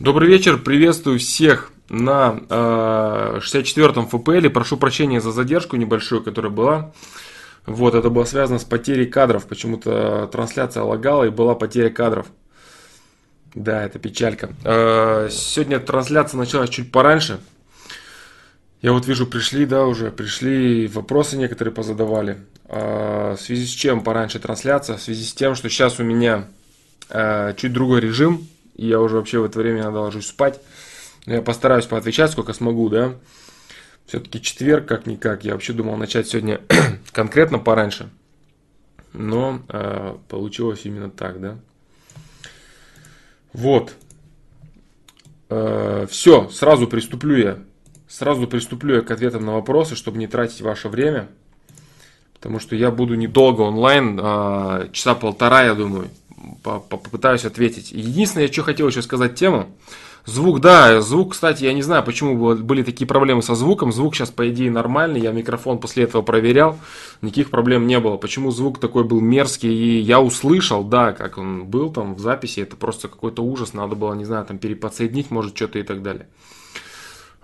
[0.00, 4.48] Добрый вечер, приветствую всех на э, 64-м ФПЛ.
[4.48, 6.92] Прошу прощения за задержку небольшую, которая была.
[7.66, 9.48] Вот, это было связано с потерей кадров.
[9.48, 12.28] Почему-то трансляция лагала и была потеря кадров.
[13.56, 14.50] Да, это печалька.
[14.62, 17.40] Э, сегодня трансляция началась чуть пораньше.
[18.80, 22.38] Я вот вижу, пришли, да, уже пришли, вопросы некоторые позадавали.
[22.66, 24.96] Э, в связи с чем пораньше трансляция?
[24.96, 26.46] В связи с тем, что сейчас у меня
[27.10, 28.46] э, чуть другой режим
[28.78, 30.60] и я уже вообще в это время надо ложусь спать.
[31.26, 33.16] Я постараюсь поотвечать, сколько смогу, да.
[34.06, 35.44] Все-таки четверг, как-никак.
[35.44, 36.60] Я вообще думал начать сегодня
[37.12, 38.08] конкретно пораньше.
[39.12, 41.58] Но э, получилось именно так, да.
[43.52, 43.94] Вот.
[45.50, 47.58] Э, все, сразу приступлю я.
[48.06, 51.28] Сразу приступлю я к ответам на вопросы, чтобы не тратить ваше время.
[52.34, 56.08] Потому что я буду недолго онлайн, э, часа полтора, я думаю
[56.62, 57.92] попытаюсь ответить.
[57.92, 59.68] Единственное, что хотел еще сказать тему.
[60.28, 63.92] Звук, да, звук, кстати, я не знаю, почему были такие проблемы со звуком.
[63.92, 65.20] Звук сейчас, по идее, нормальный.
[65.20, 66.78] Я микрофон после этого проверял.
[67.22, 68.18] Никаких проблем не было.
[68.18, 69.72] Почему звук такой был мерзкий?
[69.72, 72.60] И я услышал, да, как он был там в записи.
[72.60, 73.72] Это просто какой-то ужас.
[73.72, 76.26] Надо было, не знаю, там переподсоединить, может, что-то и так далее.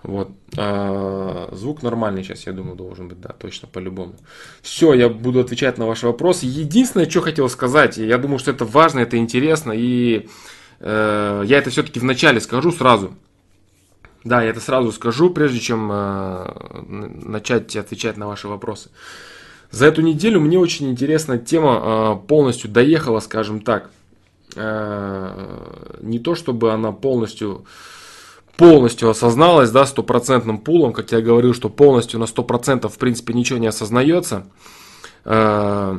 [0.05, 0.29] Вот.
[0.55, 4.13] А, звук нормальный сейчас, я думаю, должен быть, да, точно, по-любому.
[4.61, 6.45] Все, я буду отвечать на ваши вопросы.
[6.45, 10.29] Единственное, что хотел сказать, я думаю, что это важно, это интересно, и
[10.79, 13.15] э, я это все-таки вначале скажу сразу.
[14.23, 18.91] Да, я это сразу скажу, прежде чем э, начать отвечать на ваши вопросы.
[19.71, 21.81] За эту неделю мне очень интересная тема
[22.21, 23.89] э, полностью доехала, скажем так.
[24.55, 27.65] Э, не то, чтобы она полностью
[28.57, 33.59] полностью осозналось, да, стопроцентным пулом, как я говорил, что полностью на 100% в принципе ничего
[33.59, 34.47] не осознается.
[35.25, 35.97] Э,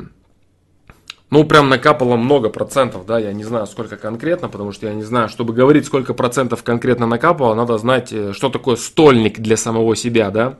[1.29, 5.03] ну, прям накапало много процентов, да, я не знаю, сколько конкретно, потому что я не
[5.03, 9.95] знаю, чтобы говорить, сколько процентов конкретно накапало, надо знать, э, что такое стольник для самого
[9.95, 10.57] себя, да.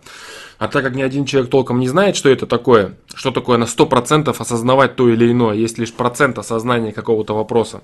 [0.57, 3.65] А так как ни один человек толком не знает, что это такое, что такое на
[3.65, 7.81] 100% осознавать то или иное, есть лишь процент осознания какого-то вопроса.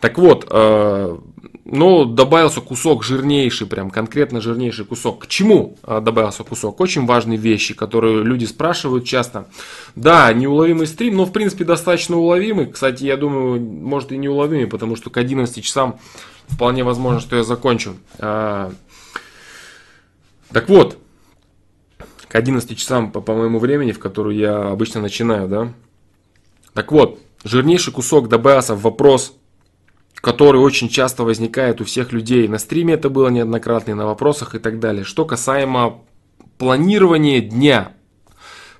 [0.00, 1.18] Так вот, э,
[1.70, 5.24] ну, добавился кусок жирнейший, прям конкретно жирнейший кусок.
[5.24, 6.80] К чему э, добавился кусок?
[6.80, 9.48] Очень важные вещи, которые люди спрашивают часто.
[9.94, 12.66] Да, неуловимый стрим, но в принципе достаточно уловимый.
[12.66, 15.98] Кстати, я думаю, может и неуловимый, потому что к 11 часам
[16.46, 17.96] вполне возможно, что я закончу.
[18.18, 18.70] Э,
[20.50, 20.98] так вот,
[22.28, 25.72] к 11 часам по, по моему времени, в которую я обычно начинаю, да.
[26.72, 29.34] Так вот, жирнейший кусок добавился в вопрос
[30.14, 32.48] который очень часто возникает у всех людей.
[32.48, 35.04] На стриме это было неоднократно, и на вопросах и так далее.
[35.04, 36.00] Что касаемо
[36.58, 37.92] планирования дня.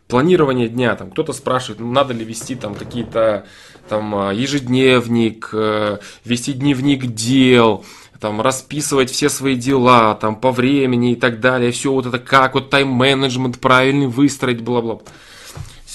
[0.08, 0.94] Планирование дня.
[0.96, 3.46] Там кто-то спрашивает, надо ли вести там какие-то
[3.88, 7.84] там а, ежедневник, э, вести дневник дел,
[8.20, 11.72] там расписывать все свои дела там по времени и так далее.
[11.72, 15.00] Все вот это как вот тайм-менеджмент правильный выстроить, бла-бла.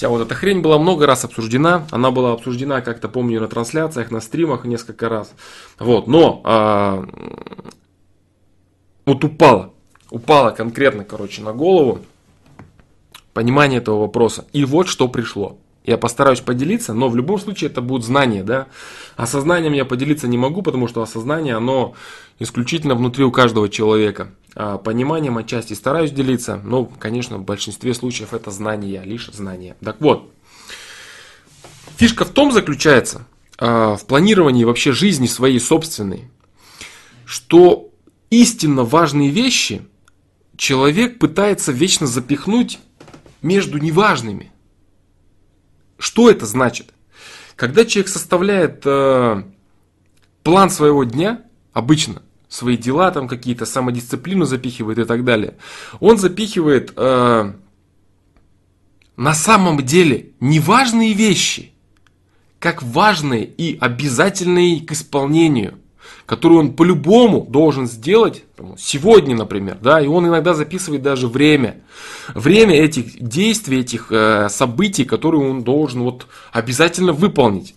[0.04, 1.88] Вся вот эта хрень была много раз обсуждена.
[1.90, 5.32] Она была обсуждена, как-то помню, на трансляциях, на стримах несколько раз.
[5.80, 7.06] Вот, но а,
[9.06, 9.72] вот упала.
[10.12, 12.02] Упала конкретно, короче, на голову
[13.34, 14.44] понимание этого вопроса.
[14.52, 15.58] И вот что пришло.
[15.84, 18.68] Я постараюсь поделиться, но в любом случае это будут знания, да.
[19.18, 21.94] Осознанием я поделиться не могу, потому что осознание, оно
[22.40, 24.32] исключительно внутри у каждого человека.
[24.56, 29.76] А пониманием отчасти стараюсь делиться, но, конечно, в большинстве случаев это знания, лишь знания.
[29.84, 30.32] Так вот,
[31.98, 33.26] фишка в том заключается,
[33.58, 36.30] а, в планировании вообще жизни своей собственной,
[37.26, 37.90] что
[38.30, 39.82] истинно важные вещи
[40.56, 42.80] человек пытается вечно запихнуть
[43.42, 44.53] между неважными.
[46.04, 46.94] Что это значит?
[47.56, 49.44] Когда человек составляет э,
[50.44, 55.56] план своего дня, обычно свои дела там какие-то, самодисциплину запихивает и так далее.
[56.02, 57.54] Он запихивает э,
[59.16, 61.72] на самом деле неважные вещи,
[62.60, 65.80] как важные и обязательные к исполнению,
[66.26, 68.44] которые он по-любому должен сделать
[68.78, 71.82] сегодня, например, да, и он иногда записывает даже время,
[72.34, 77.76] время этих действий, этих э, событий, которые он должен вот обязательно выполнить.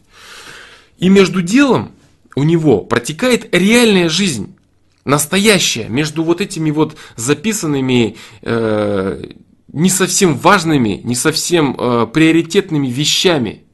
[0.99, 1.93] И между делом
[2.35, 4.57] у него протекает реальная жизнь
[5.05, 9.25] настоящее между вот этими вот записанными э,
[9.73, 13.65] не совсем важными, не совсем э, приоритетными вещами.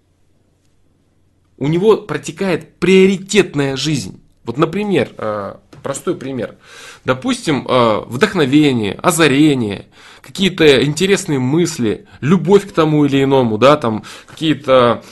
[1.59, 4.22] У него протекает приоритетная жизнь.
[4.45, 6.57] Вот, например, э, простой пример.
[7.05, 9.87] Допустим, э, вдохновение, озарение,
[10.21, 15.03] какие-то интересные мысли, любовь к тому или иному, да, там какие-то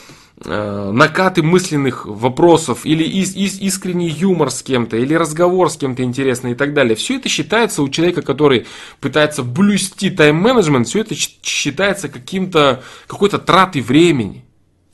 [0.45, 6.03] э, накаты мысленных вопросов, или ис, ис, искренний юмор с кем-то, или разговор с кем-то
[6.03, 6.97] интересный и так далее.
[6.97, 8.67] Все это считается у человека, который
[9.01, 14.45] пытается блюсти тайм-менеджмент, все это считается каким-то, какой-то тратой времени.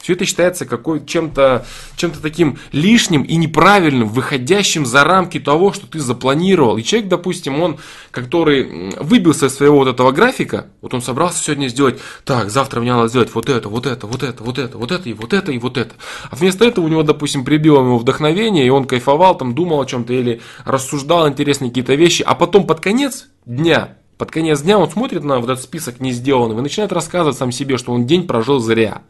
[0.07, 1.67] Все это считается какой, чем-то,
[1.97, 6.77] чем-то таким лишним и неправильным, выходящим за рамки того, что ты запланировал.
[6.77, 7.79] И человек, допустим, он,
[8.13, 12.95] который выбился из своего вот этого графика, вот он собрался сегодня сделать, так, завтра мне
[12.95, 15.51] надо сделать вот это, вот это, вот это, вот это, вот это, и вот это,
[15.51, 15.97] и вот это.
[16.31, 19.87] А вместо этого у него, допустим, прибило ему вдохновение, и он кайфовал, там, думал о
[19.87, 24.91] чем-то или рассуждал интересные какие-то вещи, а потом под конец дня под конец дня он
[24.91, 28.27] смотрит на вот этот список не сделанный и начинает рассказывать сам себе, что он день
[28.27, 29.03] прожил зря,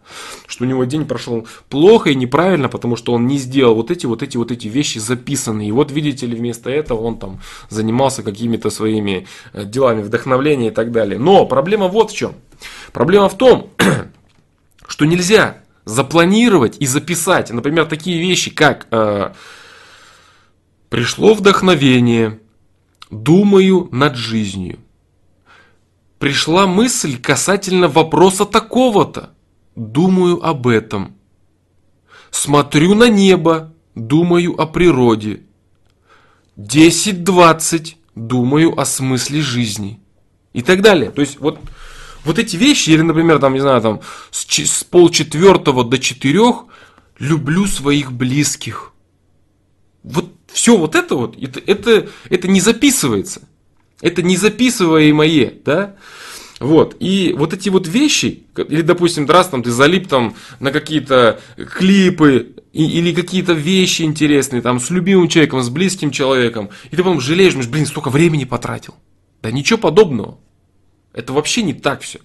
[0.49, 4.07] что у него день прошел плохо и неправильно, потому что он не сделал вот эти
[4.07, 5.69] вот эти вот эти вещи записанные.
[5.69, 10.73] И вот видите ли, вместо этого он там занимался какими-то своими э, делами вдохновления и
[10.73, 11.21] так далее.
[11.21, 12.35] Но проблема вот в чем.
[12.93, 13.71] Проблема в том,
[14.89, 19.31] что нельзя запланировать и записать, например, такие вещи, как э,
[20.89, 22.41] пришло вдохновение,
[23.09, 24.81] думаю над жизнью
[26.27, 29.31] Пришла мысль касательно вопроса такого-то.
[29.77, 31.15] Думаю об этом.
[32.33, 35.45] Смотрю на небо, думаю о природе.
[36.57, 40.01] Десять-двадцать, думаю о смысле жизни.
[40.53, 41.13] И так далее.
[41.13, 41.61] То есть вот,
[42.25, 44.01] вот эти вещи, или, например, там, не знаю, там,
[44.33, 46.65] с, с полчетвертого до четырех
[47.21, 48.95] люблю своих близких.
[50.03, 53.43] Вот все вот это вот, это, это, это не записывается.
[54.01, 55.97] Это не записываемое, да?
[56.59, 61.39] Вот, и вот эти вот вещи, или, допустим, раз там ты залип там на какие-то
[61.77, 66.99] клипы, и, или какие-то вещи интересные, там, с любимым человеком, с близким человеком, и ты
[66.99, 68.95] потом жалеешь, думаешь, блин, столько времени потратил.
[69.43, 70.39] Да ничего подобного.
[71.13, 72.21] Это вообще не так все.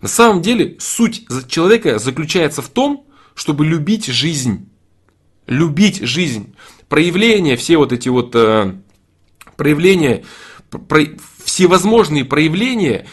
[0.00, 4.68] На самом деле, суть человека заключается в том, чтобы любить жизнь.
[5.46, 6.54] Любить жизнь.
[6.88, 8.74] Проявления, все вот эти вот э,
[9.56, 10.24] проявления
[10.78, 11.04] про,
[11.44, 13.06] всевозможные проявления,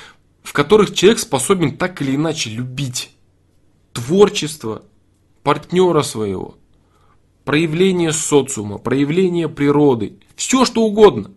[0.44, 3.12] в которых человек способен так или иначе любить
[3.94, 4.84] творчество,
[5.44, 6.58] партнера своего,
[7.46, 11.31] проявление социума, проявление природы, все что угодно.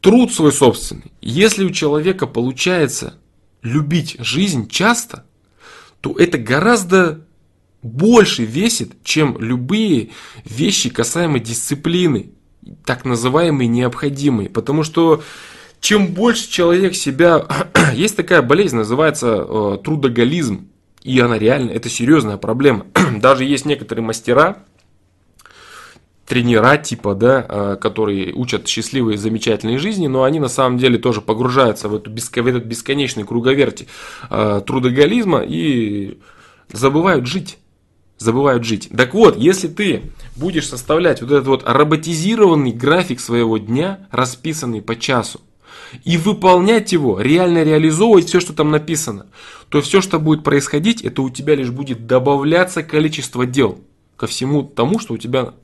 [0.00, 1.12] Труд свой собственный.
[1.20, 3.18] Если у человека получается
[3.62, 5.26] любить жизнь часто,
[6.00, 7.26] то это гораздо
[7.82, 10.10] больше весит, чем любые
[10.44, 12.30] вещи касаемо дисциплины,
[12.84, 14.48] так называемый необходимый.
[14.48, 15.22] Потому что
[15.80, 17.44] чем больше человек себя...
[17.94, 20.68] Есть такая болезнь, называется э, трудоголизм.
[21.02, 22.86] И она реально, это серьезная проблема.
[23.16, 24.64] Даже есть некоторые мастера,
[26.26, 31.20] тренера типа, да, э, которые учат счастливой замечательной жизни, но они на самом деле тоже
[31.20, 33.86] погружаются в, эту, в этот бесконечный круговерти
[34.28, 36.18] э, трудоголизма и
[36.72, 37.58] забывают жить
[38.18, 38.88] забывают жить.
[38.96, 44.96] Так вот, если ты будешь составлять вот этот вот роботизированный график своего дня, расписанный по
[44.96, 45.40] часу,
[46.04, 49.26] и выполнять его, реально реализовывать все, что там написано,
[49.68, 53.78] то все, что будет происходить, это у тебя лишь будет добавляться количество дел
[54.16, 55.54] ко всему тому, что у тебя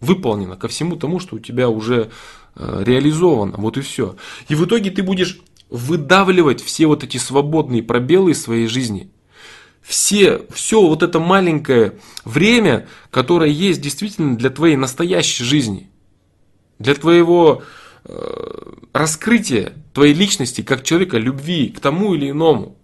[0.00, 2.10] выполнено, ко всему тому, что у тебя уже
[2.54, 3.54] э, реализовано.
[3.56, 4.16] Вот и все.
[4.48, 5.40] И в итоге ты будешь
[5.70, 9.10] выдавливать все вот эти свободные пробелы из своей жизни–
[9.86, 11.94] все, все вот это маленькое
[12.24, 15.88] время, которое есть действительно для твоей настоящей жизни,
[16.80, 17.62] для твоего
[18.04, 22.76] э, раскрытия твоей личности как человека, любви к тому или иному.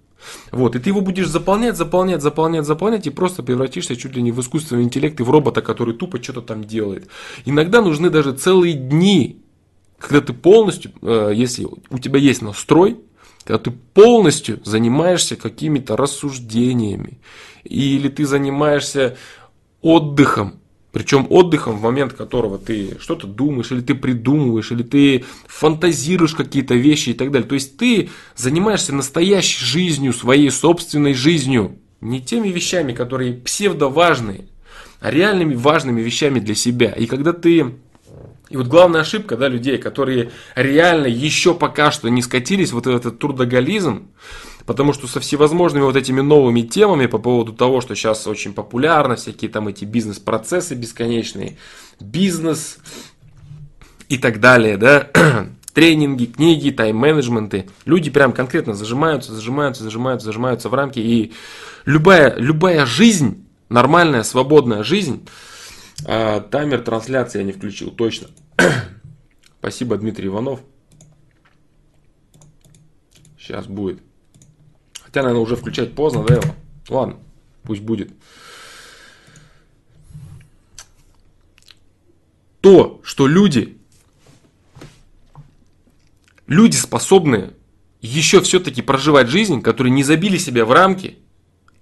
[0.52, 4.30] Вот, и ты его будешь заполнять, заполнять, заполнять, заполнять, и просто превратишься чуть ли не
[4.30, 7.08] в искусственный интеллект и в робота, который тупо что-то там делает.
[7.44, 9.42] Иногда нужны даже целые дни,
[9.98, 12.98] когда ты полностью, э, если у тебя есть настрой,
[13.44, 17.18] когда ты полностью занимаешься какими-то рассуждениями,
[17.64, 19.16] или ты занимаешься
[19.80, 20.60] отдыхом,
[20.92, 26.74] причем отдыхом, в момент которого ты что-то думаешь, или ты придумываешь, или ты фантазируешь какие-то
[26.74, 27.48] вещи и так далее.
[27.48, 31.78] То есть ты занимаешься настоящей жизнью, своей собственной жизнью.
[32.02, 34.46] Не теми вещами, которые псевдоважные,
[35.00, 36.92] а реальными важными вещами для себя.
[36.92, 37.74] И когда ты
[38.52, 43.18] и вот главная ошибка да, людей, которые реально еще пока что не скатились вот этот
[43.18, 44.10] трудоголизм,
[44.66, 49.16] потому что со всевозможными вот этими новыми темами по поводу того, что сейчас очень популярно,
[49.16, 51.56] всякие там эти бизнес-процессы бесконечные,
[51.98, 52.76] бизнес
[54.10, 55.08] и так далее, да,
[55.72, 57.70] тренинги, книги, тайм-менеджменты.
[57.86, 60.98] Люди прям конкретно зажимаются, зажимаются, зажимаются, зажимаются в рамки.
[60.98, 61.32] И
[61.86, 65.26] любая, любая жизнь, нормальная, свободная жизнь,
[66.04, 68.28] а, таймер трансляции я не включил, точно.
[69.58, 70.60] Спасибо, Дмитрий Иванов.
[73.38, 74.00] Сейчас будет.
[75.00, 76.54] Хотя, наверное, уже включать поздно, да, его?
[76.88, 77.18] Ладно,
[77.62, 78.12] пусть будет.
[82.60, 83.78] То, что люди,
[86.46, 87.54] люди способны
[88.00, 91.18] еще все-таки проживать жизнь, которые не забили себя в рамки–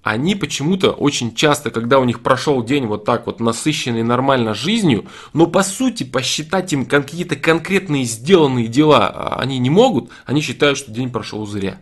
[0.02, 5.07] они почему-то очень часто, когда у них прошел день вот так вот насыщенный нормально жизнью,
[5.35, 10.78] но по сути посчитать им какие-то конкретные сделанные дела а, они не могут, они считают,
[10.78, 11.80] что день прошел зря.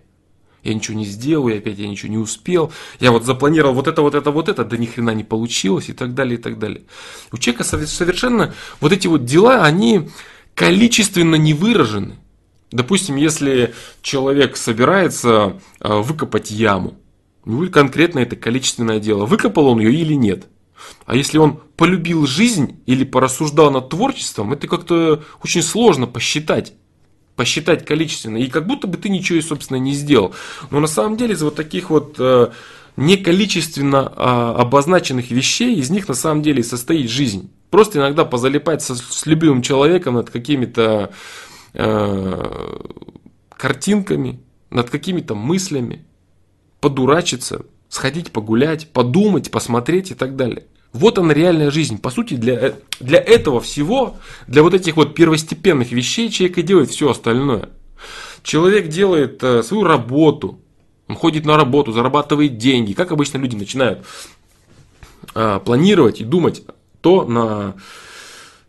[0.64, 4.02] Я ничего не сделал, я опять я ничего не успел, я вот запланировал вот это,
[4.02, 6.82] вот это, вот это, да ни хрена не получилось и так далее, и так далее.
[7.30, 10.10] У человека совершенно вот эти вот дела, они
[10.56, 12.16] количественно не выражены.
[12.72, 16.98] Допустим, если человек собирается а, выкопать яму,
[17.48, 20.46] ну и конкретно это количественное дело, выкопал он ее или нет.
[21.06, 26.74] А если он полюбил жизнь или порассуждал над творчеством, это как-то очень сложно посчитать
[27.36, 30.34] посчитать количественно, и как будто бы ты ничего, собственно, не сделал.
[30.72, 32.48] Но на самом деле из вот таких вот э,
[32.96, 37.48] неколичественно э, обозначенных вещей, из них на самом деле состоит жизнь.
[37.70, 41.12] Просто иногда позалипать со, с любимым человеком над какими-то
[41.74, 42.78] э,
[43.56, 44.40] картинками,
[44.70, 46.04] над какими-то мыслями,
[46.80, 50.66] подурачиться, сходить погулять, подумать, посмотреть и так далее.
[50.92, 51.98] Вот она реальная жизнь.
[51.98, 54.16] По сути, для, для этого всего,
[54.46, 57.68] для вот этих вот первостепенных вещей человек и делает все остальное.
[58.42, 60.60] Человек делает э, свою работу,
[61.08, 62.92] он ходит на работу, зарабатывает деньги.
[62.92, 64.06] Как обычно люди начинают
[65.34, 66.62] э, планировать и думать
[67.00, 67.74] то на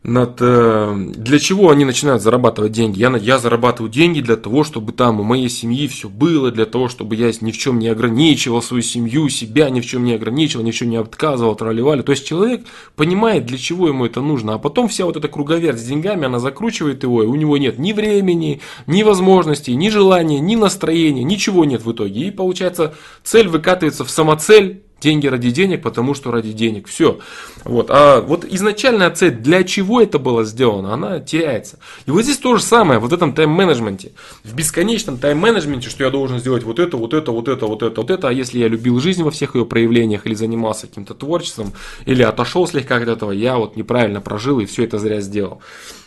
[0.02, 3.00] над, э, для чего они начинают зарабатывать деньги.
[3.00, 6.88] Я, я зарабатываю деньги для того, чтобы там у моей семьи все было, для того,
[6.88, 10.64] чтобы я ни в чем не ограничивал свою семью, себя ни в чем не ограничивал,
[10.64, 12.02] ни в чем не отказывал, тролливали.
[12.02, 12.66] То есть человек
[12.96, 16.40] понимает, для чего ему это нужно, а потом вся вот эта круговерть с деньгами, она
[16.40, 21.66] закручивает его, и у него нет ни времени, ни возможностей, ни желания, ни настроения, ничего
[21.66, 22.28] нет в итоге.
[22.28, 26.88] И получается, цель выкатывается в самоцель, Деньги ради денег, потому что ради денег.
[26.88, 27.20] Все.
[27.64, 27.90] Вот.
[27.90, 31.80] А вот изначальная цель, для чего это было сделано, она теряется.
[32.06, 34.12] И вот здесь то же самое, вот в этом тайм-менеджменте.
[34.44, 38.02] В бесконечном тайм-менеджменте, что я должен сделать вот это, вот это, вот это, вот это,
[38.02, 38.28] вот это.
[38.28, 41.74] А если я любил жизнь во всех ее проявлениях, или занимался каким-то творчеством,
[42.06, 45.62] или отошел слегка от этого, я вот неправильно прожил и все это зря сделал.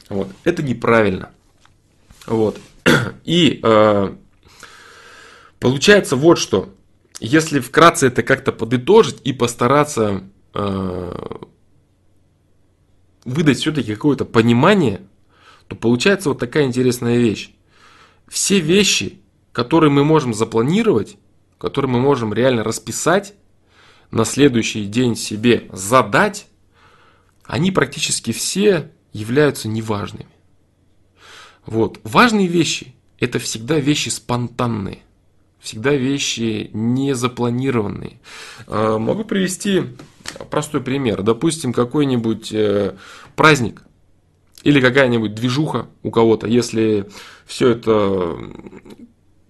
[0.08, 0.28] Вот.
[0.44, 1.30] Это неправильно.
[2.26, 2.58] Вот.
[3.24, 4.12] И э,
[5.58, 6.68] получается вот что
[7.24, 10.24] если вкратце это как-то подытожить и постараться
[10.54, 11.36] э,
[13.24, 15.02] выдать все-таки какое-то понимание,
[15.68, 17.54] то получается вот такая интересная вещь.
[18.26, 19.20] Все вещи,
[19.52, 21.16] которые мы можем запланировать,
[21.58, 23.34] которые мы можем реально расписать,
[24.10, 26.48] на следующий день себе задать,
[27.44, 30.26] они практически все являются неважными.
[31.66, 32.00] Вот.
[32.02, 34.98] Важные вещи– это всегда вещи спонтанные–
[35.62, 38.20] всегда вещи не запланированные.
[38.66, 39.84] А, могу привести
[40.50, 41.22] простой пример.
[41.22, 42.94] Допустим, какой-нибудь э,
[43.36, 43.82] праздник
[44.64, 47.08] или какая-нибудь движуха у кого-то, если
[47.46, 48.36] все это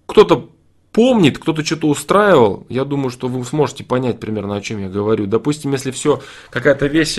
[0.05, 0.49] кто-то
[0.91, 5.25] помнит, кто-то что-то устраивал, я думаю, что вы сможете понять примерно, о чем я говорю.
[5.25, 7.17] Допустим, если все, какая-то вещь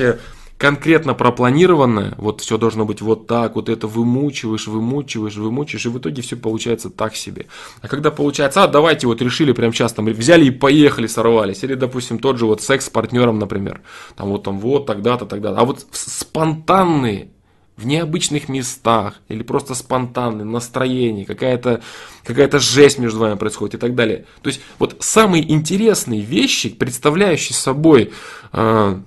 [0.65, 5.99] конкретно пропланированное, вот все должно быть вот так, вот это вымучиваешь, вымучиваешь, вымучиваешь, и в
[5.99, 7.49] итоге все получается так себе.
[7.83, 11.75] А когда получается, а давайте вот решили прям сейчас там взяли и поехали, сорвались, или,
[11.75, 13.83] допустим, тот же вот секс с партнером, например,
[14.17, 17.29] там вот там вот тогда-то, тогда-то, а вот спонтанные,
[17.77, 21.83] в необычных местах, или просто спонтанное настроение, какая-то
[22.23, 24.25] какая жесть между вами происходит и так далее.
[24.41, 28.13] То есть вот самые интересные вещи, представляющие собой
[28.53, 29.01] э,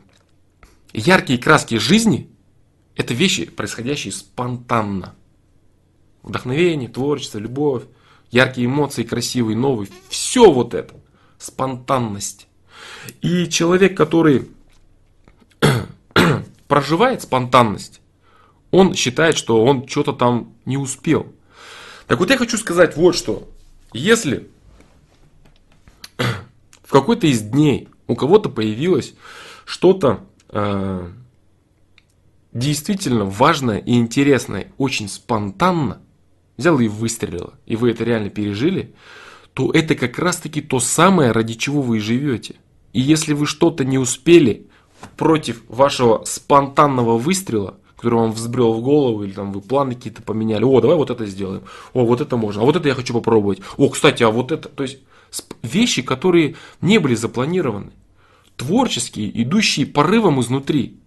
[0.98, 2.28] Яркие краски жизни–
[2.96, 5.14] это вещи, происходящие спонтанно.
[6.24, 7.84] Вдохновение, творчество, любовь,
[8.32, 9.92] яркие эмоции, красивые, новые.
[10.10, 10.96] Все вот это.
[11.38, 12.48] Спонтанность.
[13.22, 14.50] И человек, который
[16.68, 18.02] проживает спонтанность,
[18.72, 21.32] он считает, что он что-то там не успел.
[22.08, 23.48] Так вот я хочу сказать вот что.
[23.94, 24.50] Если
[26.18, 29.14] в какой-то из дней у кого-то появилось
[29.64, 30.27] что-то
[32.54, 36.02] действительно важное и интересное, очень спонтанно,
[36.58, 38.96] взял и выстрелило, и вы это реально пережили,
[39.54, 42.56] то это как раз-таки то самое, ради чего вы и живете.
[42.94, 44.68] И если вы что-то не успели
[45.18, 50.64] против вашего спонтанного выстрела, который вам взбрел в голову, или там вы планы какие-то поменяли,
[50.64, 51.64] о, давай вот это сделаем,
[51.94, 54.70] о, вот это можно, а вот это я хочу попробовать, о, кстати, а вот это,
[54.70, 55.00] то есть
[55.62, 57.92] вещи, которые не были запланированы
[58.58, 61.00] творческие, идущие порывом изнутри.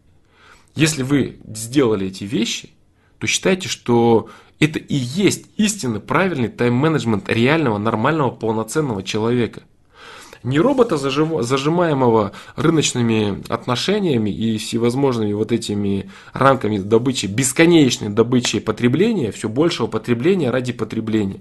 [0.74, 2.70] Если вы сделали эти вещи,
[3.18, 4.30] то считайте, что
[4.60, 9.62] это и есть истинно правильный тайм-менеджмент реального, нормального, полноценного человека.
[10.42, 19.32] Не робота, зажимаемого рыночными отношениями и всевозможными вот этими рамками добычи, бесконечной добычи и потребления,
[19.32, 21.40] все большего потребления ради потребления.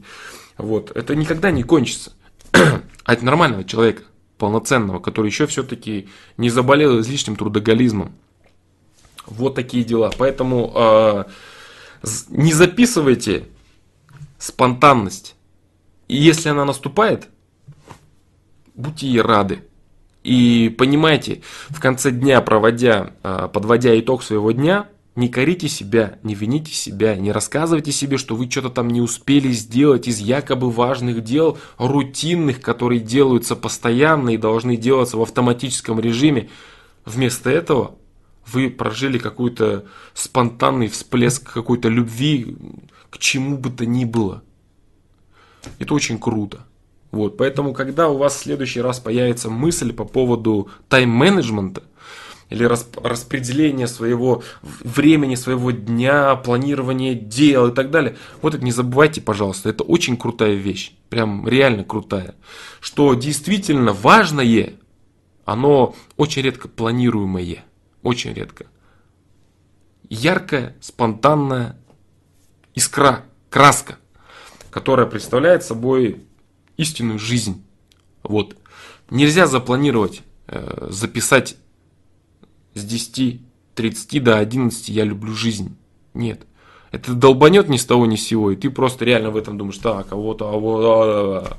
[0.58, 0.92] Вот.
[0.96, 2.12] Это никогда не кончится.
[2.52, 4.04] а это нормального человека,
[4.40, 8.16] полноценного, который еще все-таки не заболел излишним трудоголизмом.
[9.28, 10.12] Вот такие дела.
[10.18, 11.24] Поэтому э,
[12.30, 13.46] не записывайте
[14.40, 15.36] спонтанность.
[16.08, 17.30] И если она наступает,
[18.74, 19.64] будьте ей рады.
[20.24, 24.88] И понимайте, в конце дня, проводя, а, подводя итог своего дня,
[25.20, 29.52] не корите себя, не вините себя, не рассказывайте себе, что вы что-то там не успели
[29.52, 36.50] сделать из якобы важных дел, рутинных, которые делаются постоянно и должны делаться в автоматическом режиме.
[37.06, 37.96] Вместо этого
[38.48, 42.56] вы прожили какой-то спонтанный всплеск какой-то любви
[43.10, 44.42] к чему бы то ни было.
[45.78, 46.66] Это очень круто.
[47.12, 51.84] Вот, поэтому, когда у вас в следующий раз появится мысль по поводу тайм-менеджмента,
[52.50, 58.18] или распределения своего времени, своего дня, планирования дел и так далее.
[58.42, 62.36] Вот это не забывайте, пожалуйста, это очень крутая вещь, прям реально крутая.
[62.80, 64.74] Что действительно важное,
[65.46, 67.64] оно очень редко планируемое,
[68.02, 68.66] очень редко.
[70.10, 71.78] Яркая, спонтанная
[72.74, 73.98] искра, краска,
[74.72, 76.24] которая представляет собой
[76.78, 77.64] истинную жизнь.
[78.24, 78.56] Вот.
[79.12, 81.58] Нельзя запланировать, э, записать
[82.80, 83.42] с 10,
[83.76, 85.76] 30 до 11 я люблю жизнь.
[86.14, 86.42] Нет.
[86.92, 89.78] Это долбанет ни с того ни с сего, и ты просто реально в этом думаешь,
[89.78, 91.58] так, а вот, а вот, а, а,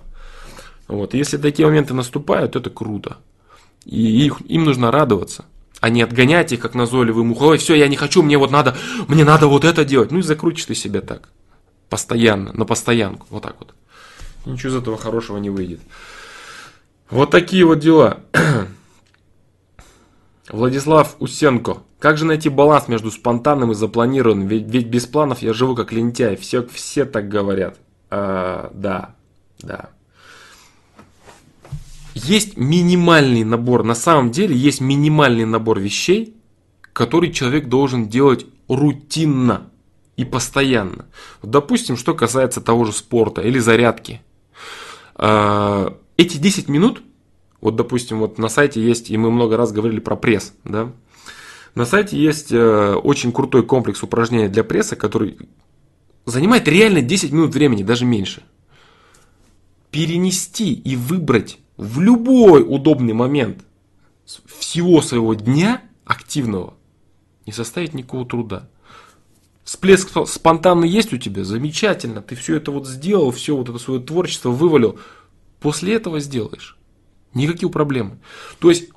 [0.88, 0.92] а.
[0.92, 3.18] Вот, если такие моменты наступают, это круто.
[3.84, 5.44] И их, им нужно радоваться,
[5.80, 7.40] а не отгонять их, как назойливый мух.
[7.42, 10.10] Ой, все, я не хочу, мне вот надо, мне надо вот это делать.
[10.10, 11.30] Ну и закрутишь ты себя так.
[11.88, 13.74] Постоянно, на постоянку, вот так вот.
[14.46, 15.80] Ничего из этого хорошего не выйдет.
[17.08, 18.20] Вот такие вот дела.
[20.52, 21.78] Владислав Усенко.
[21.99, 24.49] Как же найти баланс между спонтанным и запланированным?
[24.49, 26.37] Ведь, ведь без планов я живу как лентяй.
[26.37, 27.78] Все, все так говорят.
[28.11, 29.14] А, да,
[29.61, 29.90] да.
[32.14, 36.37] Есть минимальный набор, на самом деле есть минимальный набор вещей,
[36.92, 39.70] который человек должен делать рутинно
[40.16, 41.07] и постоянно.
[41.42, 44.20] Допустим, что касается того же спорта или зарядки.
[45.14, 47.03] А, эти 10 минут
[47.61, 50.92] вот, допустим, вот на сайте есть, и мы много раз говорили про пресс, да.
[51.75, 55.38] На сайте есть э, очень крутой комплекс упражнений для пресса, который
[56.27, 58.42] занимает реально 10 минут времени, даже меньше.
[59.90, 63.64] Перенести и выбрать в любой удобный момент
[64.25, 66.75] всего своего дня активного
[67.46, 68.68] не составит никакого труда.
[69.64, 74.01] Всплеск спонтанный есть у тебя, замечательно, ты все это вот сделал, все вот это свое
[74.01, 74.99] творчество вывалил.
[75.61, 76.80] После этого сделаешь.
[77.35, 78.19] Никаких проблем.
[78.59, 78.90] То есть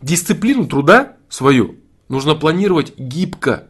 [0.00, 1.76] дисциплину труда свою
[2.08, 3.68] нужно планировать гибко.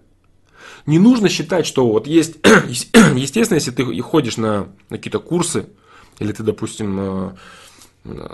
[0.86, 2.36] Не нужно считать, что вот есть,
[3.14, 5.66] естественно, если ты ходишь на, какие-то курсы,
[6.18, 7.30] или ты, допустим, э,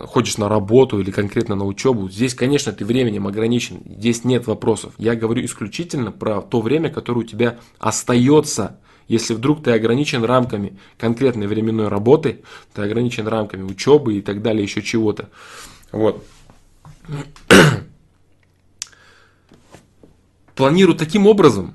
[0.06, 4.94] ходишь на работу или конкретно на учебу, здесь, конечно, ты временем ограничен, здесь нет вопросов.
[4.98, 10.78] Я говорю исключительно про то время, которое у тебя остается если вдруг ты ограничен рамками
[10.98, 12.42] конкретной временной работы,
[12.74, 15.28] ты ограничен рамками учебы и так далее, еще чего-то.
[15.92, 16.24] Вот.
[20.54, 21.74] Планирую таким образом,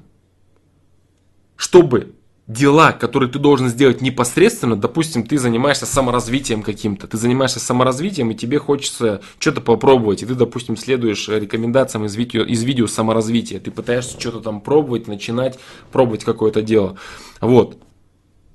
[1.56, 2.16] чтобы
[2.52, 8.36] дела, которые ты должен сделать непосредственно, допустим, ты занимаешься саморазвитием каким-то, ты занимаешься саморазвитием, и
[8.36, 13.72] тебе хочется что-то попробовать, и ты, допустим, следуешь рекомендациям из видео, из видео саморазвития, ты
[13.72, 15.60] пытаешься что-то там пробовать, начинать
[15.92, 16.98] пробовать какое-то дело.
[17.40, 17.78] Вот.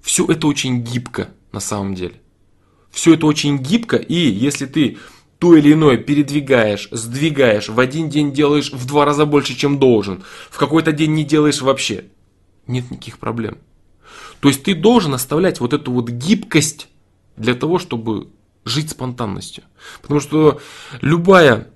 [0.02, 2.20] Все это очень гибко на самом деле.
[2.90, 4.98] Все это очень гибко, и если ты
[5.38, 10.22] то или иное передвигаешь, сдвигаешь, в один день делаешь в два раза больше, чем должен,
[10.50, 12.04] в какой-то день не делаешь вообще,
[12.66, 13.58] нет никаких проблем.
[14.40, 16.88] То есть ты должен оставлять вот эту вот гибкость
[17.36, 18.28] для того, чтобы
[18.64, 19.64] жить спонтанностью.
[20.02, 20.60] Потому что
[21.00, 21.68] любая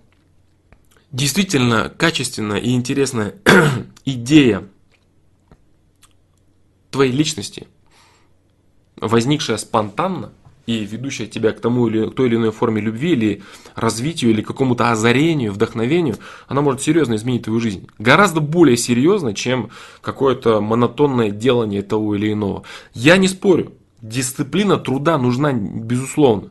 [1.13, 3.35] действительно качественная и интересная
[4.05, 4.69] идея
[6.91, 7.69] твоей личности,
[8.97, 10.33] возникшая спонтанно,
[10.71, 13.43] и ведущая тебя к тому или к той или иной форме любви, или
[13.75, 17.89] развитию, или какому-то озарению, вдохновению, она может серьезно изменить твою жизнь.
[17.99, 22.63] Гораздо более серьезно, чем какое-то монотонное делание того или иного.
[22.95, 26.51] Я не спорю, дисциплина труда нужна, безусловно.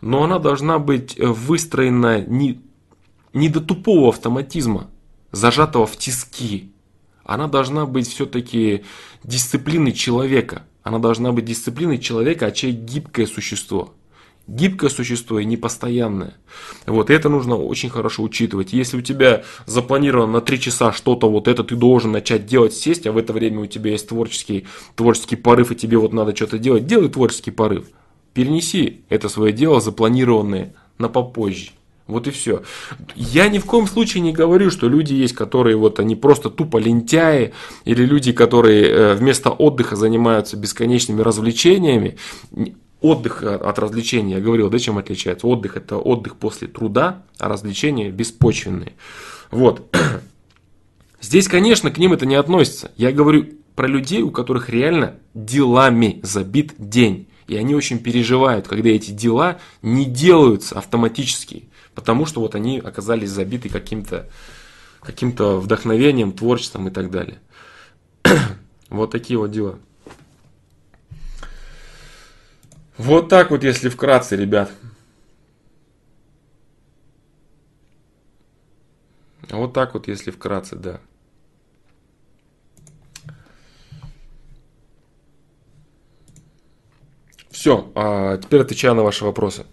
[0.00, 2.60] Но она должна быть выстроена не,
[3.34, 4.88] не до тупого автоматизма,
[5.32, 6.72] зажатого в тиски.
[7.24, 8.84] Она должна быть все-таки
[9.22, 13.94] дисциплиной человека– она должна быть дисциплиной человека, а человек гибкое существо.
[14.50, 16.34] гибкое существо и непостоянное.
[16.86, 18.72] Вот, и это нужно очень хорошо учитывать.
[18.72, 23.06] Если у тебя запланировано на 3 часа что-то, вот это ты должен начать делать, сесть,
[23.06, 24.66] а в это время у тебя есть творческий,
[24.96, 27.86] творческий порыв, и тебе вот надо что-то делать, делай творческий порыв.
[28.34, 31.70] Перенеси это свое дело запланированное на попозже.
[32.10, 32.62] Вот и все.
[33.14, 36.78] Я ни в коем случае не говорю, что люди есть, которые вот они просто тупо
[36.78, 37.52] лентяи,
[37.84, 42.16] или люди, которые э, вместо отдыха занимаются бесконечными развлечениями.
[43.00, 45.46] Отдых от развлечения, я говорил, да, чем отличается?
[45.46, 48.92] Отдых это отдых после труда, а развлечения беспочвенные.
[49.50, 49.96] Вот.
[51.20, 52.90] Здесь, конечно, к ним это не относится.
[52.96, 57.28] Я говорю про людей, у которых реально делами забит день.
[57.48, 61.69] И они очень переживают, когда эти дела не делаются автоматически.
[61.94, 64.28] Потому что вот они оказались забиты каким-то
[65.00, 67.38] каким-то вдохновением, творчеством и так далее.
[68.90, 69.78] вот такие вот дела.
[72.96, 74.70] Вот так вот, если вкратце, ребят.
[79.48, 81.00] Вот так вот, если вкратце, да.
[87.50, 89.64] Все, а теперь отвечаю на ваши вопросы.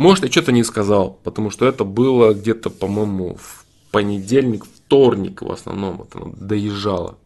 [0.00, 5.52] Может, я что-то не сказал, потому что это было где-то, по-моему, в понедельник, вторник в
[5.52, 7.18] основном оно доезжало.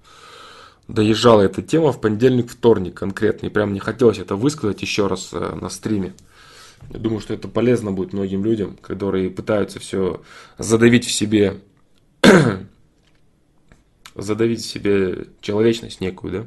[0.88, 3.46] Доезжала эта тема в понедельник, вторник конкретно.
[3.46, 6.14] И прям не хотелось это высказать еще раз э, на стриме.
[6.90, 10.20] Я думаю, что это полезно будет многим людям, которые пытаются все
[10.58, 11.60] задавить в себе,
[14.16, 16.46] задавить в себе человечность некую, да,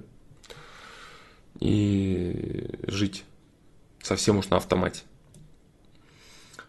[1.61, 3.23] и жить
[4.03, 5.03] совсем уж на автомате.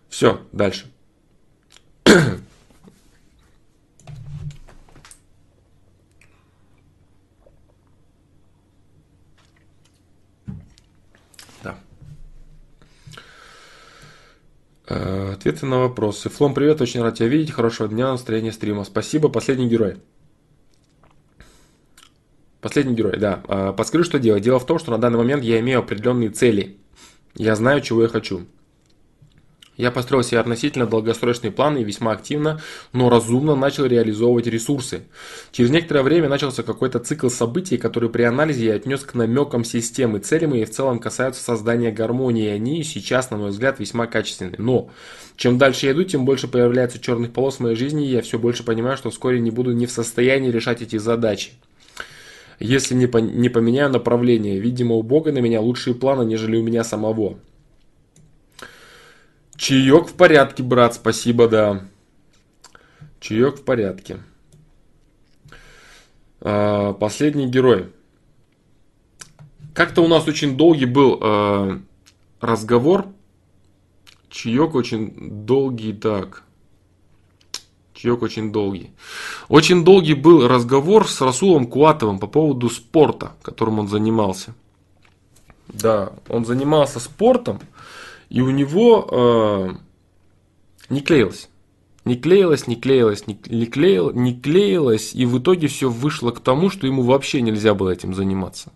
[0.09, 0.87] Все, дальше.
[11.63, 11.79] Да.
[14.87, 16.29] Э, ответы на вопросы.
[16.31, 17.53] Флом, привет, очень рад тебя видеть.
[17.53, 18.85] Хорошего дня, настроения стрима.
[18.85, 19.29] Спасибо.
[19.29, 19.99] Последний герой.
[22.61, 23.43] Последний герой, да.
[23.49, 24.43] Э, подскажи, что делать.
[24.43, 26.79] Дело в том, что на данный момент я имею определенные цели.
[27.35, 28.47] Я знаю, чего я хочу.
[29.79, 32.61] Я построил себе относительно долгосрочные планы и весьма активно,
[32.93, 35.05] но разумно начал реализовывать ресурсы.
[35.53, 40.19] Через некоторое время начался какой-то цикл событий, который при анализе я отнес к намекам системы.
[40.19, 44.57] Цели мои в целом касаются создания гармонии, и они сейчас, на мой взгляд, весьма качественны.
[44.59, 44.91] Но
[45.37, 48.37] чем дальше я иду, тем больше появляется черных полос в моей жизни, и я все
[48.37, 51.53] больше понимаю, что вскоре не буду не в состоянии решать эти задачи
[52.61, 54.59] если не, по, не поменяю направление.
[54.59, 57.39] Видимо, у Бога на меня лучшие планы, нежели у меня самого.
[59.59, 61.85] Чаек в порядке, брат, спасибо, да.
[63.19, 64.21] Чаек в порядке.
[66.41, 67.89] А, последний герой.
[69.75, 71.81] Как-то у нас очень долгий был а,
[72.41, 73.07] разговор.
[74.31, 76.45] Чаек очень долгий, так.
[77.95, 78.93] Чаек очень долгий.
[79.49, 84.55] Очень долгий был разговор с Расулом Куатовым по поводу спорта, которым он занимался.
[85.67, 87.59] Да, он занимался спортом.
[88.31, 89.75] И у него э,
[90.91, 91.49] не клеилось.
[92.05, 96.41] Не клеилось, не клеилось, не, не, клеил, не клеилось, и в итоге все вышло к
[96.41, 98.73] тому, что ему вообще нельзя было этим заниматься.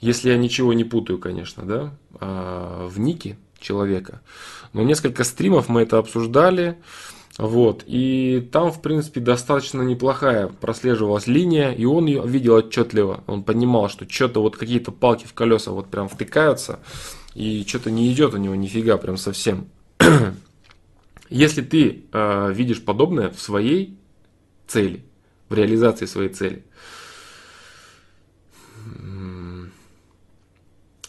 [0.00, 4.20] Если я ничего не путаю, конечно, да, а, в нике человека.
[4.72, 6.76] Но несколько стримов мы это обсуждали.
[7.38, 13.24] Вот, и там, в принципе, достаточно неплохая прослеживалась линия, и он ее видел отчетливо.
[13.26, 16.78] Он понимал, что что-то вот какие-то палки в колеса вот прям втыкаются,
[17.34, 19.68] и что-то не идет у него нифига прям совсем.
[21.28, 23.98] Если ты э, видишь подобное в своей
[24.66, 25.04] цели,
[25.48, 26.64] в реализации своей цели,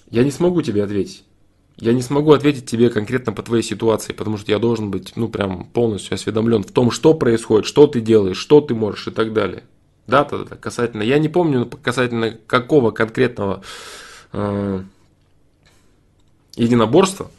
[0.10, 1.26] я не смогу тебе ответить.
[1.78, 5.28] Я не смогу ответить тебе конкретно по твоей ситуации, потому что я должен быть, ну,
[5.28, 9.34] прям полностью осведомлен в том, что происходит, что ты делаешь, что ты можешь и так
[9.34, 9.64] далее.
[10.08, 13.64] Дата касательно, я не помню касательно какого конкретного
[14.32, 14.84] э,
[16.56, 17.30] единоборства.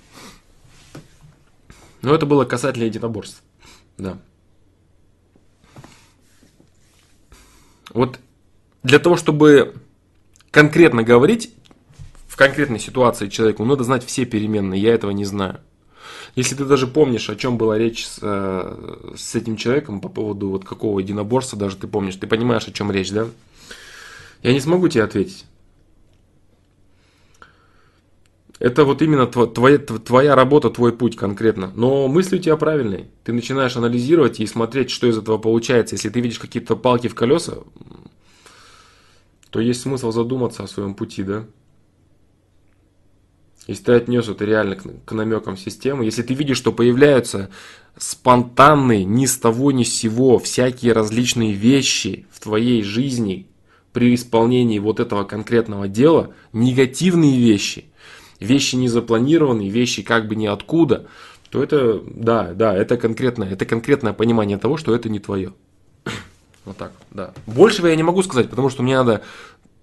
[2.02, 3.42] Но это было касательно единоборств.
[3.98, 4.18] Да.
[7.92, 8.20] Вот
[8.82, 9.74] для того, чтобы
[10.50, 11.52] конкретно говорить
[12.28, 14.80] в конкретной ситуации человеку, надо знать все переменные.
[14.80, 15.60] Я этого не знаю.
[16.34, 20.50] Если ты даже помнишь, о чем была речь с, э, с этим человеком по поводу
[20.50, 23.26] вот какого единоборства, даже ты помнишь, ты понимаешь, о чем речь, да?
[24.42, 25.46] Я не смогу тебе ответить.
[28.58, 31.72] Это вот именно твоя, твоя работа, твой путь конкретно.
[31.74, 33.10] Но мысли у тебя правильные.
[33.22, 35.94] Ты начинаешь анализировать и смотреть, что из этого получается.
[35.94, 37.58] Если ты видишь какие-то палки в колеса,
[39.50, 41.44] то есть смысл задуматься о своем пути, да?
[43.66, 47.50] Если ты отнес это реально к, к намекам системы, если ты видишь, что появляются
[47.98, 53.48] спонтанные, ни с того ни с сего, всякие различные вещи в твоей жизни
[53.92, 57.86] при исполнении вот этого конкретного дела, негативные вещи,
[58.40, 61.06] вещи не запланированные, вещи как бы ниоткуда,
[61.50, 65.52] то это, да, да, это конкретное, это конкретное понимание того, что это не твое.
[66.64, 67.32] Вот так, да.
[67.46, 69.22] Большего я не могу сказать, потому что мне надо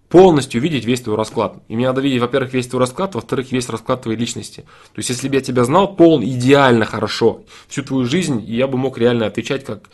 [0.10, 1.64] полностью видеть весь твой расклад.
[1.70, 4.62] И мне надо видеть, во-первых, весь твой расклад, во-вторых, весь расклад твоей личности.
[4.94, 8.78] То есть, если бы я тебя знал пол идеально хорошо, всю твою жизнь, я бы
[8.78, 9.90] мог реально отвечать как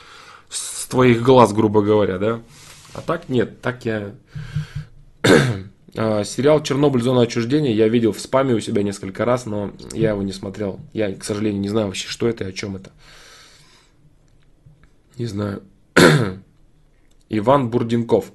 [0.49, 2.41] с твоих глаз, грубо говоря, да.
[2.93, 4.15] А так нет, так я...
[5.95, 7.01] А, сериал «Чернобыль.
[7.01, 10.79] Зона отчуждения» я видел в спаме у себя несколько раз, но я его не смотрел.
[10.93, 12.91] Я, к сожалению, не знаю вообще, что это и о чем это.
[15.17, 15.63] Не знаю.
[17.29, 18.31] Иван Бурденков.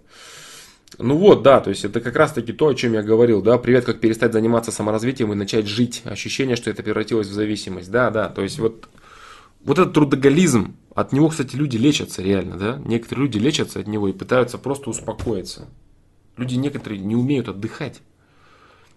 [0.98, 3.58] Ну вот, да, то есть это как раз таки то, о чем я говорил, да,
[3.58, 8.10] привет, как перестать заниматься саморазвитием и начать жить, ощущение, что это превратилось в зависимость, да,
[8.10, 8.88] да, то есть вот,
[9.64, 14.06] вот этот трудоголизм, от него, кстати, люди лечатся реально, да, некоторые люди лечатся от него
[14.06, 15.68] и пытаются просто успокоиться,
[16.36, 18.00] люди некоторые не умеют отдыхать,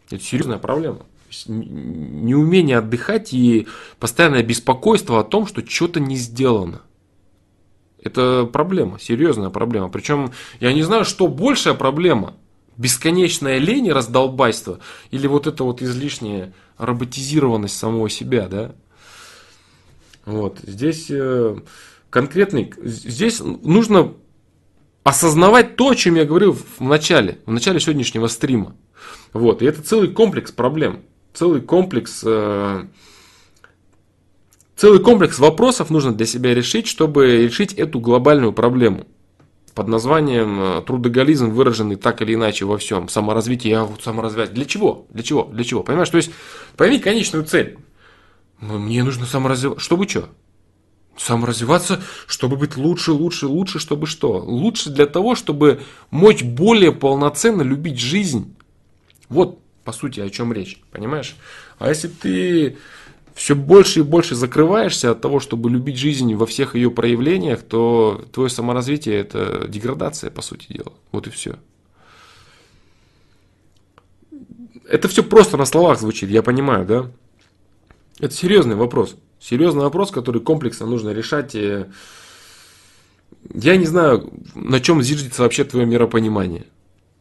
[0.09, 1.05] это серьезная проблема,
[1.47, 3.67] неумение отдыхать и
[3.99, 6.81] постоянное беспокойство о том, что что-то не сделано.
[8.01, 9.89] Это проблема, серьезная проблема.
[9.89, 12.35] Причем я не знаю, что большая проблема.
[12.77, 18.75] Бесконечная лень и раздолбайство или вот это вот излишняя роботизированность самого себя, да?
[20.25, 21.57] Вот, здесь э,
[22.11, 24.13] конкретный, здесь нужно
[25.07, 28.75] осознавать то, о чем я говорил в начале, в начале сегодняшнего стрима.
[29.31, 30.99] Вот, и это целый комплекс проблем,
[31.33, 32.83] целый комплекс э,
[34.75, 39.07] Целый комплекс вопросов нужно для себя решить, чтобы решить эту глобальную проблему
[39.73, 43.09] под названием э, трудоголизм, выраженный так или иначе во всем.
[43.09, 44.53] Саморазвитие, я вот саморазвивать.
[44.53, 45.07] Для чего?
[45.09, 45.45] Для чего?
[45.45, 45.81] Для чего?
[45.81, 46.09] Понимаешь?
[46.09, 46.31] То есть,
[46.75, 47.79] пойми конечную цель.
[48.59, 49.83] Мне нужно саморазвиваться.
[49.83, 50.29] Чтобы что?
[51.17, 54.37] Саморазвиваться, чтобы быть лучше, лучше, лучше, чтобы что?
[54.37, 58.55] Лучше для того, чтобы мочь более полноценно любить жизнь.
[59.27, 60.79] Вот, по сути, о чем речь.
[60.91, 61.35] Понимаешь?
[61.79, 62.77] А если ты
[63.33, 68.25] все больше и больше закрываешься от того, чтобы любить жизнь во всех ее проявлениях, то
[68.31, 70.93] твое саморазвитие– это деградация, по сути дела.
[71.11, 71.57] Вот и все.
[74.87, 77.11] Это все просто на словах звучит, я понимаю, да?
[78.19, 79.15] Это серьезный вопрос.
[79.39, 81.53] Серьезный вопрос, который комплексно нужно решать.
[81.53, 81.87] Я
[83.77, 86.65] не знаю, на чем зиждется вообще твое миропонимание.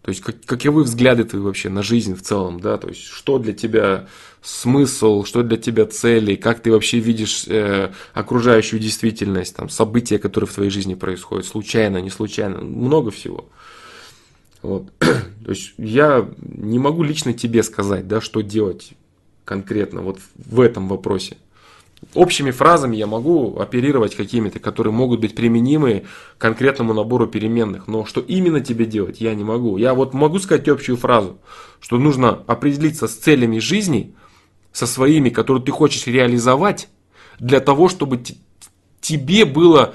[0.07, 3.41] То есть, как, каковы взгляды твои вообще на жизнь в целом, да, то есть, что
[3.41, 4.07] для тебя
[4.41, 10.47] смысл, что для тебя цели, как ты вообще видишь э, окружающую действительность, там, события, которые
[10.47, 13.49] в твоей жизни происходят, случайно, не случайно, много всего.
[14.63, 14.93] Вот.
[15.01, 18.93] то есть, я не могу лично тебе сказать, да, что делать
[19.45, 21.37] конкретно вот в этом вопросе
[22.15, 26.05] общими фразами я могу оперировать какими-то, которые могут быть применимы
[26.37, 27.89] к конкретному набору переменных.
[27.89, 29.77] Но что именно тебе делать, я не могу.
[29.77, 31.39] Я вот могу сказать общую фразу,
[31.81, 34.15] что нужно определиться с целями жизни,
[34.73, 36.89] со своими, которые ты хочешь реализовать,
[37.39, 38.23] для того, чтобы
[39.01, 39.95] тебе было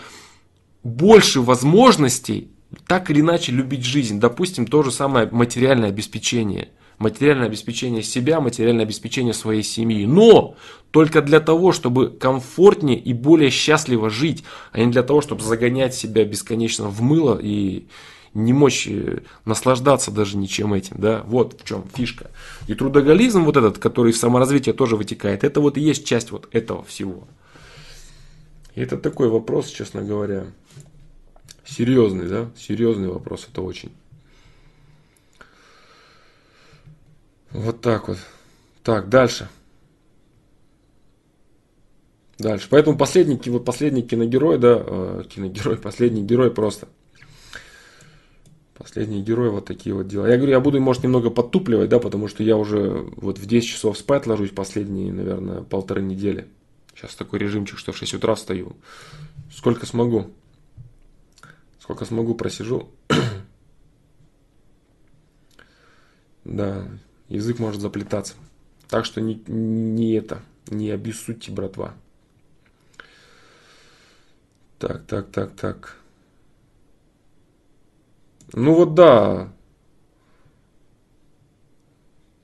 [0.84, 2.50] больше возможностей
[2.88, 4.20] так или иначе любить жизнь.
[4.20, 6.70] Допустим, то же самое материальное обеспечение–
[7.02, 10.06] материальное обеспечение себя, материальное обеспечение своей семьи.
[10.06, 10.56] Но
[10.92, 15.96] только для того, чтобы комфортнее и более счастливо жить, а не для того, чтобы загонять
[15.96, 17.88] себя бесконечно в мыло и
[18.34, 22.32] не мочь э, наслаждаться даже ничем этим, да, вот в чем фишка.
[22.68, 26.48] И трудоголизм вот этот, который в саморазвитие тоже вытекает, это вот и есть часть вот
[26.54, 27.28] этого всего.
[28.76, 30.46] И это такой вопрос, честно говоря,
[31.66, 33.92] серьезный, да, серьезный вопрос, это очень.
[37.54, 38.18] Вот так вот.
[38.84, 39.50] Так, дальше.
[42.38, 42.68] Дальше.
[42.70, 46.88] Поэтому последний, вот последний киногерой, да, э, киногерой, последний герой просто.
[48.74, 50.28] Последний герой, вот такие вот дела.
[50.28, 53.70] Я говорю, я буду, может, немного подтупливать, да, потому что я уже вот в 10
[53.70, 56.48] часов спать ложусь последние, наверное, полторы недели.
[56.96, 58.76] Сейчас такой режимчик, что в 6 утра встаю.
[59.54, 60.32] Сколько смогу.
[61.80, 62.90] Сколько смогу, просижу.
[66.44, 66.88] да,
[67.32, 68.34] язык может заплетаться.
[68.90, 71.94] Так что не, не это, не обессудьте, братва.
[74.80, 75.98] Так, так, так, так.
[78.54, 79.54] Ну вот да.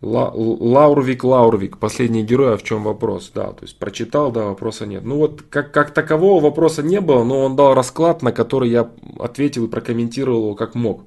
[0.02, 3.32] Ла, Лаурвик, Лаурвик, последний герой, а в чем вопрос?
[3.34, 5.04] Да, то есть прочитал, да, вопроса нет.
[5.04, 8.92] Ну вот как, как такового вопроса не было, но он дал расклад, на который я
[9.20, 11.04] ответил и прокомментировал его как мог.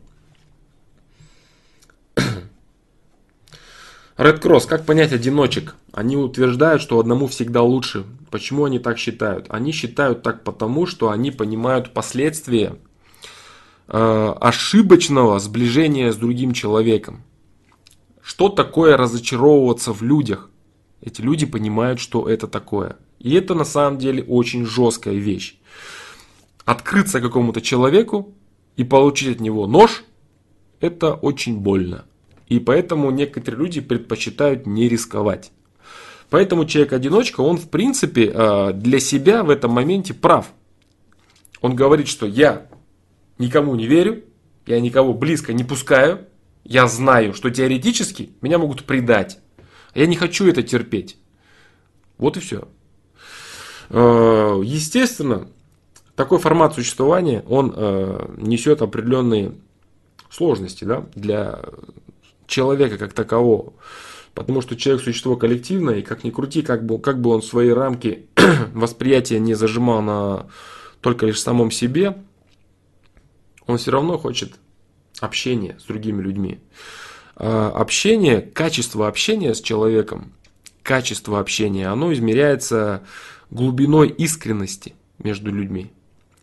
[4.20, 5.76] Red Cross, как понять одиночек?
[5.92, 8.04] Они утверждают, что одному всегда лучше.
[8.30, 9.46] Почему они так считают?
[9.48, 12.76] Они считают так потому, что они понимают последствия
[13.88, 17.22] э, ошибочного сближения с другим человеком.
[18.22, 20.50] Что такое разочаровываться в людях?
[21.00, 22.98] Эти люди понимают, что это такое.
[23.20, 25.58] И это на самом деле очень жесткая вещь.
[26.66, 28.34] Открыться какому-то человеку
[28.76, 30.04] и получить от него нож,
[30.78, 32.04] это очень больно.
[32.50, 35.52] И поэтому некоторые люди предпочитают не рисковать.
[36.30, 40.52] Поэтому человек-одиночка, он в принципе э, для себя в этом моменте прав.
[41.60, 42.66] Он говорит, что я
[43.38, 44.24] никому не верю,
[44.66, 46.26] я никого близко не пускаю,
[46.64, 49.38] я знаю, что теоретически меня могут предать.
[49.94, 51.18] Я не хочу это терпеть.
[52.18, 52.66] Вот и все.
[53.90, 55.46] Э, естественно,
[56.16, 59.52] такой формат существования, он э, несет определенные
[60.30, 61.60] сложности да, для
[62.50, 63.72] человека как такового.
[64.34, 67.70] Потому что человек существо коллективное, и как ни крути, как бы, как бы он свои
[67.70, 68.26] рамки
[68.74, 70.46] восприятия не зажимал на
[71.00, 72.16] только лишь самом себе,
[73.66, 74.54] он все равно хочет
[75.20, 76.60] общения с другими людьми.
[77.36, 80.32] А, общение, качество общения с человеком,
[80.82, 83.02] качество общения, оно измеряется
[83.50, 85.92] глубиной искренности между людьми.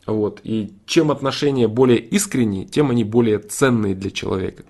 [0.06, 0.40] Вот.
[0.44, 4.64] И чем отношения более искренние, тем они более ценные для человека.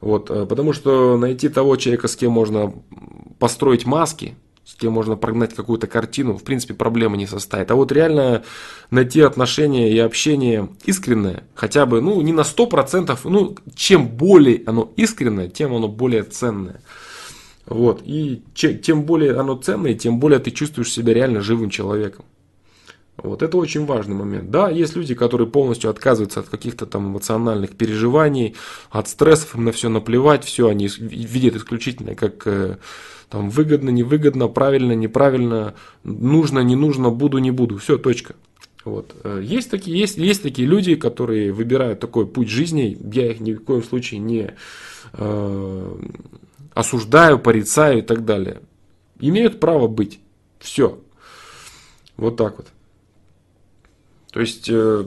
[0.00, 2.72] Вот, э, потому что найти того человека, с кем можно
[3.38, 7.70] построить маски, с кем можно прогнать какую-то картину, в принципе, проблемы не составит.
[7.70, 8.44] А вот реально
[8.90, 14.92] найти отношения и общение искреннее, хотя бы, ну, не на 100%, ну, чем более оно
[14.96, 16.82] искреннее, тем оно более ценное.
[17.64, 22.24] Вот, и чем, более оно ценное, тем более ты чувствуешь себя реально живым человеком.
[23.18, 24.50] Вот это очень важный момент.
[24.50, 28.54] Да, есть люди, которые полностью отказываются от каких-то там эмоциональных переживаний,
[28.90, 32.76] от стрессов, им на все наплевать, все они видят исключительно как э,
[33.28, 38.36] там выгодно, невыгодно, правильно, неправильно, нужно, не нужно, буду, не буду, все, точка.
[38.84, 39.14] Вот.
[39.24, 43.54] Э, есть, такие, есть, есть такие люди, которые выбирают такой путь жизни, я их ни
[43.54, 44.54] в коем случае не
[45.12, 45.96] э,
[46.72, 48.60] осуждаю, порицаю и так далее.
[49.18, 50.20] Имеют право быть.
[50.60, 51.00] Все.
[52.16, 52.68] Вот так вот.
[54.32, 55.04] То есть э,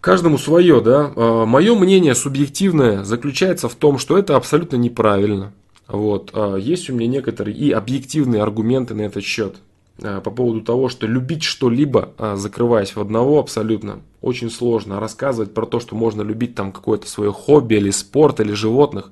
[0.00, 1.12] каждому свое, да.
[1.16, 5.52] А, Мое мнение субъективное заключается в том, что это абсолютно неправильно.
[5.86, 6.30] Вот.
[6.34, 9.56] А, есть у меня некоторые и объективные аргументы на этот счет
[10.02, 15.00] а, по поводу того, что любить что-либо, закрываясь в одного абсолютно, очень сложно.
[15.00, 19.10] рассказывать про то, что можно любить там какое-то свое хобби или спорт или животных,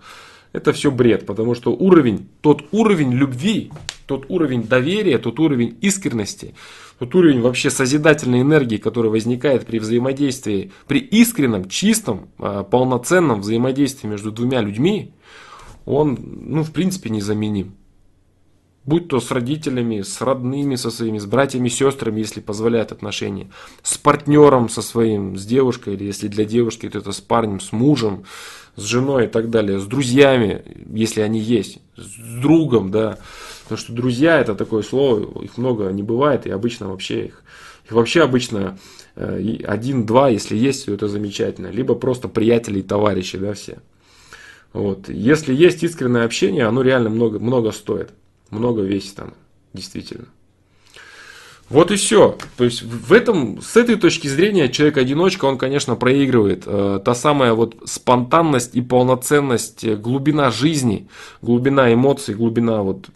[0.52, 3.70] это все бред, потому что уровень, тот уровень любви,
[4.06, 6.54] тот уровень доверия, тот уровень искренности,
[6.98, 14.08] тот уровень вообще созидательной энергии, который возникает при взаимодействии, при искреннем, чистом, а, полноценном взаимодействии
[14.08, 15.12] между двумя людьми,
[15.84, 17.74] он, ну, в принципе, незаменим.
[18.84, 23.50] Будь то с родителями, с родными со своими, с братьями, сестрами, если позволяют отношения,
[23.82, 27.72] с партнером со своим, с девушкой, или если для девушки, то это с парнем, с
[27.72, 28.24] мужем,
[28.76, 33.18] с женой и так далее, с друзьями, если они есть, с другом, да.
[33.66, 37.42] Потому что друзья это такое слово, их много не бывает, и обычно вообще их,
[37.84, 38.78] их вообще обычно
[39.16, 41.66] э, один-два, если есть, то это замечательно.
[41.66, 43.78] Либо просто приятели и товарищи, да, все.
[44.72, 45.08] Вот.
[45.08, 48.10] Если есть искреннее общение, оно реально много, много стоит.
[48.50, 49.32] Много весит оно,
[49.72, 50.26] действительно.
[51.68, 52.38] Вот и все.
[52.56, 56.62] То есть в этом, с этой точки зрения человек-одиночка, он, конечно, проигрывает.
[56.64, 61.08] Э, та самая вот спонтанность и полноценность, э, глубина жизни,
[61.42, 63.08] глубина эмоций, глубина вот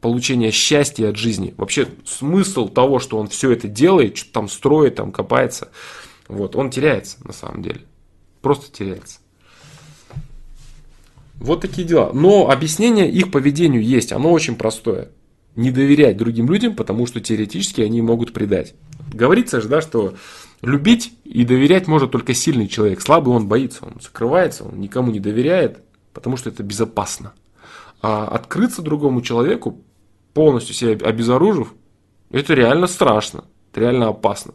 [0.00, 1.54] получения счастья от жизни.
[1.56, 5.70] Вообще смысл того, что он все это делает, что там строит, там копается,
[6.28, 7.80] вот, он теряется на самом деле.
[8.40, 9.18] Просто теряется.
[11.34, 12.12] Вот такие дела.
[12.12, 15.10] Но объяснение их поведению есть, оно очень простое
[15.56, 18.74] не доверять другим людям, потому что теоретически они могут предать.
[19.12, 20.14] Говорится же, да, что
[20.62, 23.00] любить и доверять может только сильный человек.
[23.00, 25.80] Слабый он боится, он закрывается, он никому не доверяет,
[26.12, 27.32] потому что это безопасно.
[28.02, 29.80] А открыться другому человеку,
[30.34, 31.72] полностью себя обезоружив,
[32.30, 34.54] это реально страшно, это реально опасно.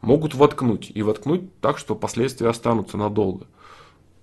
[0.00, 3.46] Могут воткнуть, и воткнуть так, что последствия останутся надолго.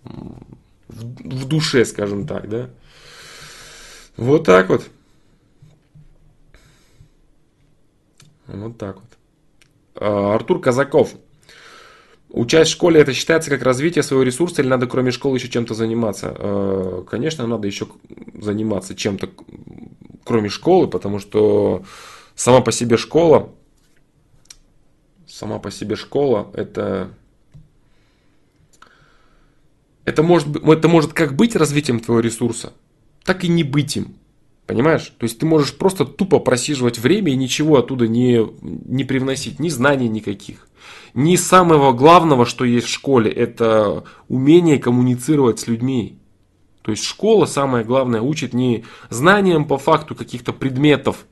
[0.04, 2.70] В, в душе, скажем так, да.
[4.18, 4.90] Вот так вот.
[8.48, 9.10] Вот так вот.
[9.96, 11.14] А, Артур Казаков.
[12.30, 15.74] Участь в школе это считается как развитие своего ресурса или надо кроме школы еще чем-то
[15.74, 16.36] заниматься?
[16.38, 17.88] А, конечно, надо еще
[18.34, 19.30] заниматься чем-то
[20.24, 21.84] кроме школы, потому что
[22.36, 23.52] сама по себе школа,
[25.28, 27.12] сама по себе школа это
[30.04, 32.74] это может, это может как быть развитием твоего ресурса,
[33.24, 34.16] так и не быть им.
[34.68, 35.14] Понимаешь?
[35.18, 39.70] То есть ты можешь просто тупо просиживать время и ничего оттуда не, не привносить, ни
[39.70, 40.68] знаний никаких.
[41.14, 46.18] Ни самого главного, что есть в школе, это умение коммуницировать с людьми.
[46.82, 51.26] То есть школа, самое главное, учит не знаниям по факту каких-то предметов,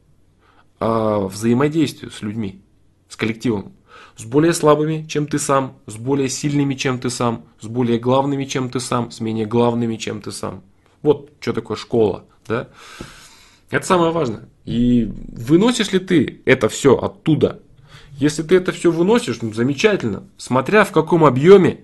[0.80, 2.62] а взаимодействию с людьми,
[3.10, 3.74] с коллективом.
[4.16, 8.46] С более слабыми, чем ты сам, с более сильными, чем ты сам, с более главными,
[8.46, 10.62] чем ты сам, с менее главными, чем ты сам.
[11.02, 12.26] Вот что такое школа.
[12.48, 12.70] Да?
[13.74, 14.48] Это самое важное.
[14.66, 17.60] И выносишь ли ты это все оттуда?
[18.20, 20.26] Если ты это все выносишь, ну, замечательно.
[20.38, 21.80] Смотря в каком объеме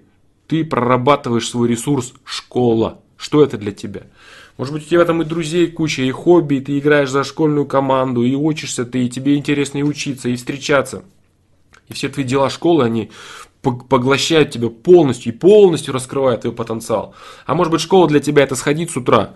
[0.46, 3.02] ты прорабатываешь свой ресурс школа.
[3.18, 4.04] Что это для тебя?
[4.58, 7.66] Может быть, у тебя там и друзей куча, и хобби, и ты играешь за школьную
[7.66, 11.04] команду, и учишься ты, и тебе интересно и учиться, и встречаться.
[11.88, 13.10] И все твои дела школы, они
[13.64, 17.16] поглощают тебя полностью и полностью раскрывают твой потенциал.
[17.48, 19.34] А может быть, школа для тебя это сходить с утра,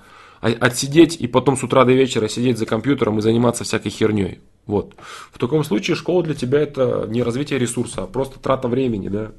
[0.52, 4.40] отсидеть и потом с утра до вечера сидеть за компьютером и заниматься всякой херней.
[4.66, 4.94] Вот.
[5.32, 9.32] В таком случае школа для тебя это не развитие ресурса, а просто трата времени, да.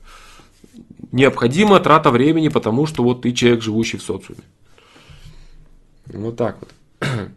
[1.12, 4.42] Необходима трата времени, потому что вот ты человек, живущий в социуме.
[6.06, 7.08] Вот так вот.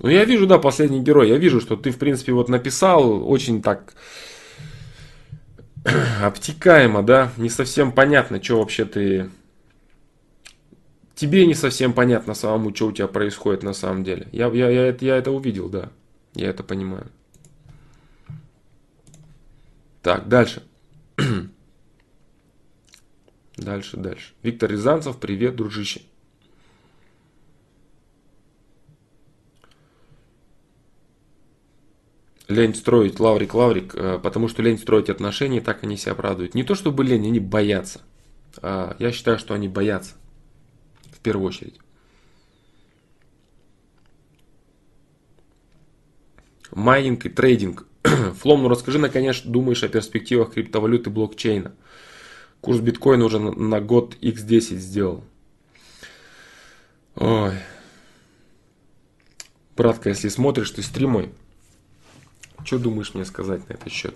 [0.00, 1.30] Ну, я вижу, да, последний герой.
[1.30, 3.94] Я вижу, что ты, в принципе, вот написал очень так
[6.22, 9.30] обтекаемо, да, не совсем понятно, что вообще ты
[11.14, 14.28] тебе не совсем понятно самому, что у тебя происходит на самом деле.
[14.32, 15.90] Я, я, я, это, я это увидел, да.
[16.34, 17.06] Я это понимаю.
[20.02, 20.62] Так, дальше.
[23.56, 24.34] дальше, дальше.
[24.42, 26.02] Виктор Рязанцев, привет, дружище.
[32.46, 36.54] Лень строить Лаврик Лаврик, э, потому что лень строить отношения, так они себя оправдывают.
[36.54, 38.02] Не то чтобы лень, они боятся.
[38.60, 40.14] А, я считаю, что они боятся
[41.24, 41.80] первую очередь.
[46.70, 47.86] Майнинг и трейдинг.
[48.02, 51.74] Флом, ну расскажи наконец, думаешь о перспективах криптовалюты блокчейна.
[52.60, 55.24] Курс биткоина уже на год x10 сделал.
[57.16, 57.54] Ой.
[59.76, 61.32] Братка, если смотришь ты стрим
[62.64, 64.14] что думаешь мне сказать на этот счет?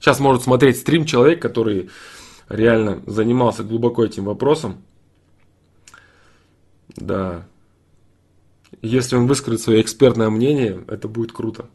[0.00, 1.90] Сейчас может смотреть стрим человек, который
[2.48, 4.82] реально занимался глубоко этим вопросом.
[6.96, 7.46] Да.
[8.82, 11.68] Если он выскажет свое экспертное мнение, это будет круто.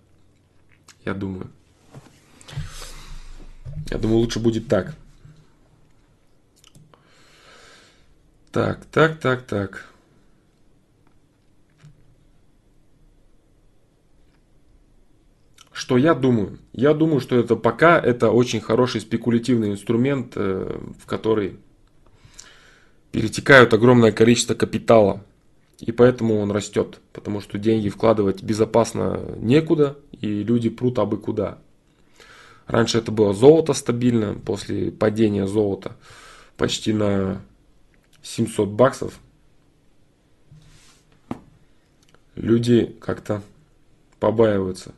[1.06, 1.50] Я думаю.
[3.90, 4.96] Я думаю, лучше будет так.
[8.52, 9.94] Так, так, так, так.
[15.72, 16.60] Что я думаю?
[16.72, 21.58] Я думаю, что это пока это очень хороший спекулятивный инструмент, э, в который
[23.14, 25.24] перетекают огромное количество капитала.
[25.80, 31.60] И поэтому он растет, потому что деньги вкладывать безопасно некуда, и люди прут абы куда.
[32.66, 35.96] Раньше это было золото стабильно, после падения золота
[36.58, 37.42] почти на
[38.24, 39.20] 700 баксов.
[42.36, 43.44] Люди как-то
[44.20, 44.94] побаиваются.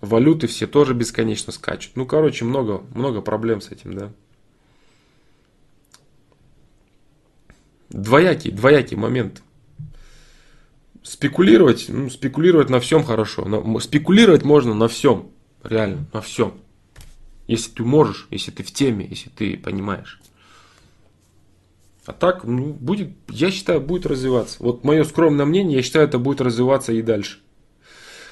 [0.00, 1.96] Валюты все тоже бесконечно скачут.
[1.96, 4.12] Ну, короче, много, много проблем с этим, да.
[7.92, 9.42] Двоякий, двоякий момент.
[11.02, 13.44] Спекулировать, ну, спекулировать на всем хорошо.
[13.44, 15.30] Но, спекулировать можно на всем,
[15.62, 16.54] реально, на всем.
[17.48, 20.20] Если ты можешь, если ты в теме, если ты понимаешь.
[22.06, 24.56] А так, ну, будет, я считаю, будет развиваться.
[24.60, 27.40] Вот мое скромное мнение, я считаю, это будет развиваться и дальше.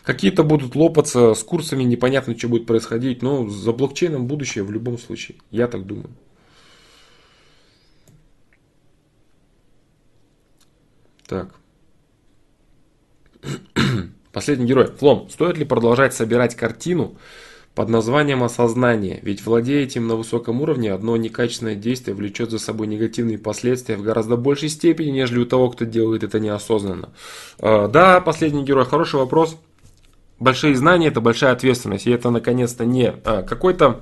[0.03, 4.99] Какие-то будут лопаться с курсами, непонятно, что будет происходить, но за блокчейном будущее в любом
[4.99, 5.37] случае.
[5.51, 6.11] Я так думаю.
[11.31, 11.55] Так.
[14.33, 14.89] Последний герой.
[14.99, 15.31] Флом.
[15.31, 17.15] Стоит ли продолжать собирать картину
[17.77, 19.21] под названием осознание?
[19.23, 24.03] Ведь владея этим на высоком уровне, одно некачественное действие влечет за собой негативные последствия в
[24.03, 27.11] гораздо большей степени, нежели у того, кто делает это неосознанно.
[27.61, 28.85] А, да, последний герой.
[28.85, 29.57] Хороший вопрос.
[30.41, 32.09] Большие знания это большая ответственность.
[32.09, 34.01] И это наконец-то не а, какой-то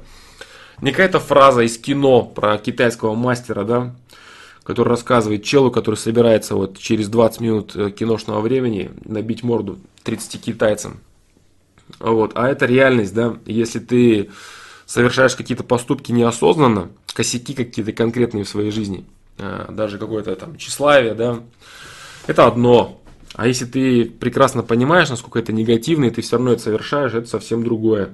[0.81, 3.95] не какая-то фраза из кино про китайского мастера, да,
[4.69, 10.43] который рассказывает челу, который собирается вот через 20 минут э, киношного времени набить морду 30
[10.43, 11.01] китайцам.
[11.99, 12.33] Вот.
[12.35, 14.29] А это реальность, да, если ты
[14.85, 19.07] совершаешь какие-то поступки неосознанно, косяки какие-то конкретные в своей жизни,
[19.39, 21.41] э, даже какое-то там тщеславие, да,
[22.27, 23.01] это одно.
[23.37, 27.27] А если ты прекрасно понимаешь, насколько это негативно, и ты все равно это совершаешь, это
[27.27, 28.11] совсем другое.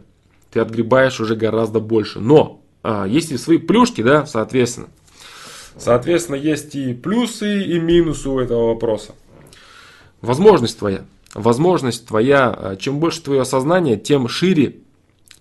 [0.53, 2.21] Ты отгребаешь уже гораздо больше.
[2.21, 4.87] Но а, есть и свои плюшки, да, соответственно.
[5.77, 9.15] Соответственно, есть и плюсы, и минусы у этого вопроса.
[10.21, 11.05] Возможность твоя.
[11.35, 14.77] Возможность твоя, э, чем больше твое сознание, тем шире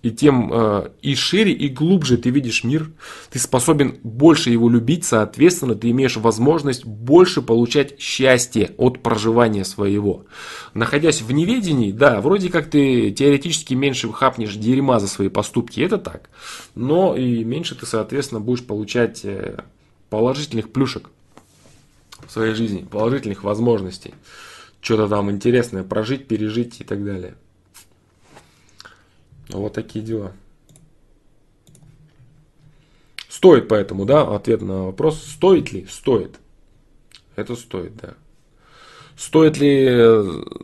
[0.02, 2.90] и тем э, и шире, и глубже ты видишь мир,
[3.30, 10.26] ты способен больше его любить, соответственно, ты имеешь возможность больше получать счастье от проживания своего.
[10.74, 15.96] Находясь в неведении, да, вроде как ты теоретически меньше хапнешь дерьма за свои поступки, это
[15.96, 16.28] так,
[16.74, 19.60] но и меньше ты, соответственно, будешь получать э,
[20.14, 21.10] положительных плюшек
[22.24, 24.14] в своей жизни, положительных возможностей,
[24.80, 27.34] что-то там интересное прожить, пережить и так далее.
[29.48, 30.32] Вот такие дела.
[33.28, 35.84] Стоит поэтому, да, ответ на вопрос, стоит ли?
[35.90, 36.38] Стоит.
[37.34, 38.14] Это стоит, да.
[39.16, 39.88] Стоит ли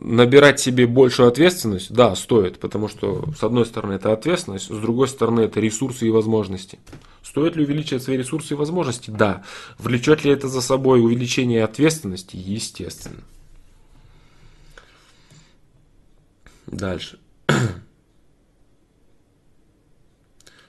[0.01, 1.91] набирать себе большую ответственность?
[1.91, 6.11] Да, стоит, потому что с одной стороны это ответственность, с другой стороны это ресурсы и
[6.11, 6.79] возможности.
[7.23, 9.09] Стоит ли увеличивать свои ресурсы и возможности?
[9.09, 9.43] Да.
[9.77, 12.35] Влечет ли это за собой увеличение ответственности?
[12.35, 13.23] Естественно.
[16.67, 17.19] Дальше.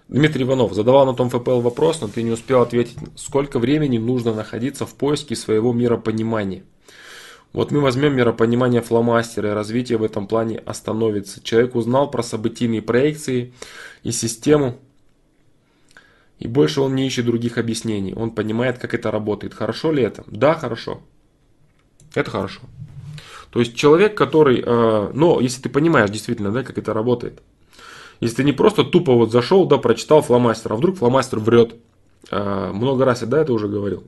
[0.08, 4.34] Дмитрий Иванов задавал на том ФПЛ вопрос, но ты не успел ответить, сколько времени нужно
[4.34, 6.64] находиться в поиске своего миропонимания.
[7.52, 11.42] Вот мы возьмем миропонимание фломастера, и развитие в этом плане остановится.
[11.42, 13.52] Человек узнал про событийные проекции
[14.02, 14.78] и систему,
[16.38, 18.14] и больше он не ищет других объяснений.
[18.14, 19.54] Он понимает, как это работает.
[19.54, 20.24] Хорошо ли это?
[20.26, 21.02] Да, хорошо.
[22.14, 22.60] Это хорошо.
[23.50, 27.42] То есть человек, который, э, но если ты понимаешь действительно, да, как это работает,
[28.20, 31.74] если ты не просто тупо вот зашел, да, прочитал фломастер, а вдруг фломастер врет.
[32.30, 34.04] А, много раз я, да, это уже говорил.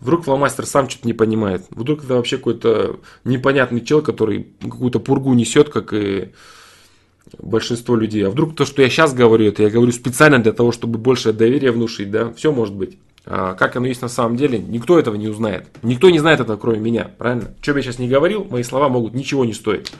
[0.00, 1.62] Вдруг фломастер сам что-то не понимает.
[1.70, 6.30] Вдруг это вообще какой-то непонятный чел, который какую-то пургу несет, как и
[7.38, 8.26] большинство людей.
[8.26, 11.32] А вдруг то, что я сейчас говорю, это я говорю специально для того, чтобы больше
[11.32, 12.98] доверия внушить, да, все может быть.
[13.26, 15.66] А как оно есть на самом деле, никто этого не узнает.
[15.82, 17.54] Никто не знает этого, кроме меня, правильно?
[17.62, 19.92] Что бы я сейчас не говорил, мои слова могут ничего не стоить.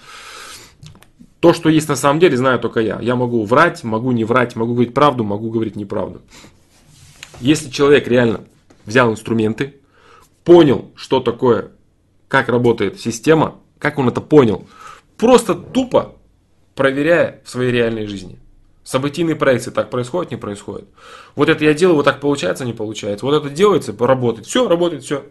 [1.41, 2.99] То, что есть на самом деле, знаю только я.
[3.01, 6.21] Я могу врать, могу не врать, могу говорить правду, могу говорить неправду.
[7.41, 8.41] Если человек реально
[8.87, 9.75] взял инструменты,
[10.45, 11.73] понял, что такое,
[12.29, 14.67] как работает система, как он это понял,
[15.17, 16.15] просто тупо
[16.75, 18.39] проверяя в своей реальной жизни.
[18.83, 20.87] Событийные проекции так происходит, не происходит.
[21.37, 23.25] Вот это я делаю, вот так получается, не получается.
[23.25, 24.47] Вот это делается, работает.
[24.47, 25.25] Все, работает, все.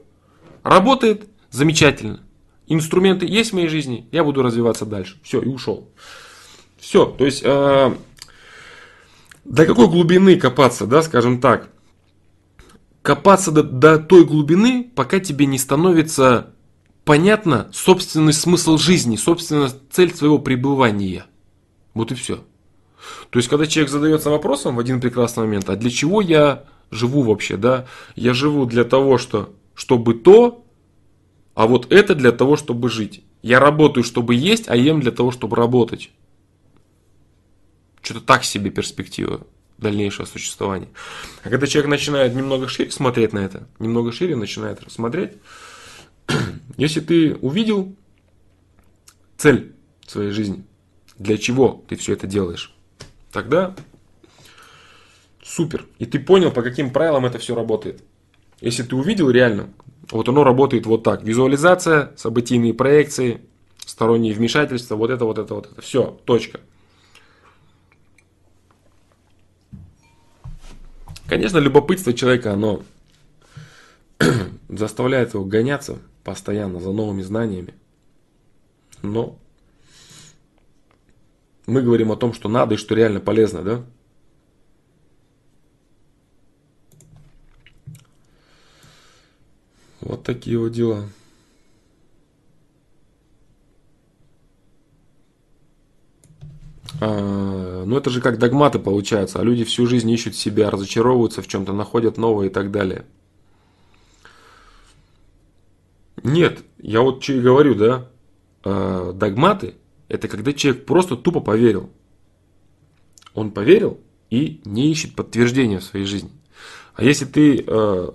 [0.64, 2.22] Работает, замечательно.
[2.68, 5.18] Инструменты есть в моей жизни, я буду развиваться дальше.
[5.22, 5.90] Все, и ушел.
[6.80, 7.96] Все, то есть э,
[9.46, 11.70] до какой глубины копаться, да, скажем так.
[13.04, 16.54] Копаться до, до той глубины, пока тебе не становится
[17.04, 21.26] понятно собственный смысл жизни, собственно цель своего пребывания.
[21.94, 22.46] Вот и все.
[23.30, 27.24] То есть, когда человек задается вопросом в один прекрасный момент, а для чего я живу
[27.24, 27.88] вообще, да?
[28.16, 30.66] Я живу для того, что, чтобы то,
[31.56, 33.26] а вот это для того, чтобы жить.
[33.42, 36.10] Я работаю, чтобы есть, а ем для того, чтобы работать.
[38.02, 39.42] Что-то так себе перспектива
[39.78, 40.90] дальнейшего существования.
[41.44, 45.34] А когда человек начинает немного шире смотреть на это, немного шире начинает смотреть,
[46.78, 47.96] если ты увидел
[49.38, 49.74] цель
[50.08, 50.64] своей жизни,
[51.18, 52.74] для чего ты все это делаешь,
[53.32, 53.76] тогда
[55.44, 55.86] супер.
[56.00, 58.04] И ты понял, по каким правилам это все работает.
[58.62, 59.70] Если ты увидел реально,
[60.10, 61.24] вот оно работает вот так.
[61.24, 63.42] Визуализация, событийные проекции,
[63.86, 65.82] сторонние вмешательства, вот это, вот это, вот это.
[65.82, 66.60] Все, точка.
[71.28, 72.84] Конечно, любопытство человека, оно
[74.70, 77.74] заставляет его гоняться постоянно за новыми знаниями.
[79.02, 79.38] Но
[81.66, 83.86] мы говорим о том, что надо и что реально полезно, да?
[90.02, 91.10] Вот такие вот дела.
[97.00, 101.74] Ну это же как догматы получается, а люди всю жизнь ищут себя, разочаровываются в чем-то,
[101.74, 103.06] находят новое и так далее.
[106.24, 108.10] Нет, я вот что и говорю, да,
[108.64, 109.76] а, догматы
[110.14, 111.90] это когда человек просто тупо поверил.
[113.34, 116.30] Он поверил и не ищет подтверждения в своей жизни.
[116.94, 118.12] А если ты э,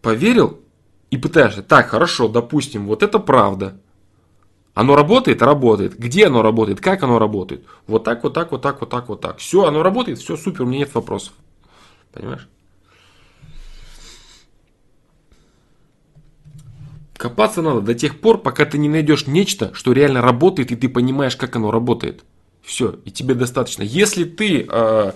[0.00, 0.60] поверил
[1.10, 3.78] и пытаешься, так, хорошо, допустим, вот это правда.
[4.74, 5.40] Оно работает?
[5.40, 5.96] Работает.
[5.98, 6.80] Где оно работает?
[6.80, 7.64] Как оно работает?
[7.86, 9.38] Вот так, вот так, вот так, вот так, вот так.
[9.38, 11.32] Все, оно работает, все супер, у меня нет вопросов.
[12.12, 12.48] Понимаешь?
[17.16, 20.88] Копаться надо до тех пор, пока ты не найдешь нечто, что реально работает, и ты
[20.88, 22.24] понимаешь, как оно работает.
[22.60, 23.82] Все, и тебе достаточно.
[23.82, 25.12] Если ты э,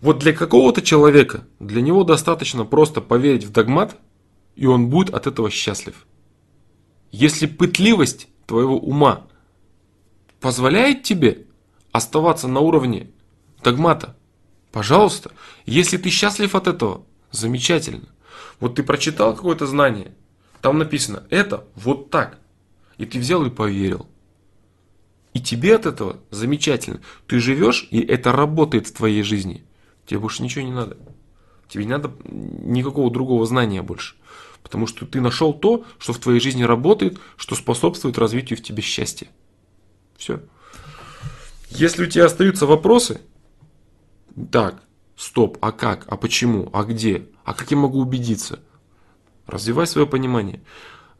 [0.00, 3.96] вот для какого-то человека, для него достаточно просто поверить в догмат,
[4.56, 6.06] и он будет от этого счастлив.
[7.12, 9.26] Если пытливость твоего ума
[10.40, 11.44] позволяет тебе
[11.92, 13.10] оставаться на уровне
[13.62, 14.16] догмата,
[14.72, 15.30] пожалуйста,
[15.66, 18.08] если ты счастлив от этого, замечательно.
[18.58, 20.14] Вот ты прочитал какое-то знание,
[20.62, 22.38] там написано, это вот так.
[22.96, 24.08] И ты взял и поверил.
[25.34, 27.00] И тебе от этого замечательно.
[27.26, 29.64] Ты живешь, и это работает в твоей жизни.
[30.06, 30.96] Тебе больше ничего не надо.
[31.68, 34.16] Тебе не надо никакого другого знания больше.
[34.62, 38.82] Потому что ты нашел то, что в твоей жизни работает, что способствует развитию в тебе
[38.82, 39.28] счастья.
[40.16, 40.40] Все.
[41.70, 43.20] Если у тебя остаются вопросы,
[44.50, 44.82] так,
[45.16, 48.60] стоп, а как, а почему, а где, а как я могу убедиться?
[49.46, 50.62] Развивай свое понимание.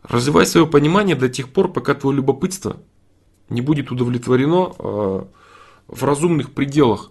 [0.02, 2.80] Развивай свое понимание до тех пор, пока твое любопытство
[3.48, 5.24] не будет удовлетворено э,
[5.88, 7.10] в разумных пределах.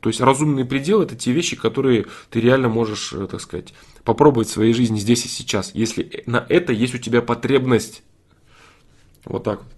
[0.00, 3.74] То есть разумные пределы это те вещи, которые ты реально можешь, э, так сказать,
[4.04, 8.02] попробовать в своей жизни здесь и сейчас, если на это есть у тебя потребность.
[9.24, 9.74] Вот так вот.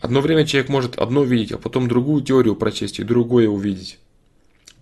[0.00, 3.98] Одно время человек может одно увидеть, а потом другую теорию прочесть и другое увидеть.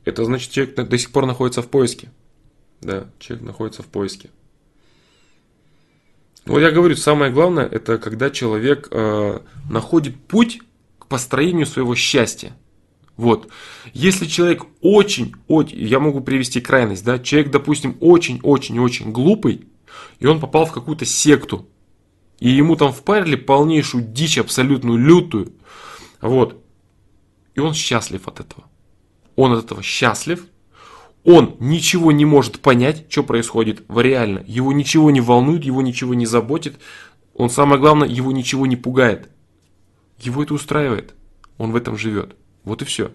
[0.05, 2.09] Это значит, человек до сих пор находится в поиске.
[2.81, 4.31] Да, человек находится в поиске.
[6.47, 10.61] Вот я говорю, самое главное, это когда человек э, находит путь
[10.99, 12.57] к построению своего счастья.
[13.19, 13.49] Вот.
[13.93, 19.67] Если человек очень, очень, я могу привести крайность, да, человек, допустим, очень-очень-очень глупый,
[20.21, 21.69] и он попал в какую-то секту,
[22.39, 25.53] и ему там впарили полнейшую дичь, абсолютную лютую.
[26.21, 26.63] Вот.
[27.55, 28.65] И он счастлив от этого.
[29.35, 30.47] Он от этого счастлив.
[31.31, 34.43] Он ничего не может понять, что происходит в реально.
[34.47, 36.79] Его ничего не волнует, его ничего не заботит.
[37.35, 39.29] Он, самое главное, его ничего не пугает.
[40.19, 41.13] Его это устраивает.
[41.59, 42.35] Он в этом живет.
[42.65, 43.13] Вот и все.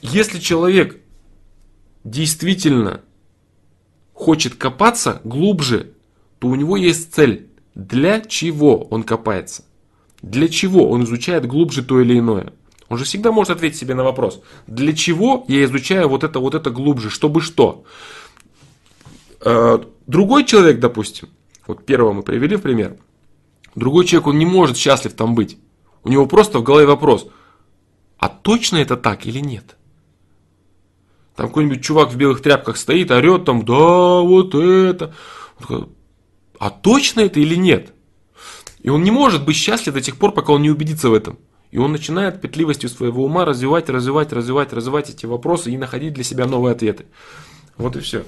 [0.00, 1.02] Если человек
[2.02, 3.02] действительно
[4.14, 5.92] хочет копаться глубже,
[6.38, 7.50] то у него есть цель.
[7.74, 9.66] Для чего он копается?
[10.22, 12.54] Для чего он изучает глубже то или иное?
[12.88, 16.54] Он же всегда может ответить себе на вопрос, для чего я изучаю вот это, вот
[16.54, 17.84] это глубже, чтобы что?
[19.40, 21.28] Э, другой человек, допустим,
[21.66, 22.96] вот первого мы привели в пример,
[23.74, 25.58] другой человек, он не может счастлив там быть.
[26.02, 27.26] У него просто в голове вопрос,
[28.18, 29.76] а точно это так или нет?
[31.36, 35.14] Там какой-нибудь чувак в белых тряпках стоит, орет там, да, вот это
[36.58, 37.92] а точно это или нет?
[38.80, 41.38] И он не может быть счастлив до тех пор, пока он не убедится в этом.
[41.70, 46.24] И он начинает петливостью своего ума развивать, развивать, развивать, развивать эти вопросы и находить для
[46.24, 47.06] себя новые ответы.
[47.76, 48.24] Вот и все.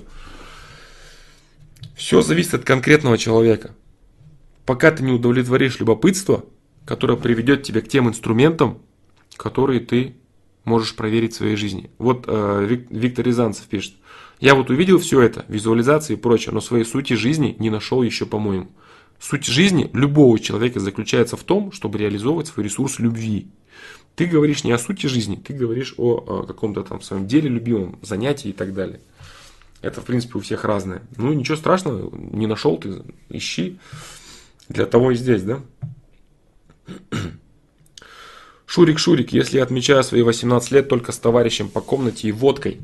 [1.94, 3.74] Все зависит от конкретного человека.
[4.66, 6.44] Пока ты не удовлетворишь любопытство,
[6.84, 8.78] которое приведет тебя к тем инструментам,
[9.36, 10.16] которые ты
[10.64, 11.90] можешь проверить в своей жизни.
[11.98, 13.94] Вот э, Виктор Рязанцев пишет.
[14.38, 18.26] Я вот увидел все это, визуализации и прочее, но своей сути жизни не нашел еще,
[18.26, 18.70] по-моему.
[19.20, 23.48] Суть жизни любого человека заключается в том, чтобы реализовывать свой ресурс любви.
[24.16, 28.48] Ты говоришь не о сути жизни, ты говоришь о, каком-то там своем деле любимом, занятии
[28.48, 29.00] и так далее.
[29.82, 31.02] Это, в принципе, у всех разное.
[31.18, 33.78] Ну, ничего страшного, не нашел ты, ищи.
[34.70, 35.60] Для того и здесь, да?
[38.66, 42.80] Шурик, Шурик, если я отмечаю свои 18 лет только с товарищем по комнате и водкой,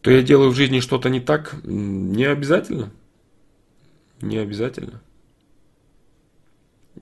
[0.00, 2.92] то я делаю в жизни что-то не так, не обязательно.
[4.20, 5.02] Не обязательно.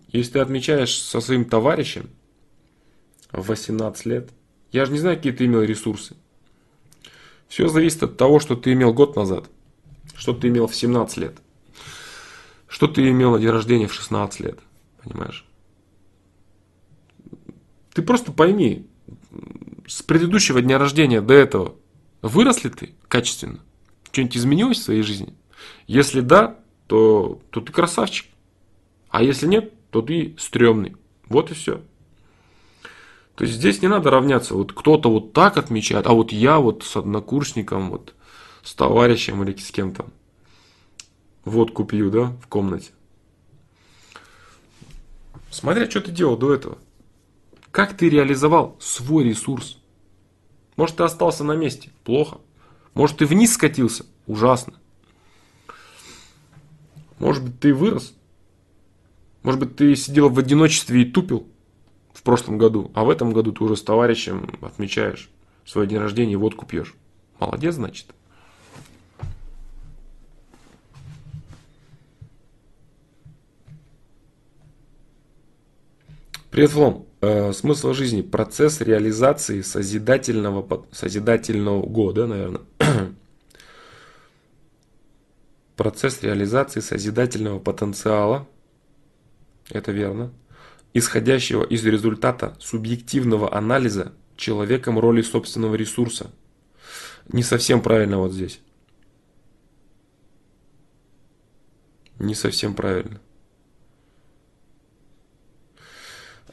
[0.08, 2.10] Если ты отмечаешь со своим товарищем
[3.30, 4.30] в 18 лет,
[4.72, 6.16] я же не знаю, какие ты имел ресурсы.
[7.48, 9.48] Все зависит от того, что ты имел год назад,
[10.14, 11.38] что ты имел в 17 лет,
[12.66, 14.58] что ты имел на день рождения в 16 лет,
[15.02, 15.46] понимаешь?
[17.94, 18.86] Ты просто пойми,
[19.86, 21.76] с предыдущего дня рождения до этого
[22.22, 23.60] Вырос ли ты качественно?
[24.10, 25.34] Что-нибудь изменилось в своей жизни?
[25.86, 28.26] Если да, то, то ты красавчик.
[29.08, 30.96] А если нет, то ты стрёмный.
[31.28, 31.82] Вот и все.
[33.34, 34.54] То есть здесь не надо равняться.
[34.54, 38.14] Вот кто-то вот так отмечает, а вот я вот с однокурсником, вот
[38.62, 40.06] с товарищем или с кем-то
[41.44, 42.90] водку пью, да, в комнате.
[45.50, 46.78] Смотря, что ты делал до этого.
[47.70, 49.78] Как ты реализовал свой ресурс.
[50.76, 51.90] Может, ты остался на месте.
[52.04, 52.38] Плохо.
[52.94, 54.04] Может, ты вниз скатился.
[54.26, 54.74] Ужасно.
[57.18, 58.14] Может быть, ты вырос.
[59.48, 61.48] Может быть, ты сидел в одиночестве и тупил
[62.12, 65.30] в прошлом году, а в этом году ты уже с товарищем отмечаешь
[65.64, 66.94] свой день рождения и водку пьешь.
[67.40, 68.08] Молодец, значит.
[76.50, 77.06] Привет, Флом.
[77.22, 82.60] Э, смысл жизни– процесс реализации созидательного, созидательного года, наверное.
[85.76, 88.46] процесс реализации созидательного потенциала–
[89.70, 90.32] это верно.
[90.94, 96.30] Исходящего из результата субъективного анализа человеком роли собственного ресурса.
[97.28, 98.60] Не совсем правильно вот здесь.
[102.18, 103.20] Не совсем правильно.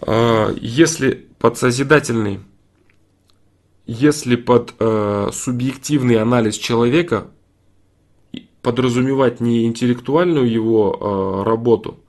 [0.01, 2.41] А, если под созидательный,
[3.86, 4.74] если под
[5.34, 7.30] субъективный анализ человека
[8.66, 12.03] подразумевать не интеллектуальную его э, работу,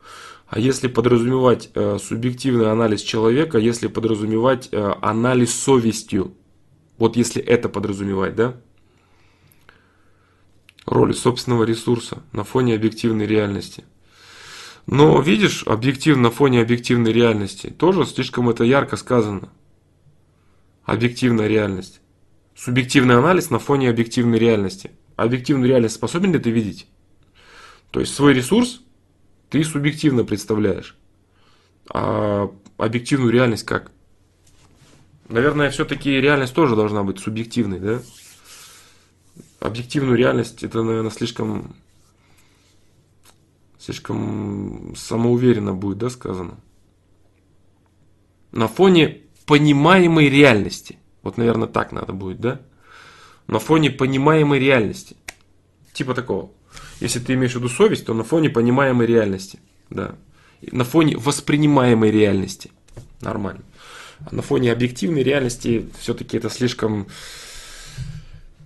[0.48, 6.34] а если подразумевать э, субъективный анализ человека, если подразумевать э, анализ совестью,
[6.98, 8.56] вот если это подразумевать, да,
[10.86, 13.84] роли собственного ресурса на фоне объективной реальности.
[14.86, 19.48] Но видишь, объективно на фоне объективной реальности тоже слишком это ярко сказано.
[20.84, 22.00] Объективная реальность.
[22.54, 24.92] Субъективный анализ на фоне объективной реальности.
[25.16, 26.86] Объективную реальность способен ли ты видеть?
[27.90, 28.82] То есть свой ресурс
[29.48, 30.96] ты субъективно представляешь.
[31.88, 33.90] А объективную реальность как?
[35.28, 38.02] Наверное, все-таки реальность тоже должна быть субъективной, да?
[39.60, 41.74] Объективную реальность это, наверное, слишком
[43.78, 46.58] слишком самоуверенно будет, да, сказано.
[48.50, 50.98] На фоне понимаемой реальности.
[51.22, 52.60] Вот, наверное, так надо будет, да?
[53.46, 55.16] На фоне понимаемой реальности.
[55.92, 56.50] Типа такого.
[57.00, 59.58] Если ты имеешь в виду совесть, то на фоне понимаемой реальности.
[59.90, 60.16] Да.
[60.60, 62.70] На фоне воспринимаемой реальности.
[63.20, 63.62] Нормально.
[64.20, 67.06] А на фоне объективной реальности все-таки это слишком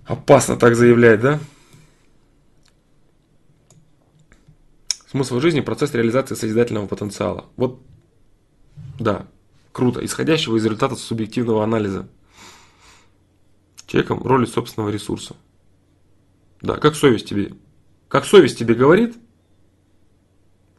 [0.05, 1.39] опасно так заявлять, да?
[5.09, 7.45] Смысл жизни– процесс реализации созидательного потенциала.
[7.57, 7.81] Вот,
[8.97, 9.27] да,
[9.73, 10.03] круто.
[10.05, 12.07] Исходящего из результатов субъективного анализа.
[13.87, 15.35] Человеком роли собственного ресурса.
[16.61, 17.53] Да, как совесть тебе
[18.11, 19.15] как совесть тебе говорит,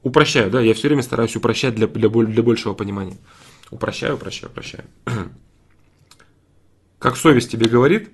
[0.02, 3.16] упрощаю, да, я все время стараюсь упрощать для, для, для большего понимания.
[3.70, 4.84] Упрощаю, упрощаю, упрощаю.
[6.98, 8.10] Как совесть тебе говорит,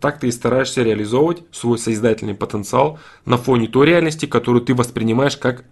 [0.00, 5.36] так ты и стараешься реализовывать свой созидательный потенциал на фоне той реальности, которую ты воспринимаешь
[5.36, 5.64] как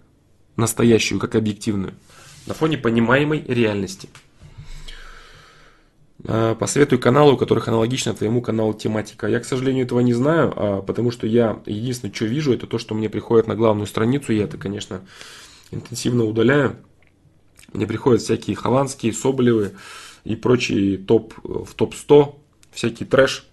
[0.55, 1.93] настоящую, как объективную.
[2.45, 4.07] На фоне понимаемой реальности.
[6.25, 9.27] А, посоветуй каналы, у которых аналогично твоему каналу тематика.
[9.27, 12.77] Я, к сожалению, этого не знаю, а, потому что я единственное, что вижу, это то,
[12.77, 14.33] что мне приходит на главную страницу.
[14.33, 15.01] Я это, конечно,
[15.71, 16.77] интенсивно удаляю.
[17.73, 19.73] Мне приходят всякие хованские, Соболевы
[20.23, 22.35] и прочие топ, в топ-100,
[22.71, 23.45] всякий трэш.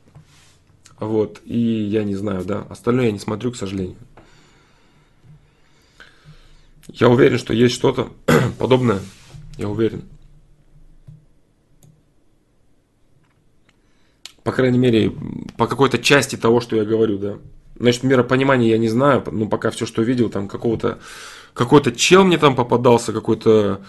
[0.98, 3.96] Вот, и я не знаю, да, остальное я не смотрю, к сожалению.
[6.88, 8.12] Я уверен, что есть что-то
[8.58, 9.00] подобное,
[9.58, 10.04] я уверен.
[14.44, 15.12] По крайней мере,
[15.56, 17.38] по какой-то части того, что я говорю, да.
[17.76, 20.98] Значит, миропонимания я не знаю, ну, пока все, что видел, там какого-то,
[21.54, 23.80] какой-то чел мне там попадался, какой-то,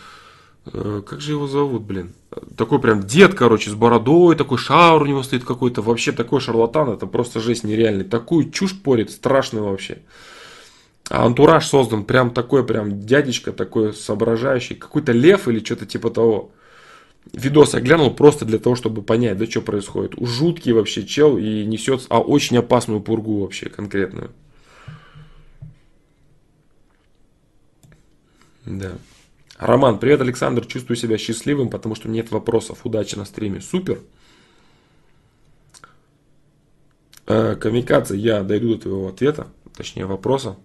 [0.65, 2.13] э, как же его зовут, блин?
[2.57, 6.89] Такой прям дед, короче, с бородой, такой шар у него стоит какой-то, вообще такой шарлатан,
[6.89, 8.05] это просто жесть нереальный.
[8.05, 9.99] Такую чушь порит, страшную вообще.
[11.09, 16.51] А антураж создан прям такой, прям дядечка такой соображающий, какой-то лев или что-то типа того
[17.34, 20.13] видос я глянул просто для того, чтобы понять, да что происходит.
[20.19, 24.32] Жуткий вообще чел и несет а очень опасную пургу вообще конкретную.
[28.65, 28.93] Да.
[29.57, 30.65] Роман, привет, Александр.
[30.65, 32.80] Чувствую себя счастливым, потому что нет вопросов.
[32.84, 33.61] Удачи на стриме.
[33.61, 33.99] Супер.
[37.28, 40.57] Э, Камикадзе, я дойду до твоего ответа, точнее вопроса.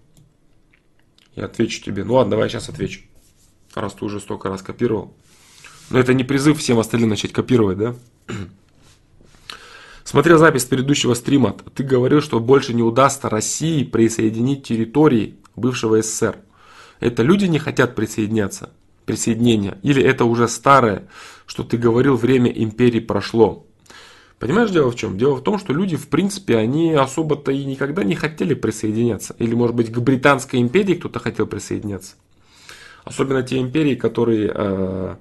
[1.35, 2.05] Я отвечу тебе.
[2.05, 3.03] Ну ладно, давай я сейчас отвечу.
[3.75, 5.15] Раз ты уже столько раз копировал.
[5.91, 7.97] Но это не призыв всем остальным начать копировать, да?
[10.05, 16.37] Смотря запись предыдущего стрима, ты говорил, что больше не удастся России присоединить территории бывшего СССР.
[17.01, 18.71] Это люди не хотят присоединяться,
[19.05, 21.09] присоединения, или это уже старое,
[21.47, 23.67] что ты говорил, время империи прошло.
[24.39, 25.19] Понимаешь, дело в чем?
[25.19, 29.35] Дело в том, что люди, в принципе, они особо-то и никогда не хотели присоединяться.
[29.39, 32.15] Или, может быть, к Британской империи кто-то хотел присоединяться.
[33.05, 35.17] Особенно те империи, которые э,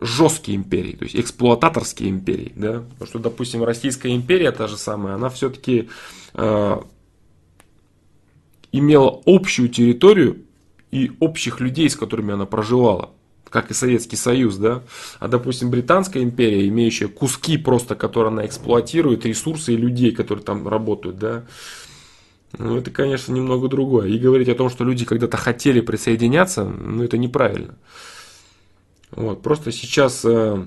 [0.00, 2.52] жесткие империи, то есть эксплуататорские империи.
[2.56, 2.82] Да?
[2.92, 5.88] Потому что, допустим, Российская империя, та же самая, она все-таки
[6.34, 6.76] э,
[8.72, 10.38] имела общую территорию
[10.90, 13.10] и общих людей, с которыми она проживала
[13.50, 14.84] как и Советский Союз, да,
[15.18, 20.68] а, допустим, Британская империя, имеющая куски просто, которые она эксплуатирует, ресурсы и людей, которые там
[20.68, 21.44] работают, да,
[22.58, 24.08] ну, это, конечно, немного другое.
[24.08, 27.76] И говорить о том, что люди когда-то хотели присоединяться, ну, это неправильно.
[29.12, 30.64] Вот, просто сейчас, э,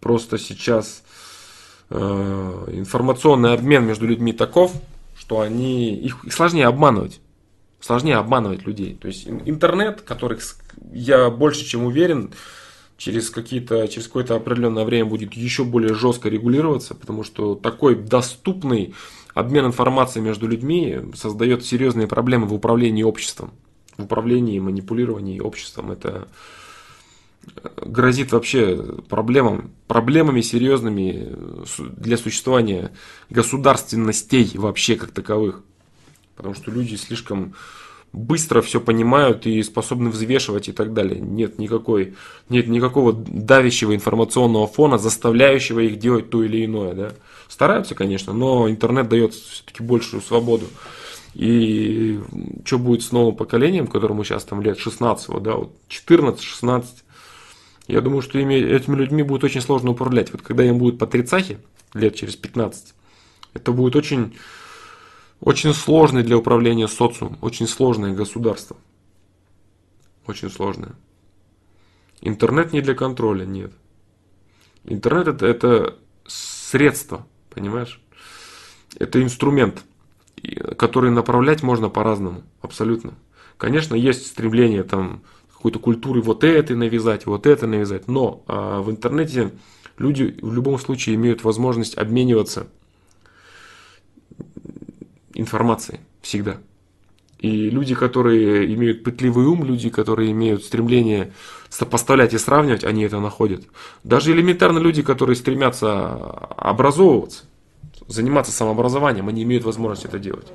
[0.00, 1.02] просто сейчас
[1.90, 4.72] э, информационный обмен между людьми таков,
[5.16, 7.20] что они, их, их сложнее обманывать.
[7.80, 8.94] Сложнее обманывать людей.
[9.00, 10.38] То есть интернет, который,
[10.92, 12.32] я больше чем уверен,
[12.98, 18.94] через, какие-то, через какое-то определенное время будет еще более жестко регулироваться, потому что такой доступный
[19.32, 23.52] обмен информацией между людьми создает серьезные проблемы в управлении обществом.
[23.98, 25.90] В управлении манипулировании обществом.
[25.90, 26.28] Это
[27.76, 28.76] грозит вообще
[29.08, 31.36] проблемам, проблемами серьезными
[31.78, 32.92] для существования
[33.30, 35.62] государственностей вообще как таковых.
[36.36, 37.54] Потому что люди слишком
[38.12, 41.20] быстро все понимают и способны взвешивать и так далее.
[41.20, 42.14] Нет, никакой,
[42.48, 46.94] нет никакого давящего информационного фона, заставляющего их делать то или иное.
[46.94, 47.12] Да?
[47.48, 50.66] Стараются, конечно, но интернет дает все-таки большую свободу.
[51.38, 52.20] И
[52.64, 56.84] что будет с новым поколением, которому сейчас там лет 16, да, вот 14-16,
[57.86, 60.32] я думаю, что ими, этими людьми будет очень сложно управлять.
[60.32, 61.60] Вот когда им будет по тридцахе,
[61.94, 62.92] лет через 15,
[63.54, 64.36] это будет очень,
[65.40, 68.76] очень сложный для управления социум, очень сложное государство.
[70.26, 70.96] Очень сложное.
[72.20, 73.70] Интернет не для контроля, нет.
[74.82, 78.00] Интернет это, это средство, понимаешь?
[78.98, 79.84] Это инструмент,
[80.54, 83.14] который направлять можно по-разному, абсолютно.
[83.56, 85.22] Конечно, есть стремление там
[85.52, 88.06] какой-то культуры вот это навязать, вот это навязать.
[88.06, 89.50] Но а, в интернете
[89.98, 92.68] люди в любом случае имеют возможность обмениваться
[95.34, 96.58] информацией всегда.
[97.38, 101.32] И люди, которые имеют пытливый ум, люди, которые имеют стремление
[101.68, 103.64] сопоставлять и сравнивать, они это находят.
[104.02, 106.14] Даже элементарно люди, которые стремятся
[106.56, 107.44] образовываться,
[108.08, 110.48] заниматься самообразованием, они имеют возможность это делать.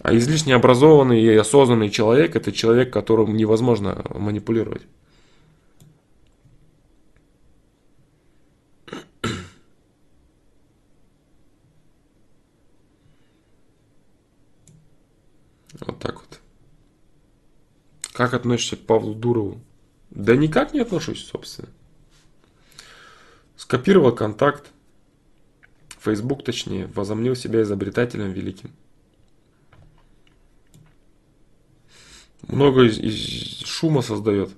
[0.00, 4.82] А излишне образованный и осознанный человек– это человек, которым невозможно манипулировать.
[15.80, 16.40] Вот так вот.
[18.12, 19.60] Как относишься к Павлу Дурову?
[20.10, 21.68] Да никак не отношусь, собственно.
[23.56, 24.70] Скопировал контакт.
[26.06, 28.70] Facebook, точнее, возомнил себя изобретателем великим.
[32.48, 34.50] много из, из шума создает.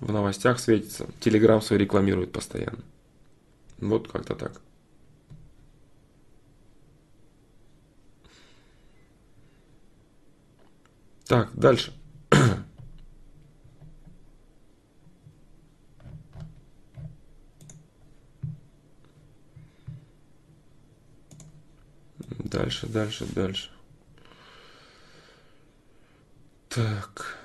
[0.00, 1.06] В новостях светится.
[1.20, 2.82] Телеграм свой рекламирует постоянно.
[3.78, 4.60] Вот как-то так.
[11.26, 11.92] Так, дальше.
[22.50, 23.70] Дальше, дальше, дальше.
[26.70, 27.36] Так.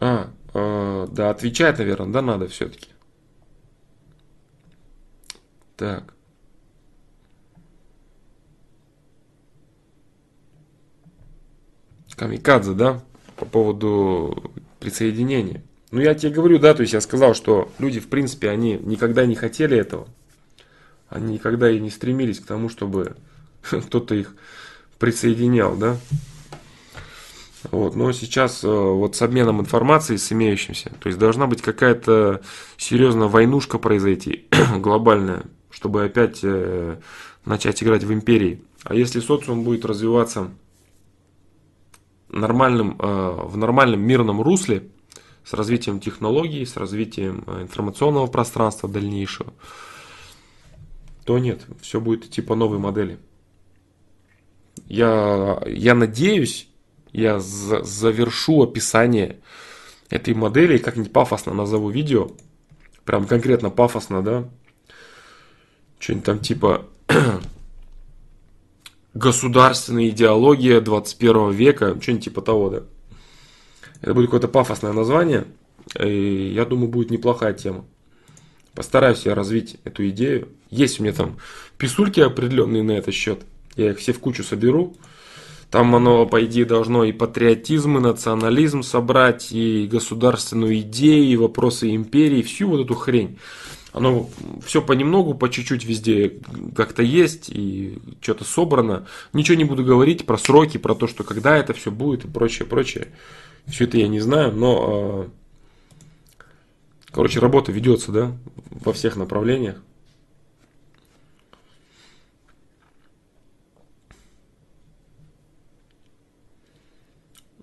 [0.00, 2.90] А, э, да, отвечать, наверное, да, надо все-таки.
[5.76, 6.14] Так.
[12.18, 13.00] Камикадзе, да,
[13.36, 15.62] по поводу присоединения.
[15.90, 19.24] Ну, я тебе говорю, да, то есть я сказал, что люди, в принципе, они никогда
[19.24, 20.08] не хотели этого.
[21.08, 23.16] Они никогда и не стремились к тому, чтобы
[23.62, 24.34] кто-то их
[24.98, 25.96] присоединял, да.
[27.70, 32.40] Вот, но сейчас э, вот с обменом информацией, с имеющимся, то есть должна быть какая-то
[32.76, 36.96] серьезная войнушка произойти, глобальная, чтобы опять э,
[37.44, 38.62] начать играть в империи.
[38.84, 40.50] А если социум будет развиваться
[42.28, 44.88] нормальным, э, в нормальном мирном русле,
[45.44, 49.52] с развитием технологий, с развитием э, информационного пространства дальнейшего,
[51.24, 53.18] то нет, все будет идти по новой модели.
[54.86, 56.68] Я, я надеюсь,
[57.12, 59.40] я за, завершу описание
[60.10, 62.30] этой модели, как-нибудь пафосно назову видео,
[63.04, 64.48] прям конкретно пафосно, да,
[65.98, 66.86] что-нибудь там типа
[69.14, 72.82] государственная идеология 21 века, что-нибудь типа того, да.
[74.00, 75.46] Это будет какое-то пафосное название.
[75.98, 77.84] И я думаю, будет неплохая тема.
[78.74, 80.48] Постараюсь я развить эту идею.
[80.70, 81.38] Есть у меня там
[81.78, 83.40] писульки определенные на этот счет.
[83.76, 84.96] Я их все в кучу соберу.
[85.70, 91.94] Там оно, по идее, должно и патриотизм, и национализм собрать, и государственную идею, и вопросы
[91.94, 93.38] империи, всю вот эту хрень
[93.92, 94.28] оно
[94.64, 96.40] все понемногу, по чуть-чуть везде
[96.76, 99.06] как-то есть и что-то собрано.
[99.32, 102.66] Ничего не буду говорить про сроки, про то, что когда это все будет и прочее,
[102.66, 103.08] прочее.
[103.66, 105.30] Все это я не знаю, но, а,
[107.10, 108.36] короче, работа ведется, да,
[108.70, 109.76] во всех направлениях.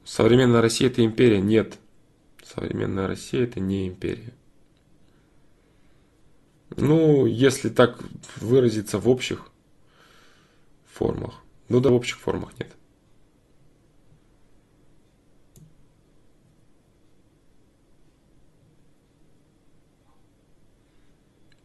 [0.04, 1.42] Современная Россия это империя?
[1.42, 1.78] Нет.
[2.44, 4.34] Современная Россия это не империя.
[6.78, 8.04] Ну, если так
[8.38, 9.50] выразиться в общих
[10.86, 11.42] формах.
[11.70, 12.76] Ну да, в общих формах нет.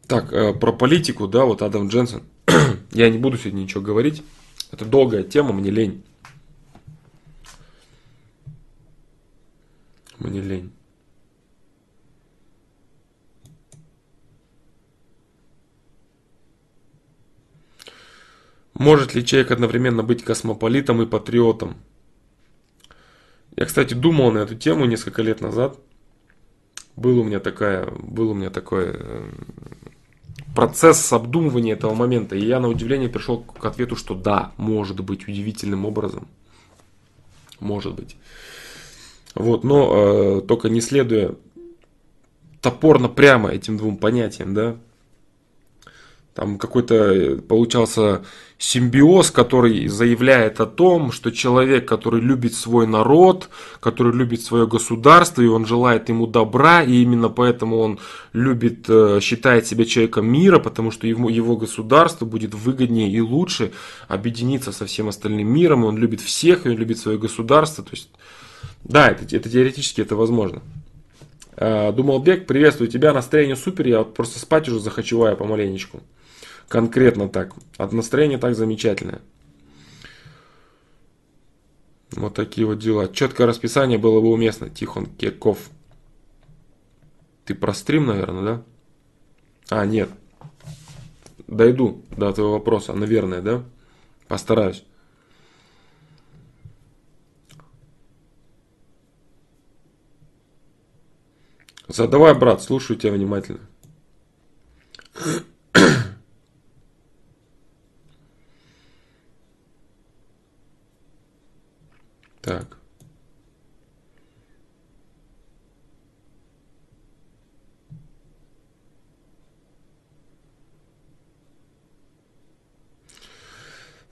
[0.07, 2.25] Так, э, про политику, да, вот Адам Дженсен.
[2.91, 4.23] Я не буду сегодня ничего говорить.
[4.73, 6.05] Это долгая тема, мне лень.
[10.19, 10.73] Мне лень.
[18.81, 21.76] Может ли человек одновременно быть космополитом и патриотом?
[23.55, 25.78] Я, кстати, думал на эту тему несколько лет назад.
[26.97, 29.31] Был у меня такая, был у меня такой э,
[30.57, 32.37] процесс обдумывания этого момента.
[32.37, 36.26] И я на удивление пришел к ответу, что да, может быть, удивительным образом.
[37.59, 38.16] Может быть.
[39.35, 41.35] Вот, но э, только не следуя
[42.62, 44.78] топорно прямо этим двум понятиям, да,
[46.35, 48.24] там какой-то э, получался
[48.61, 53.49] симбиоз, который заявляет о том, что человек, который любит свой народ,
[53.81, 57.99] который любит свое государство, и он желает ему добра, и именно поэтому он
[58.35, 63.73] любит, э, считает себя человеком мира, потому что его, его государство будет выгоднее и лучше
[64.09, 67.83] объединиться со всем остальным миром, и он любит всех, и он любит свое государство.
[67.83, 68.11] То есть,
[68.85, 70.61] да, это, это теоретически это возможно.
[71.57, 76.03] Э, Думал Бег, приветствую тебя, настроение супер, я вот просто спать уже захочеваю помаленечку.
[76.71, 77.53] Конкретно так.
[77.79, 79.21] От настроения так замечательное.
[82.12, 83.09] Вот такие вот дела.
[83.09, 84.71] Четкое расписание было бы уместно.
[84.71, 85.68] Тихон Кеков.
[87.45, 88.62] Ты про стрим, наверное, да?
[89.81, 90.11] А, нет.
[91.49, 93.64] Дойду до твоего вопроса, наверное, да?
[94.29, 94.85] Постараюсь.
[101.89, 103.66] Задавай, брат, слушаю тебя внимательно.
[112.43, 112.80] Так.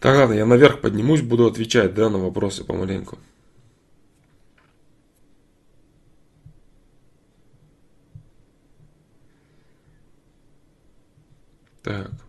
[0.01, 3.19] Так, ладно, я наверх поднимусь, буду отвечать, да, на вопросы помаленьку.
[11.83, 12.28] Так.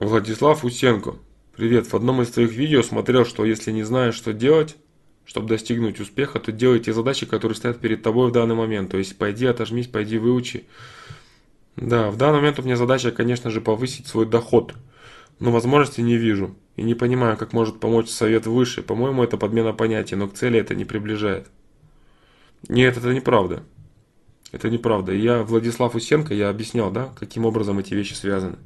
[0.00, 1.16] Владислав Усенко.
[1.56, 1.88] Привет.
[1.88, 4.76] В одном из твоих видео смотрел, что если не знаешь, что делать,
[5.24, 8.92] чтобы достигнуть успеха, то делай те задачи, которые стоят перед тобой в данный момент.
[8.92, 10.66] То есть пойди отожмись, пойди выучи.
[11.74, 14.72] Да, в данный момент у меня задача, конечно же, повысить свой доход.
[15.40, 16.54] Но возможности не вижу.
[16.76, 18.82] И не понимаю, как может помочь совет выше.
[18.82, 21.48] По-моему, это подмена понятий, но к цели это не приближает.
[22.68, 23.64] Нет, это неправда.
[24.52, 25.12] Это неправда.
[25.12, 28.58] Я, Владислав Усенко, я объяснял, да, каким образом эти вещи связаны.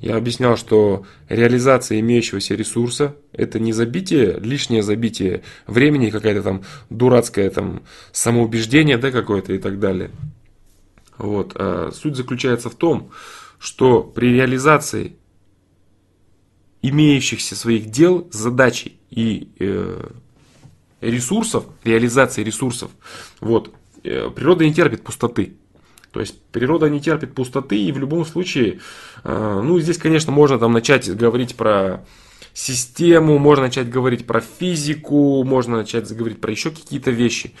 [0.00, 7.50] Я объяснял, что реализация имеющегося ресурса– это не забитие, лишнее забитие времени, какая-то там дурацкое
[7.50, 7.82] там
[8.12, 10.10] самоубеждение да, какое-то и так далее.
[11.16, 11.52] Вот.
[11.54, 13.10] А суть заключается в том,
[13.58, 15.16] что при реализации
[16.82, 20.08] имеющихся своих дел, задач и э,
[21.00, 22.90] ресурсов, реализации ресурсов,
[23.40, 23.74] вот,
[24.04, 25.56] э, природа не терпит пустоты.
[26.16, 28.80] То есть природа не терпит пустоты, и в любом случае,
[29.22, 32.06] э, ну, здесь, конечно, можно там начать говорить про
[32.54, 37.52] систему, можно начать говорить про физику, можно начать говорить про еще какие-то вещи.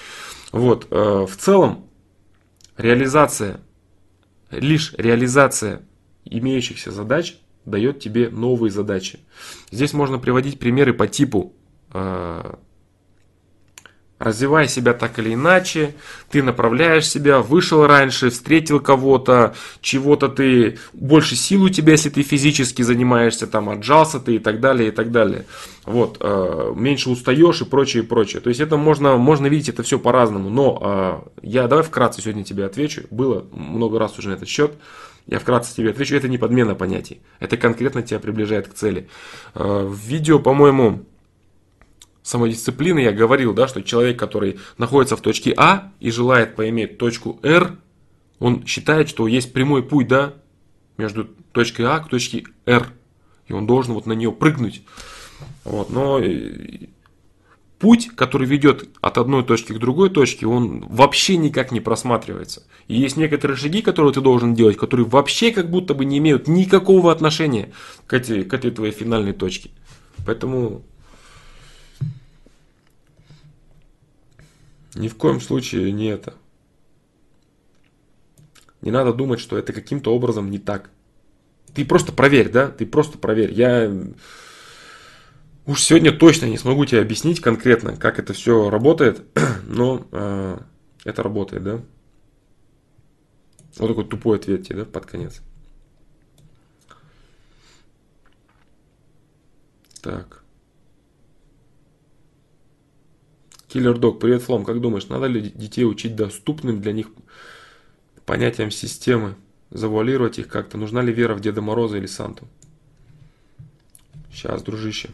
[0.52, 1.84] Вот, э, в целом,
[2.78, 3.60] реализация,
[4.50, 5.82] лишь реализация
[6.24, 7.36] имеющихся задач
[7.66, 9.18] дает тебе новые задачи.
[9.70, 11.52] Здесь можно приводить примеры по типу
[11.92, 12.54] э,
[14.18, 15.94] Развивай себя так или иначе,
[16.30, 22.22] ты направляешь себя, вышел раньше, встретил кого-то, чего-то ты, больше сил у тебя, если ты
[22.22, 25.44] физически занимаешься, там, отжался ты и так далее, и так далее.
[25.84, 28.40] Вот, э, меньше устаешь и прочее, и прочее.
[28.40, 32.42] То есть это можно, можно видеть это все по-разному, но э, я давай вкратце сегодня
[32.42, 34.72] тебе отвечу, было много раз уже на этот счет.
[35.26, 39.10] Я вкратце тебе отвечу, это не подмена понятий, это конкретно тебя приближает к цели.
[39.54, 41.04] Э, в видео, по-моему,
[42.26, 47.38] самодисциплины я говорил, да, что человек, который находится в точке А и желает поиметь точку
[47.44, 47.76] R,
[48.40, 50.34] он считает, что есть прямой путь, да,
[50.96, 52.88] между точкой А к точке R.
[53.46, 54.82] И он должен вот на нее прыгнуть.
[55.62, 56.88] Вот, но э,
[57.78, 62.64] путь, который ведет от одной точки к другой точке, он вообще никак не просматривается.
[62.88, 66.48] И есть некоторые шаги, которые ты должен делать, которые вообще как будто бы не имеют
[66.48, 67.70] никакого отношения
[68.08, 69.70] к этой, к этой твоей финальной точке.
[70.26, 70.82] Поэтому
[74.96, 76.34] ни в коем случае не это.
[78.80, 80.90] Не надо думать, что это каким-то образом не так.
[81.74, 82.68] Ты просто проверь, да?
[82.68, 83.52] Ты просто проверь.
[83.52, 83.92] Я
[85.66, 89.22] уж сегодня точно не смогу тебе объяснить конкретно, как это все работает,
[89.66, 90.58] но э,
[91.04, 91.82] это работает, да?
[93.78, 95.42] Вот такой тупой ответ тебе, да, под конец.
[100.00, 100.45] Так.
[103.68, 104.64] Киллер Дог, привет, Флом.
[104.64, 107.08] Как думаешь, надо ли детей учить доступным для них
[108.24, 109.34] понятиям системы?
[109.70, 110.78] Завуалировать их как-то?
[110.78, 112.46] Нужна ли вера в Деда Мороза или Санту?
[114.32, 115.10] Сейчас, дружище.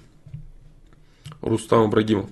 [1.41, 2.29] Рустам Ибрагимов.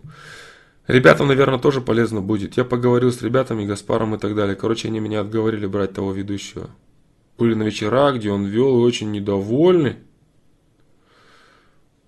[0.87, 2.57] Ребятам, наверное, тоже полезно будет.
[2.57, 4.57] Я поговорил с ребятами, Гаспаром и так далее.
[4.57, 6.69] Короче, они меня отговорили брать того ведущего.
[7.39, 9.97] Были на вечерах, где он вел, и очень недовольны.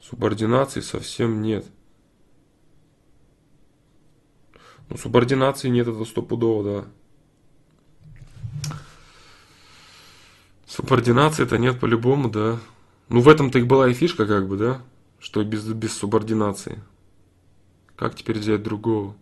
[0.03, 1.65] Субординации совсем нет.
[4.93, 8.73] Ну, субординации нет, это стопудово, да.
[10.67, 12.61] Субординации это нет по-любому, да.
[13.09, 14.83] Ну, в этом-то и была и фишка, как бы, да,
[15.19, 16.83] что без, без субординации.
[17.97, 19.17] Как теперь взять другого?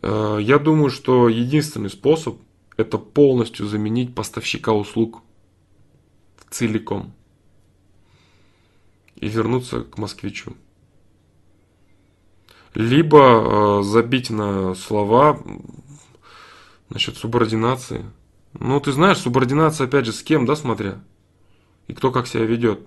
[0.00, 2.38] Э, я думаю, что единственный способ–
[2.78, 5.20] это полностью заменить поставщика услуг
[6.48, 7.12] целиком
[9.16, 10.56] и вернуться к москвичу.
[12.74, 15.40] Либо э, забить на слова
[16.88, 18.04] насчет субординации.
[18.52, 21.02] Ну, ты знаешь, субординация, опять же, с кем, да, смотря?
[21.86, 22.80] И кто как себя ведет.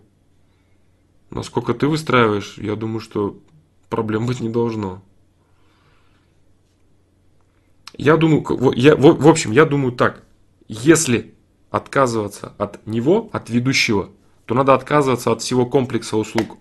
[1.29, 3.39] Насколько ты выстраиваешь, я думаю, что
[3.89, 5.01] проблем быть не должно.
[7.97, 10.23] Я думаю, я, в, в общем, я думаю так.
[10.67, 11.33] Если
[11.69, 14.09] отказываться от него, от ведущего,
[14.45, 16.57] то надо отказываться от всего комплекса услуг.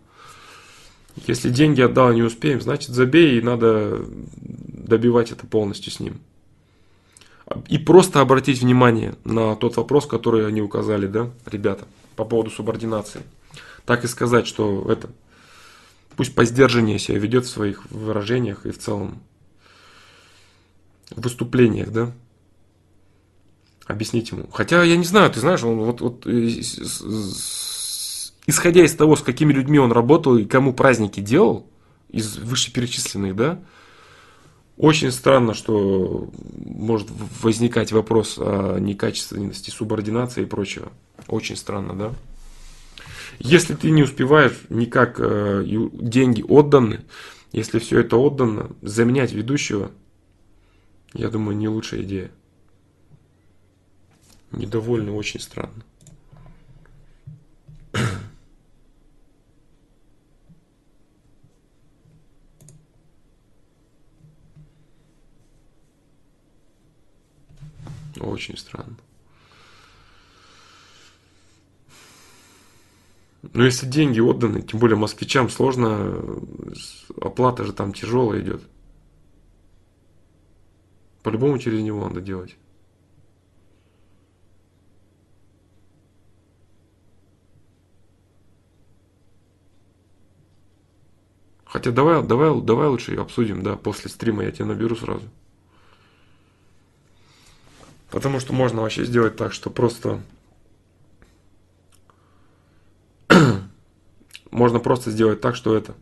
[1.27, 4.05] Если деньги отдал, не успеем, значит забей и надо
[4.37, 6.21] добивать это полностью с ним.
[7.69, 11.87] И просто обратить внимание на тот вопрос, который они указали, да, ребята,
[12.17, 13.23] по поводу субординации
[13.87, 15.09] так и сказать, что это
[16.17, 16.67] пусть по себя
[17.19, 19.23] ведет в своих выражениях и в целом
[21.11, 22.13] выступлениях, да?
[23.87, 24.49] Объяснить ему.
[24.53, 26.61] Хотя я не знаю, ты знаешь, он вот, вот э,
[28.47, 31.67] исходя из того, с какими людьми он работал и кому праздники делал,
[32.09, 33.61] из вышеперечисленных, да,
[34.77, 37.09] очень странно, что может
[37.41, 40.93] возникать вопрос о некачественности субординации и прочего.
[41.29, 42.13] Очень странно, да?
[43.39, 47.01] Если ты не успеваешь никак, э, деньги отданы,
[47.53, 49.91] если все это отдано, заменять ведущего,
[51.15, 52.31] я думаю, не лучшая идея.
[54.53, 55.83] Недовольны очень странно.
[68.21, 68.97] Очень странно.
[73.43, 76.23] Ну, если деньги отданы, тем более москвичам сложно,
[77.21, 78.63] оплата же там тяжелая идет.
[81.23, 82.57] По-любому через него надо делать.
[91.65, 95.29] Хотя давай, давай, давай лучше обсудим, да, после стрима я тебя наберу сразу.
[98.17, 100.23] Потому что можно вообще сделать так, что просто
[104.51, 105.95] можно просто сделать так, что это.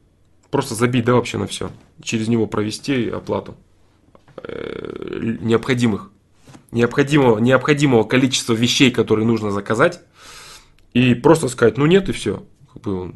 [0.49, 1.73] Просто забить, да, вообще на все.
[2.05, 3.57] Через него провести оплату
[4.37, 6.13] э, необходимых,
[6.71, 10.01] необходимого, необходимого количества вещей, которые нужно заказать.
[10.93, 12.45] И просто сказать, ну нет, и все.
[12.73, 13.13] Как бы,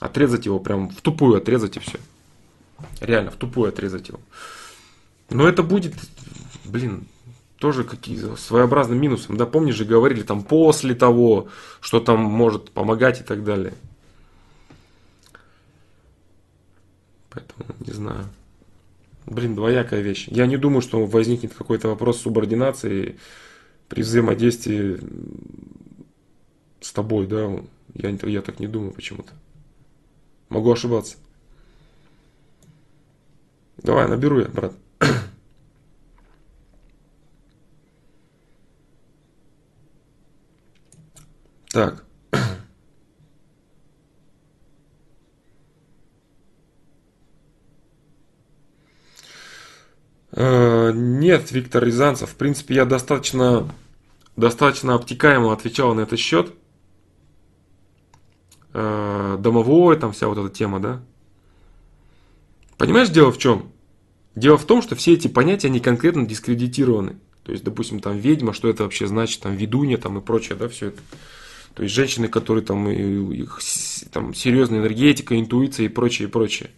[0.00, 1.98] отрезать его, прям в тупую отрезать и все.
[3.00, 4.20] Реально, в тупую отрезать его.
[5.30, 5.94] Но это будет,
[6.66, 7.06] блин,
[7.64, 9.38] тоже какие своеобразным минусом.
[9.38, 11.48] Да, помнишь же, говорили там после того,
[11.80, 13.72] что там может помогать и так далее.
[17.30, 18.28] Поэтому не знаю.
[19.24, 20.28] Блин, двоякая вещь.
[20.28, 23.16] Я не думаю, что возникнет какой-то вопрос субординации
[23.88, 25.00] при взаимодействии
[26.82, 27.50] с тобой, да.
[27.94, 29.32] Я, я так не думаю почему-то.
[30.50, 31.16] Могу ошибаться.
[33.78, 34.74] Давай, наберу я, брат.
[41.74, 42.04] Так.
[50.30, 52.30] Э, нет, Виктор Рязанцев.
[52.30, 53.68] В принципе, я достаточно,
[54.36, 56.54] достаточно обтекаемо отвечал на этот счет.
[58.72, 61.02] Э, Домовое, там вся вот эта тема, да?
[62.78, 63.72] Понимаешь, дело в чем?
[64.36, 67.18] Дело в том, что все эти понятия, они конкретно дискредитированы.
[67.42, 70.68] То есть, допустим, там ведьма, что это вообще значит, там ведунья, там и прочее, да,
[70.68, 71.00] все это.
[71.74, 73.60] То есть женщины, которые там, их,
[74.12, 76.70] там серьезная энергетика, интуиция и прочее, и прочее.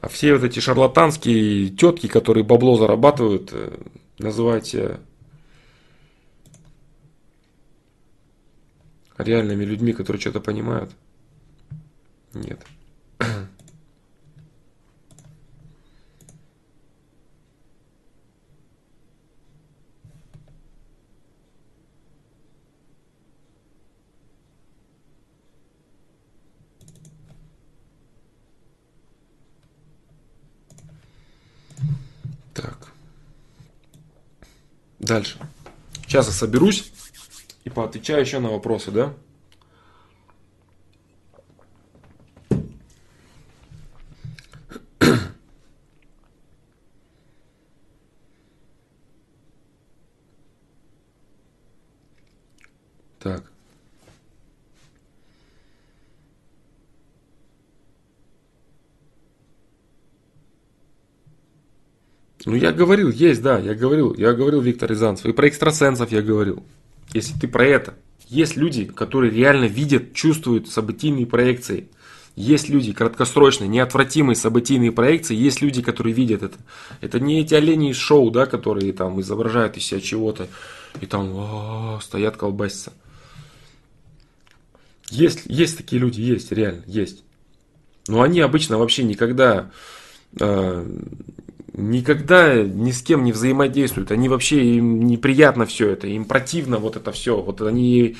[0.00, 3.78] А все вот эти шарлатанские тетки, которые бабло зарабатывают, э,
[4.18, 5.00] называйте
[9.16, 10.90] реальными людьми, которые что-то понимают.
[12.34, 12.60] Нет.
[35.06, 35.38] Дальше.
[36.04, 36.90] Сейчас я соберусь
[37.62, 39.14] и поотвечаю еще на вопросы, да?
[53.20, 53.44] Так.
[62.46, 66.22] Ну, я говорил, есть, да, я говорил, я говорил Виктор Рязанцев, и про экстрасенсов я
[66.22, 66.62] говорил.
[67.12, 67.94] Если ты про это.
[68.28, 71.88] Есть люди, которые реально видят, чувствуют событийные проекции.
[72.36, 76.56] Есть люди краткосрочные, неотвратимые событийные проекции, есть люди, которые видят это.
[77.00, 80.46] Это не эти олени из шоу, да, которые там изображают из себя чего-то
[81.00, 82.92] и там о, стоят колбасятся.
[85.10, 87.24] Есть, есть такие люди, есть, реально, есть.
[88.06, 89.70] Но они обычно вообще никогда
[90.38, 90.86] э,
[91.76, 94.10] никогда ни с кем не взаимодействуют.
[94.10, 97.40] Они вообще им неприятно все это, им противно вот это все.
[97.40, 98.16] Вот они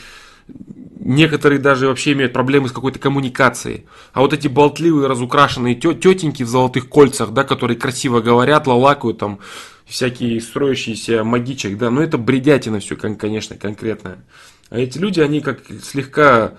[1.01, 3.87] некоторые даже вообще имеют проблемы с какой-то коммуникацией.
[4.13, 9.41] А вот эти болтливые, разукрашенные тетеньки в золотых кольцах, да, которые красиво говорят, лалакают там,
[9.87, 14.19] всякие строящиеся магичек, да, ну это бредятина все, конечно, конкретно.
[14.69, 16.55] А эти люди, они как слегка,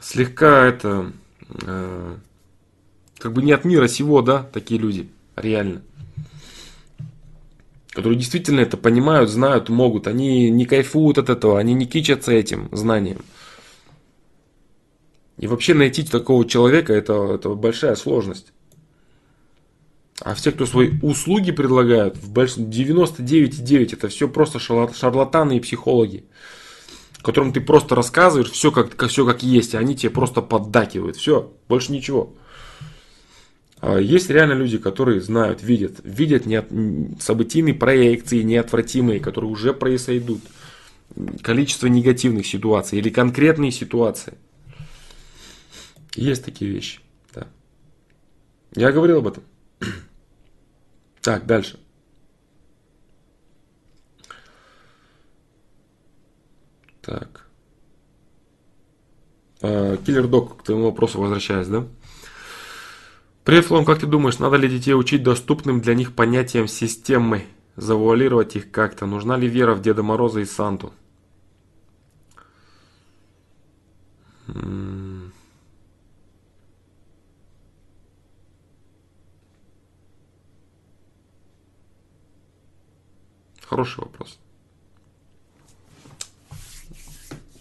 [0.00, 1.12] слегка это,
[1.62, 2.16] э,
[3.18, 5.08] как бы не от мира сего, да, такие люди
[5.40, 5.82] реально.
[7.90, 10.06] Которые действительно это понимают, знают, могут.
[10.06, 13.18] Они не кайфуют от этого, они не кичатся этим знанием.
[15.38, 18.52] И вообще найти такого человека это, это большая сложность.
[20.20, 26.24] А все, кто свои услуги предлагают, в большинстве 99,9 это все просто шарлатаны и психологи,
[27.22, 31.16] которым ты просто рассказываешь все как, все как есть, и они тебе просто поддакивают.
[31.16, 32.34] Все, больше ничего.
[33.80, 36.62] А есть реально люди, которые знают, видят, видят не,
[37.18, 40.42] событийные проекции неотвратимые, которые уже произойдут.
[41.42, 44.34] Количество негативных ситуаций или конкретные ситуации.
[46.14, 47.00] Есть такие вещи.
[47.34, 47.46] Да.
[48.74, 49.42] Я говорил об этом.
[51.22, 51.78] Так, дальше.
[57.02, 57.46] Так.
[59.60, 61.86] А, киллер Док, к твоему вопросу возвращаясь, да?
[63.50, 67.46] Привет, Флом, как ты думаешь, надо ли детей учить доступным для них понятиям системы?
[67.74, 69.06] Завуалировать их как-то?
[69.06, 70.92] Нужна ли вера в Деда Мороза и Санту?
[83.62, 84.38] Хороший вопрос.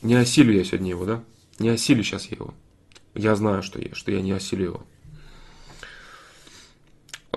[0.03, 1.23] Не осилю я сегодня его, да?
[1.57, 2.53] Не осилю сейчас я его.
[3.15, 4.87] Я знаю, что я, что я не осилю его.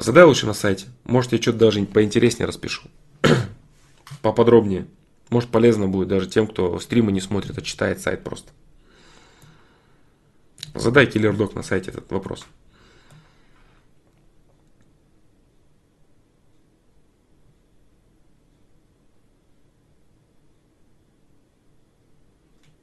[0.03, 0.87] Задай лучше на сайте.
[1.05, 2.83] Может, я что-то даже поинтереснее распишу.
[4.23, 4.89] Поподробнее.
[5.31, 8.51] Может, полезно будет даже тем, кто стримы не смотрит, а читает сайт просто.
[10.75, 12.45] Задай киллер-док на сайте этот вопрос.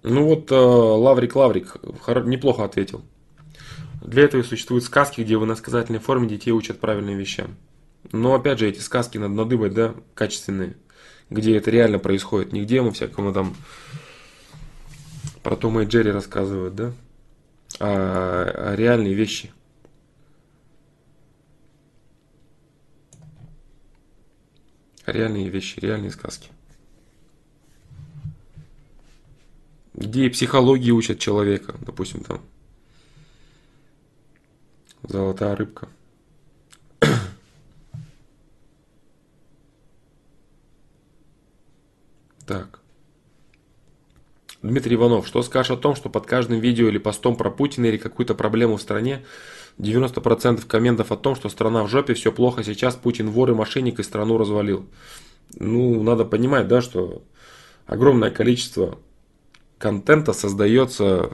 [0.04, 1.76] Ну вот, э, Лаврик Лаврик
[2.26, 3.04] неплохо ответил.
[4.10, 7.56] Для этого и существуют сказки, где в иносказательной форме детей учат правильным вещам.
[8.11, 10.77] Но опять же, эти сказки надо надыбать, да, качественные,
[11.30, 12.52] где это реально происходит.
[12.52, 13.56] Не где мы всякому там
[15.44, 16.91] про Тома и Джерри рассказывают, да,
[17.80, 19.52] а, а реальные вещи.
[25.06, 26.49] Реальные вещи, реальные сказки.
[29.94, 32.41] Где и психологии учат человека, допустим, там
[35.04, 35.88] Золотая рыбка.
[42.46, 42.80] Так.
[44.62, 47.98] Дмитрий Иванов, что скажешь о том, что под каждым видео или постом про Путина или
[47.98, 49.24] какую-то проблему в стране
[49.78, 54.00] 90% комментов о том, что страна в жопе, все плохо сейчас, Путин вор и мошенник
[54.00, 54.86] и страну развалил.
[55.54, 57.24] Ну, надо понимать, да, что
[57.86, 59.00] огромное количество
[59.78, 61.32] контента создается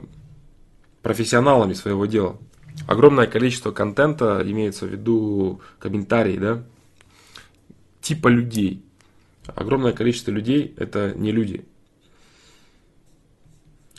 [1.02, 2.38] профессионалами своего дела.
[2.86, 6.62] Огромное количество контента, имеется в виду комментарии, да,
[8.00, 8.84] типа людей.
[9.46, 11.64] Огромное количество людей это не люди.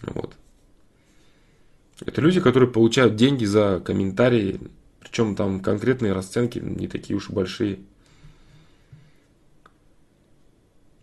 [0.03, 0.35] Вот.
[2.05, 4.59] Это люди, которые получают деньги за комментарии,
[5.01, 7.79] причем там конкретные расценки не такие уж большие.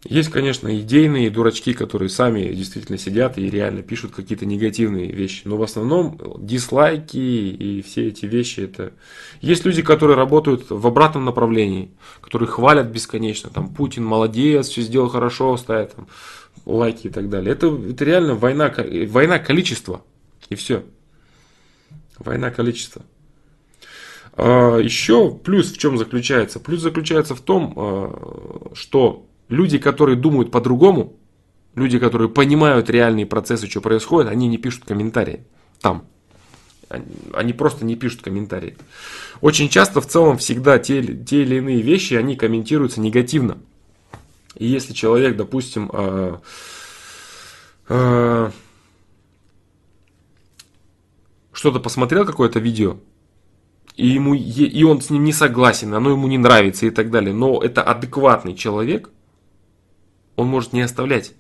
[0.05, 5.43] Есть, конечно, идейные дурачки, которые сами действительно сидят и реально пишут какие-то негативные вещи.
[5.47, 8.93] Но в основном дизлайки и все эти вещи это...
[9.41, 11.91] Есть люди, которые работают в обратном направлении,
[12.21, 13.49] которые хвалят бесконечно.
[13.49, 16.07] Там Путин молодец, все сделал хорошо, ставят там,
[16.67, 17.53] лайки и так далее.
[17.53, 18.75] Это, это реально война,
[19.09, 20.03] война количества.
[20.51, 20.85] И все.
[22.19, 23.01] Война количества.
[24.35, 26.61] А, еще плюс в чем заключается?
[26.61, 31.15] Плюс заключается в том, а, что люди, которые думают по-другому,
[31.75, 35.45] люди, которые понимают реальные процессы, что происходит, они не пишут комментарии
[35.85, 36.07] там.
[37.33, 38.77] Они просто не пишут комментарии.
[39.41, 43.59] Очень часто в целом всегда те, те или иные вещи, они комментируются негативно.
[44.57, 46.37] И если человек, допустим, э,
[47.89, 48.51] э,
[51.53, 52.99] что-то посмотрел, какое-то видео,
[53.97, 57.35] и, ему, и он с ним не согласен, оно ему не нравится и так далее,
[57.35, 59.11] но это адекватный человек,
[60.37, 61.33] он может не оставлять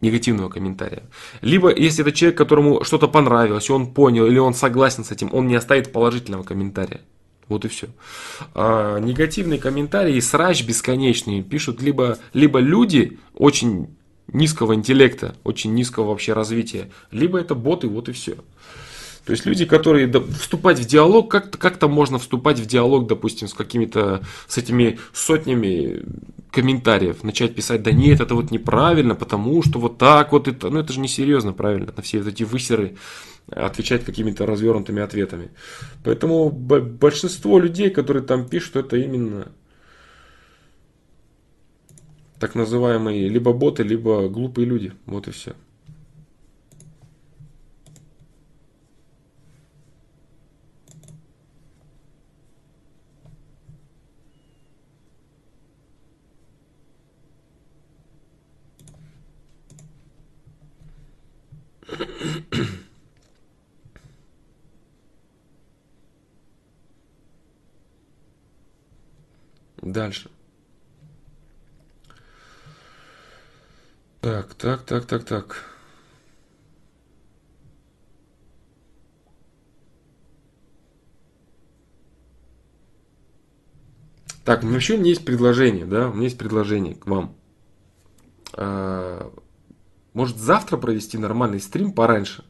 [0.00, 1.04] негативного комментария.
[1.40, 5.30] Либо, если это человек, которому что-то понравилось, и он понял, или он согласен с этим,
[5.32, 7.00] он не оставит положительного комментария.
[7.48, 7.88] Вот и все.
[8.54, 13.88] А, негативные комментарии, срач бесконечный пишут либо, либо люди очень
[14.32, 18.36] низкого интеллекта, очень низкого вообще развития, либо это боты, вот и все.
[19.24, 23.46] То есть люди, которые да, вступать в диалог, как-то как можно вступать в диалог, допустим,
[23.46, 26.02] с какими-то, с этими сотнями
[26.50, 30.80] комментариев, начать писать, да нет, это вот неправильно, потому что вот так вот это, ну
[30.80, 32.96] это же не серьезно, правильно, на все вот эти высеры
[33.48, 35.50] отвечать какими-то развернутыми ответами.
[36.04, 39.52] Поэтому большинство людей, которые там пишут, это именно
[42.38, 44.92] так называемые либо боты, либо глупые люди.
[45.06, 45.54] Вот и все.
[69.82, 70.30] Дальше.
[74.20, 75.64] Так, так, так, так, так.
[84.44, 87.34] Так, ну еще у меня есть предложение, да, у меня есть предложение к вам.
[88.54, 89.32] А,
[90.14, 92.44] может завтра провести нормальный стрим пораньше?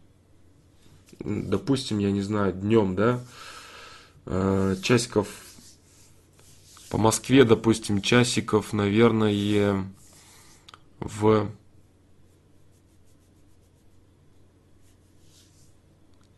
[1.21, 3.21] Допустим, я не знаю, днем, да,
[4.27, 5.29] а, часиков
[6.93, 9.87] по Москве, допустим, часиков, наверное,
[11.01, 11.49] в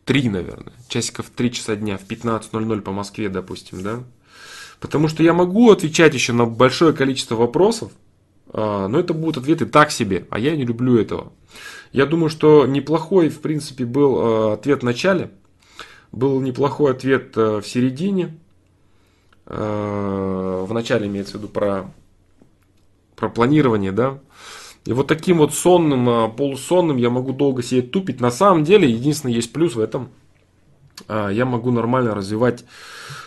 [0.05, 4.03] три, наверное, часиков три часа дня, в 15.00 по Москве, допустим, да.
[4.79, 7.91] Потому что я могу отвечать еще на большое количество вопросов,
[8.47, 11.33] а, но это будут ответы так себе, а я не люблю этого.
[11.91, 15.31] Я думаю, что неплохой, в принципе, был а, ответ в начале,
[16.13, 18.39] был неплохой ответ а, в середине,
[19.45, 21.91] в начале имеется в виду про,
[23.15, 24.19] про планирование, да.
[24.85, 28.19] И вот таким вот сонным, полусонным я могу долго сидеть тупить.
[28.19, 30.09] На самом деле, единственный есть плюс в этом.
[31.09, 32.65] Я могу нормально развивать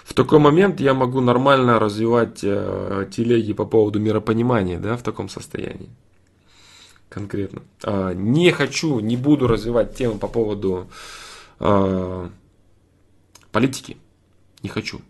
[0.09, 5.29] в такой момент я могу нормально развивать э, телеги по поводу миропонимания, да, в таком
[5.29, 5.91] состоянии.
[7.11, 7.61] Конкретно.
[7.85, 10.89] Э, не хочу, не буду развивать тему по поводу
[11.61, 12.29] э,
[13.53, 13.99] политики.
[14.63, 15.03] Не хочу.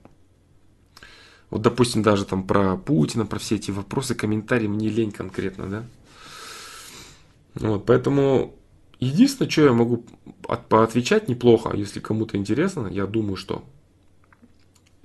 [1.51, 5.85] Вот, допустим, даже там про Путина, про все эти вопросы, комментарии, мне лень конкретно, да.
[7.55, 8.55] Вот, поэтому
[9.01, 10.05] единственное, что я могу
[10.47, 13.65] от, поотвечать неплохо, если кому-то интересно, я думаю, что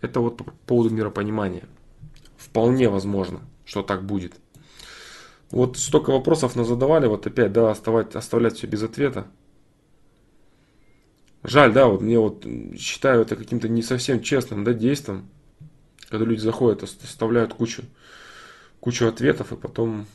[0.01, 1.63] это вот по поводу миропонимания.
[2.37, 4.33] Вполне возможно, что так будет.
[5.49, 9.27] Вот столько вопросов нас задавали, вот опять, да, оставать, оставлять все без ответа.
[11.43, 12.45] Жаль, да, вот мне вот
[12.77, 15.29] считаю это каким-то не совсем честным, да, действием.
[16.13, 17.81] Когда люди заходят, оставляют кучу,
[18.79, 20.05] кучу ответов и потом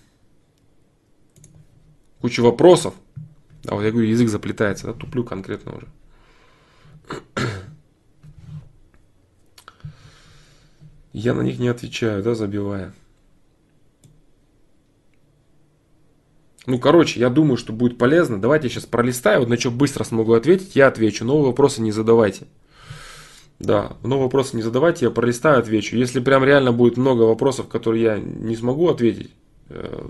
[2.21, 2.95] кучу вопросов.
[3.67, 5.89] А вот я говорю, язык заплетается, да, туплю конкретно уже.
[11.13, 12.95] Я на них не отвечаю, да, забивая.
[16.67, 18.41] Ну, короче, я думаю, что будет полезно.
[18.41, 21.25] Давайте я сейчас пролистаю, вот на что быстро смогу ответить, я отвечу.
[21.25, 22.47] Новые вопросы не задавайте.
[23.59, 25.97] Да, новые вопросы не задавайте, я пролистаю, отвечу.
[25.97, 29.33] Если прям реально будет много вопросов, которые я не смогу ответить,
[29.69, 30.09] э,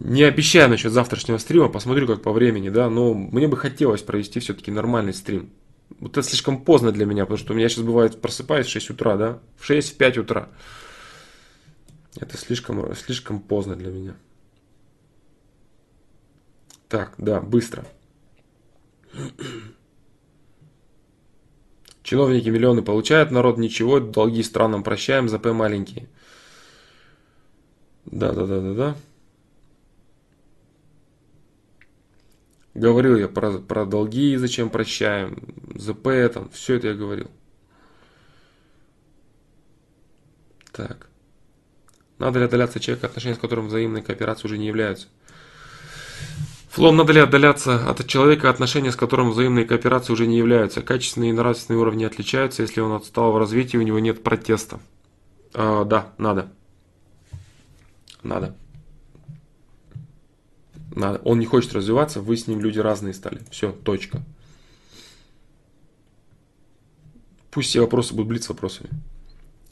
[0.00, 4.38] не обещаю насчет завтрашнего стрима, посмотрю как по времени, да, но мне бы хотелось провести
[4.40, 5.50] все-таки нормальный стрим.
[5.98, 8.90] Вот это слишком поздно для меня, потому что у меня сейчас бывает просыпаюсь в 6
[8.90, 10.50] утра, да, в 6, в 5 утра.
[12.20, 14.14] Это слишком, слишком поздно для меня.
[16.88, 17.86] Так, да, быстро.
[22.08, 26.08] Чиновники миллионы получают, народ ничего, долги странам прощаем, ЗП маленькие.
[28.06, 28.96] Да, да, да, да, да.
[32.72, 35.36] Говорил я про, про долги, зачем прощаем,
[35.74, 37.30] ЗП, там, все это я говорил.
[40.72, 41.10] Так.
[42.18, 45.08] Надо ли отдаляться человека, отношения с которым взаимной кооперацией уже не являются?
[46.78, 50.80] Флом, надо ли отдаляться от человека, отношения с которым взаимные кооперации уже не являются?
[50.80, 54.78] Качественные и нравственные уровни отличаются, если он отстал в развитии, у него нет протеста.
[55.54, 56.52] А, да, надо.
[58.22, 58.54] Надо.
[60.94, 61.20] Надо.
[61.24, 63.40] Он не хочет развиваться, вы с ним люди разные стали.
[63.50, 64.22] Все, точка.
[67.50, 68.90] Пусть все вопросы будут блиц вопросами.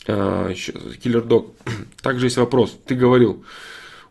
[0.09, 1.55] А, Киллер Дог.
[2.03, 2.77] Также есть вопрос.
[2.85, 3.45] Ты говорил,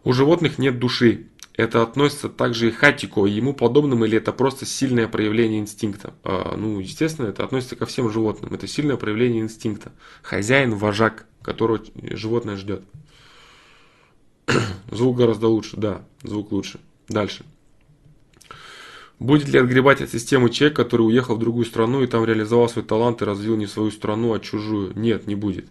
[0.05, 1.27] у животных нет души.
[1.57, 6.13] Это относится также и хатико, ему подобным, или это просто сильное проявление инстинкта?
[6.23, 8.53] А, ну, естественно, это относится ко всем животным.
[8.53, 9.93] Это сильное проявление инстинкта.
[10.21, 12.83] Хозяин, вожак, которого животное ждет.
[14.91, 16.79] Звук гораздо лучше, да, звук лучше.
[17.07, 17.45] Дальше.
[19.17, 22.83] Будет ли отгребать от системы человек, который уехал в другую страну и там реализовал свой
[22.83, 24.91] талант и развил не свою страну, а чужую?
[24.95, 25.67] Нет, не будет.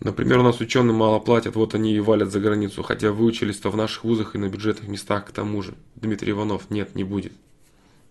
[0.00, 3.76] Например, у нас ученым мало платят, вот они и валят за границу, хотя выучились-то в
[3.76, 5.74] наших вузах и на бюджетных местах к тому же.
[5.96, 7.32] Дмитрий Иванов, нет, не будет.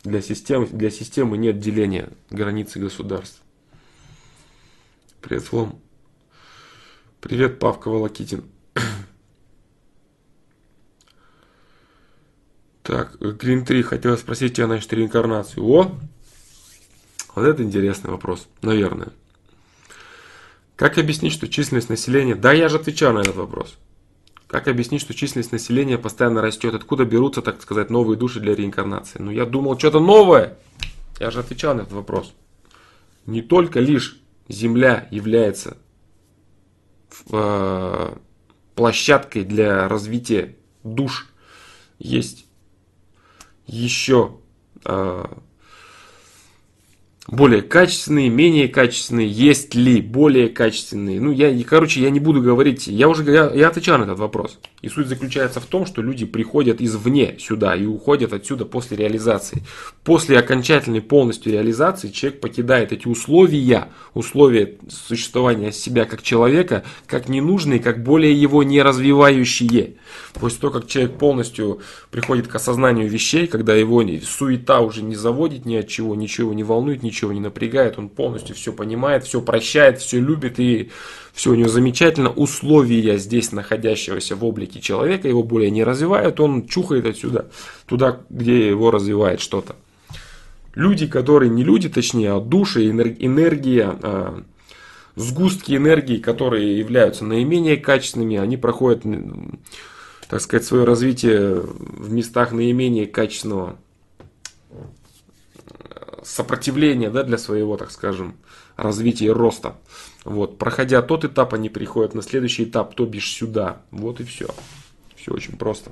[0.03, 3.41] Для системы, для системы нет деления границы государств.
[5.22, 5.80] Привет, Флом.
[7.22, 8.43] Привет, Павка Волокитин.
[12.84, 15.59] Так, Green 3, хотел спросить тебя насчет реинкарнации.
[15.59, 15.93] О,
[17.35, 19.09] вот это интересный вопрос, наверное.
[20.78, 22.36] Как объяснить, что численность населения...
[22.36, 23.78] Да, я же отвечаю на этот вопрос.
[24.45, 26.76] Как объяснить, что численность населения постоянно растет?
[26.76, 29.20] Откуда берутся, так сказать, новые души для реинкарнации?
[29.20, 30.58] Ну, я думал, что-то новое.
[31.20, 32.34] Я же отвечал на этот вопрос.
[33.26, 35.78] Не только лишь Земля является
[37.32, 38.16] э,
[38.76, 41.28] площадкой для развития душ.
[41.98, 42.45] Есть
[43.66, 44.38] еще
[44.86, 45.26] э,
[47.28, 51.20] более качественные, менее качественные, есть ли более качественные.
[51.20, 54.60] Ну, я, короче, я не буду говорить, я уже я, я отвечал на этот вопрос.
[54.82, 59.64] И суть заключается в том, что люди приходят извне сюда и уходят отсюда после реализации.
[60.04, 67.80] После окончательной полностью реализации человек покидает эти условия, условия существования себя как человека, как ненужные,
[67.80, 69.95] как более его не развивающие.
[70.34, 75.66] После того, как человек полностью приходит к осознанию вещей, когда его суета уже не заводит
[75.66, 79.99] ни от чего, ничего не волнует, ничего не напрягает, он полностью все понимает, все прощает,
[79.99, 80.91] все любит и
[81.34, 82.30] все у него замечательно.
[82.30, 87.49] Условия здесь находящегося в облике человека его более не развивают, он чухает отсюда,
[87.85, 89.76] туда, где его развивает что-то.
[90.76, 94.44] Люди, которые не люди, точнее, а души, энергия, а,
[95.15, 99.03] сгустки энергии, которые являются наименее качественными, они проходят
[100.30, 103.77] так сказать, свое развитие в местах наименее качественного
[106.28, 108.36] сопротивления да, для своего, так скажем,
[108.76, 109.78] развития и роста.
[110.26, 110.58] Вот.
[110.58, 113.82] Проходя тот этап, они приходят на следующий этап, то бишь сюда.
[113.91, 114.48] Вот и все.
[115.16, 115.91] Все очень просто.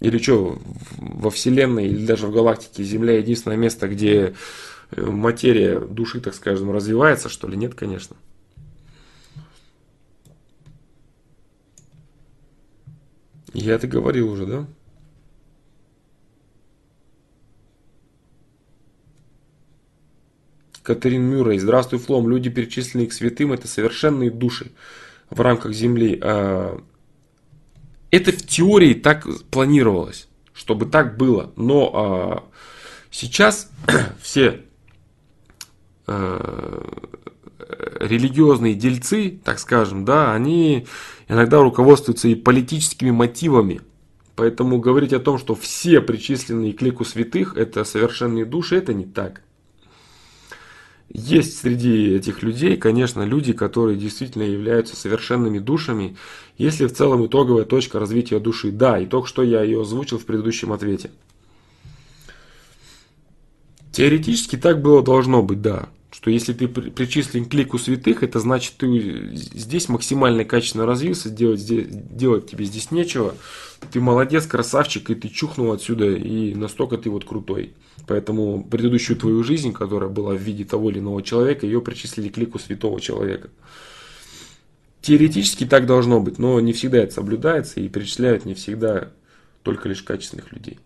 [0.00, 0.58] Или что,
[0.98, 4.34] во Вселенной или даже в галактике Земля единственное место, где
[4.96, 7.56] материя души, так скажем, развивается, что ли?
[7.56, 8.16] Нет, конечно.
[13.52, 14.66] Я это говорил уже, да?
[20.82, 21.58] Катерин Мюррей.
[21.58, 22.28] Здравствуй, Флом.
[22.28, 24.72] Люди, перечисленные к святым, это совершенные души
[25.30, 26.18] в рамках Земли.
[26.20, 26.80] А,
[28.10, 31.52] это в теории так планировалось, чтобы так было.
[31.56, 32.44] Но а,
[33.10, 33.70] сейчас
[34.20, 34.62] все
[36.06, 36.84] э,
[38.00, 40.86] религиозные дельцы, так скажем, да, они
[41.28, 43.80] иногда руководствуются и политическими мотивами.
[44.34, 49.04] Поэтому говорить о том, что все причисленные к лику святых это совершенные души, это не
[49.04, 49.42] так.
[51.14, 56.16] Есть среди этих людей, конечно, люди, которые действительно являются совершенными душами,
[56.56, 58.72] если в целом итоговая точка развития души.
[58.72, 61.10] Да, и только что я ее озвучил в предыдущем ответе.
[63.90, 65.90] Теоретически так было должно быть, да.
[66.22, 71.58] Что если ты причислен к лику святых, это значит, ты здесь максимально качественно развился, делать,
[71.58, 73.34] здесь, делать тебе здесь нечего.
[73.90, 77.74] Ты молодец, красавчик, и ты чухнул отсюда, и настолько ты вот крутой.
[78.06, 82.36] Поэтому предыдущую твою жизнь, которая была в виде того или иного человека, ее причислили к
[82.36, 83.50] лику святого человека.
[85.00, 89.10] Теоретически так должно быть, но не всегда это соблюдается и перечисляют не всегда
[89.64, 90.78] только лишь качественных людей.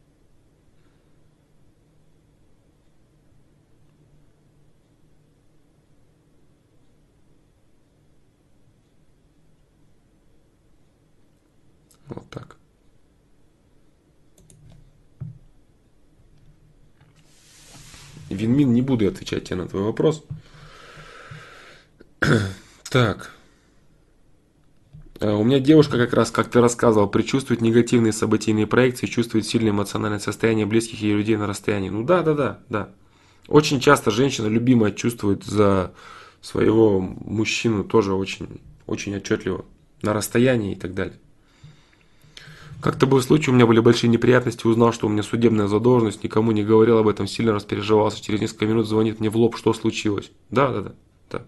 [12.09, 12.57] Вот так.
[18.29, 20.25] Винмин, не буду отвечать тебе на твой вопрос.
[22.91, 23.31] так.
[25.21, 29.71] Э, у меня девушка как раз, как ты рассказывал, предчувствует негативные событийные проекции, чувствует сильное
[29.71, 31.89] эмоциональное состояние близких ей людей на расстоянии.
[31.89, 32.89] Ну да, да, да, да.
[33.49, 35.93] Очень часто женщина любимая чувствует за
[36.41, 39.65] своего мужчину тоже очень, очень отчетливо
[40.03, 41.19] на расстоянии и так далее.
[42.87, 46.53] Как-то был случай, у меня были большие неприятности, узнал, что у меня судебная задолженность, никому
[46.53, 48.23] не говорил об этом, сильно распереживался.
[48.23, 50.31] Через несколько минут звонит мне в лоб, что случилось.
[50.51, 50.93] Да, да,
[51.33, 51.43] да.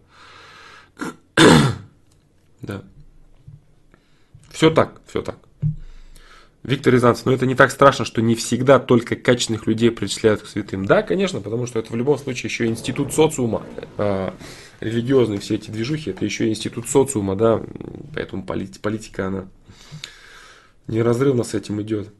[1.37, 1.55] Да.
[2.63, 2.83] да.
[4.51, 5.39] Все так, все так.
[6.65, 10.47] Виктор Рязанцев, но это не так страшно, что не всегда только качественных людей причисляют к
[10.49, 10.87] святым.
[10.87, 13.63] Да, конечно, потому что это в любом случае еще институт социума.
[13.97, 14.35] А,
[14.81, 17.63] религиозные все эти движухи, это еще институт социума, да,
[18.13, 19.47] поэтому политика, она
[20.89, 22.11] неразрывно с этим идет.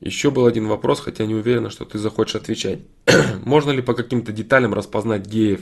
[0.00, 2.80] Еще был один вопрос, хотя не уверена, что ты захочешь отвечать.
[3.44, 5.60] Можно ли по каким-то деталям распознать геев?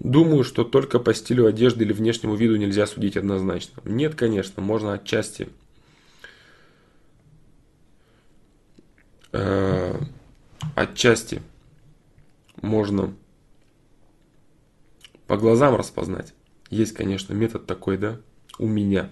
[0.00, 3.82] Думаю, что только по стилю одежды или внешнему виду нельзя судить однозначно.
[3.84, 5.48] Нет, конечно, можно отчасти.
[9.30, 10.00] Э,
[10.74, 11.40] отчасти
[12.62, 13.14] можно
[15.28, 16.34] по глазам распознать.
[16.70, 18.16] Есть, конечно, метод такой, да,
[18.58, 19.10] у меня.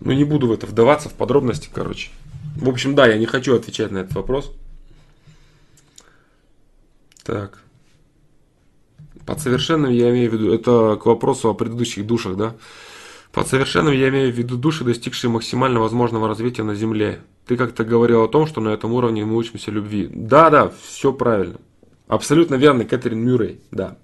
[0.00, 2.10] Но не буду в это вдаваться, в подробности, короче.
[2.56, 4.52] В общем, да, я не хочу отвечать на этот вопрос.
[7.22, 7.60] Так.
[9.24, 12.56] Под совершенным я имею в виду, это к вопросу о предыдущих душах, да?
[13.32, 17.20] Под совершенным я имею в виду души, достигшие максимально возможного развития на Земле.
[17.46, 20.08] Ты как-то говорил о том, что на этом уровне мы учимся любви.
[20.12, 21.56] Да, да, все правильно.
[22.06, 23.96] Абсолютно верно, Кэтрин Мюррей, да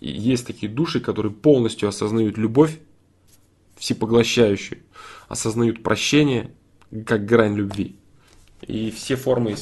[0.00, 2.78] есть такие души, которые полностью осознают любовь,
[3.76, 4.80] всепоглощающую,
[5.28, 6.50] осознают прощение,
[7.06, 7.96] как грань любви.
[8.66, 9.56] И все формы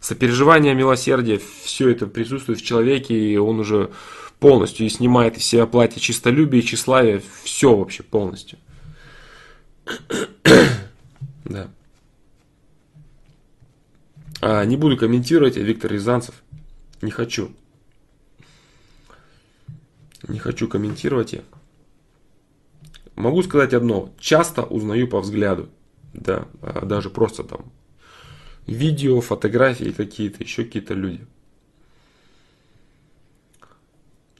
[0.00, 3.90] сопереживания, милосердия, все это присутствует в человеке, и он уже
[4.38, 8.58] полностью и снимает из себя платье чистолюбия, тщеславия, все вообще полностью.
[11.44, 11.68] да.
[14.40, 16.42] А, не буду комментировать, Виктор Рязанцев.
[17.02, 17.52] Не хочу.
[20.28, 21.42] Не хочу комментировать я.
[23.16, 24.12] Могу сказать одно.
[24.18, 25.68] Часто узнаю по взгляду.
[26.12, 27.70] Да, а даже просто там
[28.66, 31.26] видео, фотографии какие-то, еще какие-то люди.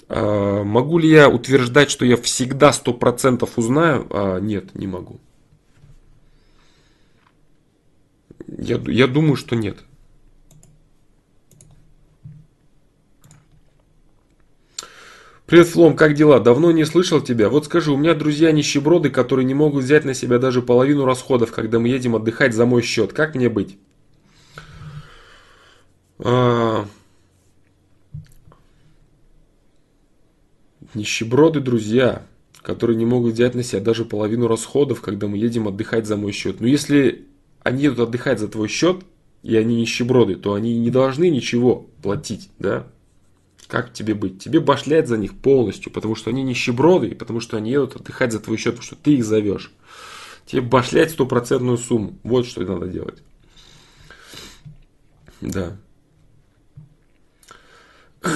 [0.08, 4.06] А, могу ли я утверждать, что я всегда сто процентов узнаю?
[4.10, 5.20] А, нет, не могу.
[8.46, 9.78] Я, я думаю, что нет.
[15.50, 16.38] Привет, Флом, как дела?
[16.38, 17.48] Давно не слышал тебя.
[17.48, 21.50] Вот скажи, у меня друзья нищеброды, которые не могут взять на себя даже половину расходов,
[21.50, 23.12] когда мы едем отдыхать за мой счет.
[23.12, 23.76] Как мне быть?
[26.20, 26.86] А...
[30.94, 32.22] Нищеброды, друзья,
[32.62, 36.30] которые не могут взять на себя даже половину расходов, когда мы едем отдыхать за мой
[36.30, 36.60] счет.
[36.60, 37.26] Но если
[37.64, 39.02] они едут отдыхать за твой счет,
[39.42, 42.86] и они нищеброды, то они не должны ничего платить, да?
[43.70, 44.42] Как тебе быть?
[44.42, 48.32] Тебе башлять за них полностью, потому что они нищеброды, и потому что они едут отдыхать
[48.32, 49.72] за твой счет, потому что ты их зовешь.
[50.44, 52.18] Тебе башлять стопроцентную сумму.
[52.24, 53.22] Вот что надо делать.
[55.40, 55.76] Да.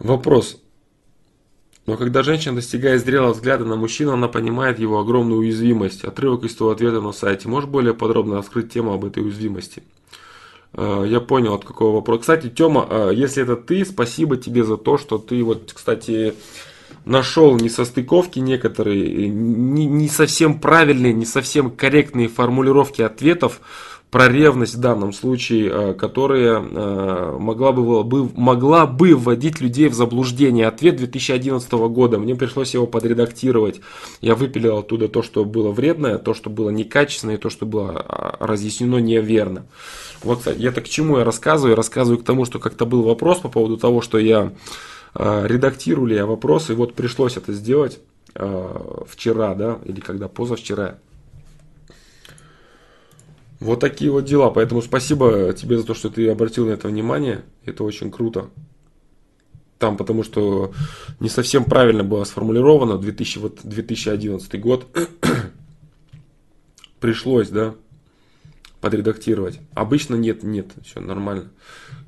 [0.00, 0.60] Вопрос.
[1.86, 6.02] Но когда женщина достигает зрелого взгляда на мужчину, она понимает его огромную уязвимость.
[6.02, 7.48] Отрывок из того ответа на сайте.
[7.48, 9.84] Можешь более подробно раскрыть тему об этой уязвимости?
[10.74, 12.20] Э, я понял, от какого вопроса.
[12.20, 16.34] Кстати, Тёма, э, если это ты, спасибо тебе за то, что ты вот, кстати,
[17.04, 23.60] нашел несостыковки некоторые, не, не совсем правильные, не совсем корректные формулировки ответов
[24.10, 29.94] про ревность в данном случае, э, которая э, могла бы, могла бы вводить людей в
[29.94, 30.66] заблуждение.
[30.66, 33.80] Ответ 2011 года, мне пришлось его подредактировать.
[34.20, 38.36] Я выпилил оттуда то, что было вредное, то, что было некачественное, то, что было а,
[38.44, 39.66] разъяснено неверно.
[40.24, 41.70] Вот, это к чему я рассказываю?
[41.70, 44.52] Я рассказываю к тому, что как-то был вопрос по поводу того, что я
[45.14, 48.00] э, редактирую ли я вопросы, и вот пришлось это сделать
[49.08, 50.98] вчера, да, или когда позавчера.
[53.60, 54.50] Вот такие вот дела.
[54.50, 57.44] Поэтому спасибо тебе за то, что ты обратил на это внимание.
[57.64, 58.50] Это очень круто.
[59.78, 60.72] Там, потому что
[61.20, 64.86] не совсем правильно было сформулировано 2000, вот 2011 год.
[67.00, 67.74] Пришлось, да,
[68.80, 69.60] подредактировать.
[69.74, 71.50] Обычно нет, нет, все нормально.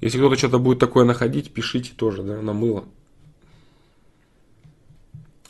[0.00, 2.84] Если кто-то что-то будет такое находить, пишите тоже, да, на мыло.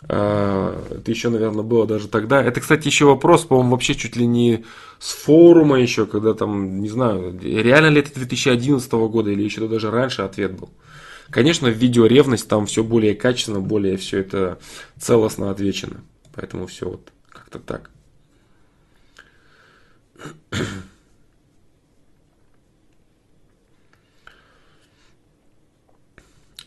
[0.09, 2.43] А, это еще, наверное, было даже тогда.
[2.43, 4.65] Это, кстати, еще вопрос, по-моему, вообще чуть ли не
[4.99, 9.91] с форума еще, когда там, не знаю, реально ли это 2011 года или еще даже
[9.91, 10.71] раньше ответ был.
[11.31, 14.59] Конечно, в видео ревность там все более качественно, более все это
[14.99, 16.03] целостно отвечено.
[16.35, 17.91] Поэтому все вот как-то так.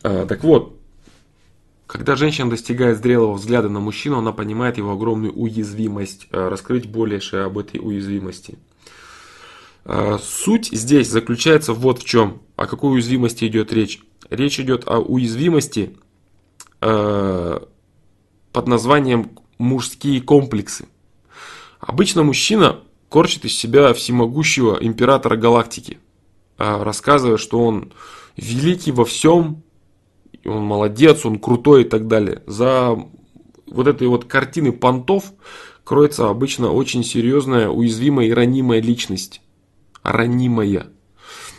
[0.02, 0.75] А, так вот,
[1.86, 6.26] когда женщина достигает зрелого взгляда на мужчину, она понимает его огромную уязвимость.
[6.32, 8.58] Э, раскрыть больше об этой уязвимости.
[9.84, 12.42] Э, суть здесь заключается вот в чем.
[12.56, 14.00] О какой уязвимости идет речь?
[14.30, 15.96] Речь идет о уязвимости
[16.80, 17.60] э,
[18.52, 20.88] под названием мужские комплексы.
[21.78, 26.00] Обычно мужчина корчит из себя всемогущего императора галактики,
[26.56, 27.92] рассказывая, что он
[28.36, 29.62] великий во всем,
[30.46, 32.42] он молодец, он крутой и так далее.
[32.46, 32.98] За
[33.66, 35.32] вот этой вот картины понтов
[35.84, 39.40] кроется обычно очень серьезная, уязвимая и ранимая личность.
[40.02, 40.88] Ранимая.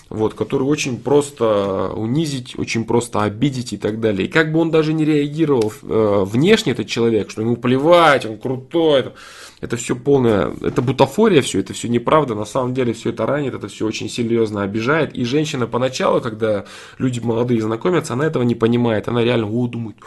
[0.09, 4.27] Вот, которую очень просто унизить, очень просто обидеть и так далее.
[4.27, 8.37] И как бы он даже не реагировал э, внешне, этот человек, что ему плевать, он
[8.37, 9.13] крутой, это,
[9.59, 13.53] это все полное, это бутафория все, это все неправда, на самом деле все это ранит,
[13.53, 15.15] это все очень серьезно обижает.
[15.15, 16.65] И женщина поначалу, когда
[16.97, 19.97] люди молодые знакомятся, она этого не понимает, она реально, о, думает,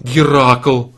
[0.00, 0.90] Геракл.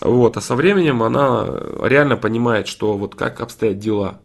[0.00, 1.46] Вот, а со временем она
[1.80, 4.20] реально понимает, что вот как обстоят дела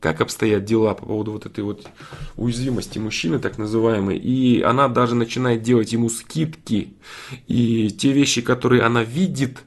[0.00, 1.86] как обстоят дела по поводу вот этой вот
[2.36, 4.16] уязвимости мужчины, так называемой.
[4.16, 6.94] И она даже начинает делать ему скидки.
[7.46, 9.58] И те вещи, которые она видит,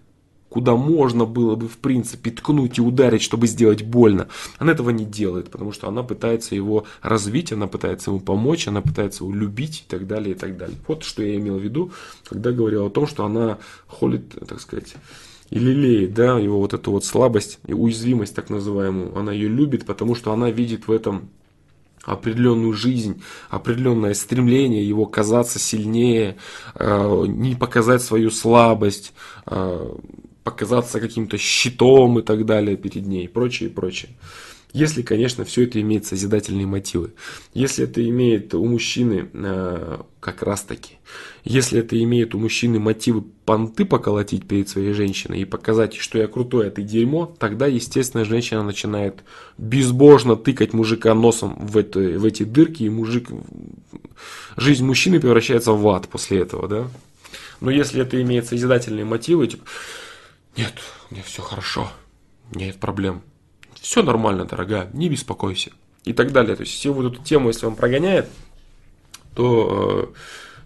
[0.54, 4.28] куда можно было бы, в принципе, ткнуть и ударить, чтобы сделать больно,
[4.60, 8.82] она этого не делает, потому что она пытается его развить, она пытается ему помочь, она
[8.82, 10.78] пытается его любить и так далее, и так далее.
[10.88, 11.92] Вот что я имел в виду,
[12.30, 13.58] когда говорил о том, что она
[13.88, 14.94] холит, так сказать,
[15.50, 19.88] и лелеет, да, его вот эту вот слабость и уязвимость так называемую, она ее любит,
[19.88, 21.30] потому что она видит в этом
[22.06, 26.38] определенную жизнь, определенное стремление его казаться сильнее,
[26.76, 29.14] э, не показать свою слабость,
[29.48, 29.96] э,
[30.44, 34.12] показаться каким-то щитом и так далее перед ней, и прочее, и прочее.
[34.74, 37.14] Если, конечно, все это имеет созидательные мотивы.
[37.54, 40.98] Если это имеет у мужчины э, как раз таки,
[41.44, 46.28] если это имеет у мужчины мотивы понты поколотить перед своей женщиной и показать, что я
[46.28, 49.24] крутой, а ты дерьмо, тогда, естественно, женщина начинает
[49.60, 53.30] безбожно тыкать мужика носом в, это, в эти дырки, и мужик,
[54.58, 56.88] жизнь мужчины превращается в ад после этого, да.
[57.62, 59.66] Но если это имеет созидательные мотивы, типа,
[60.56, 60.74] нет,
[61.10, 61.92] мне все хорошо,
[62.52, 63.24] нет проблем,
[63.84, 65.72] все нормально, дорогая, не беспокойся.
[66.06, 66.56] И так далее.
[66.56, 68.28] То есть, всю вот эту тему, если он прогоняет,
[69.36, 70.14] то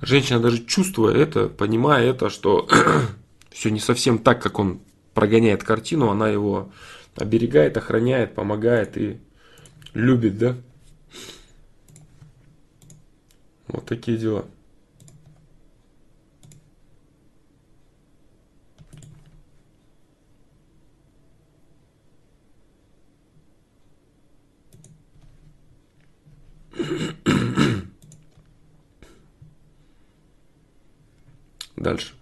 [0.02, 2.68] э, женщина даже чувствуя это, понимая это, что
[3.52, 4.82] все не совсем так, как он
[5.14, 6.72] прогоняет картину, она его
[7.16, 9.20] оберегает, охраняет, помогает и
[9.94, 10.56] любит, да?
[13.68, 14.46] Вот такие дела.
[31.88, 32.14] Дальше.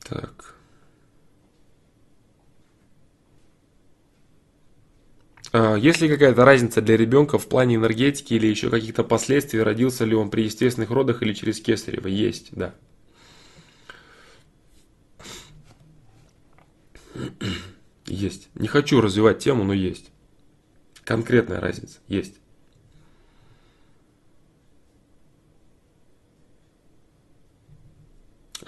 [0.00, 0.54] Так.
[5.52, 9.62] А, есть ли какая-то разница для ребенка в плане энергетики или еще каких-то последствий?
[9.62, 12.08] Родился ли он при естественных родах или через кесарево?
[12.08, 12.74] Есть, да.
[18.04, 18.50] Есть.
[18.54, 20.10] Не хочу развивать тему, но есть.
[21.04, 22.00] Конкретная разница.
[22.08, 22.34] Есть.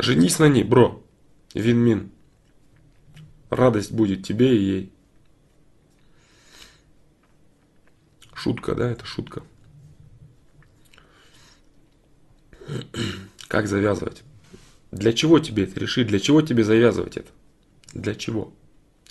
[0.03, 1.05] Женись на ней, бро.
[1.55, 2.11] Вин-мин.
[3.51, 4.93] Радость будет тебе и ей.
[8.33, 9.43] Шутка, да, это шутка.
[13.49, 14.23] Как завязывать?
[14.91, 16.07] Для чего тебе это решить?
[16.07, 17.29] Для чего тебе завязывать это?
[17.93, 18.55] Для чего?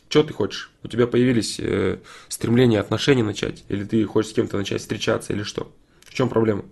[0.08, 0.72] Что ты хочешь?
[0.82, 2.00] У тебя появились э,
[2.30, 3.64] стремления отношения начать?
[3.68, 5.34] Или ты хочешь с кем-то начать встречаться?
[5.34, 5.72] Или что?
[6.02, 6.66] В чем проблема?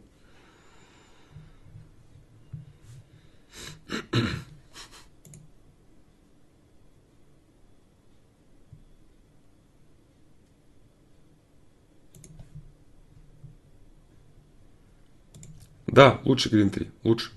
[15.88, 17.32] Да, лучше Green 3, лучше.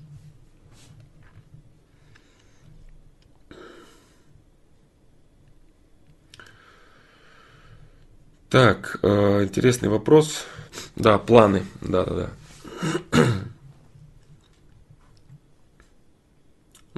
[8.51, 10.45] Так, э, интересный вопрос.
[10.95, 11.65] Да, планы.
[11.81, 12.31] Да, да,
[13.13, 13.29] да.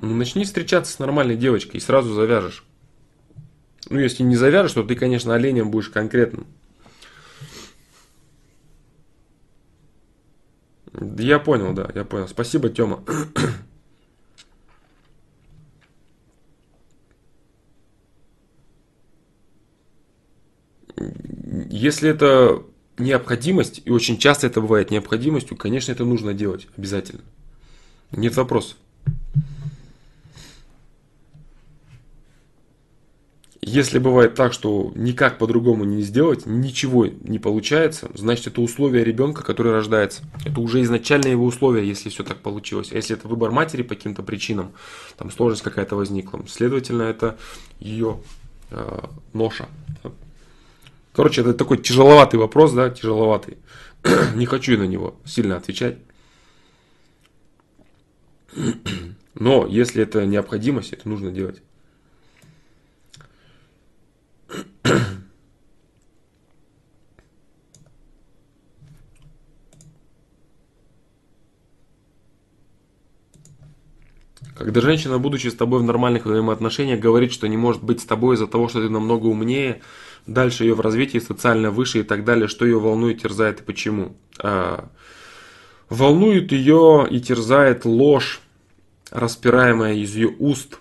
[0.02, 2.64] Ну, начни встречаться с нормальной девочкой и сразу завяжешь.
[3.88, 6.48] Ну, если не завяжешь, то ты, конечно, оленем будешь конкретным.
[10.92, 12.26] Я понял, да, я понял.
[12.26, 13.04] Спасибо, Тёма.
[21.70, 22.64] Если это
[22.98, 27.22] необходимость, и очень часто это бывает необходимостью, конечно, это нужно делать обязательно.
[28.10, 28.76] Нет вопросов.
[33.64, 39.44] Если бывает так, что никак по-другому не сделать, ничего не получается, значит это условие ребенка,
[39.44, 40.24] который рождается.
[40.44, 42.90] Это уже изначально его условия, если все так получилось.
[42.90, 44.72] А если это выбор матери по каким-то причинам,
[45.16, 47.38] там сложность какая-то возникла, следовательно, это
[47.78, 48.20] ее
[48.72, 48.98] э,
[49.32, 49.68] ноша.
[51.14, 53.58] Короче, это такой тяжеловатый вопрос, да, тяжеловатый.
[54.34, 55.98] не хочу на него сильно отвечать.
[59.34, 61.62] Но если это необходимость, это нужно делать.
[74.62, 78.36] Когда женщина, будучи с тобой в нормальных взаимоотношениях, говорит, что не может быть с тобой
[78.36, 79.82] из-за того, что ты намного умнее,
[80.28, 84.14] дальше ее в развитии социально выше и так далее, что ее волнует, терзает и почему?
[84.38, 84.88] А,
[85.88, 88.40] волнует ее и терзает ложь,
[89.10, 90.78] распираемая из ее уст.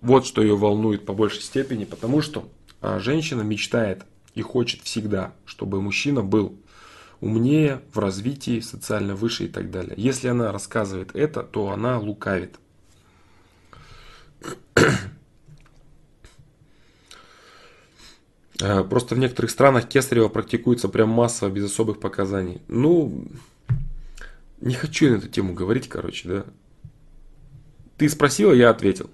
[0.00, 2.48] Вот что ее волнует по большей степени, потому что
[2.80, 6.56] а, женщина мечтает и хочет всегда, чтобы мужчина был
[7.20, 9.94] умнее, в развитии, социально выше и так далее.
[9.96, 12.58] Если она рассказывает это, то она лукавит.
[18.62, 22.62] А, просто в некоторых странах кесарево практикуется прям массово, без особых показаний.
[22.68, 23.28] Ну,
[24.60, 26.46] не хочу на эту тему говорить, короче, да.
[27.98, 29.10] Ты спросила, я ответил.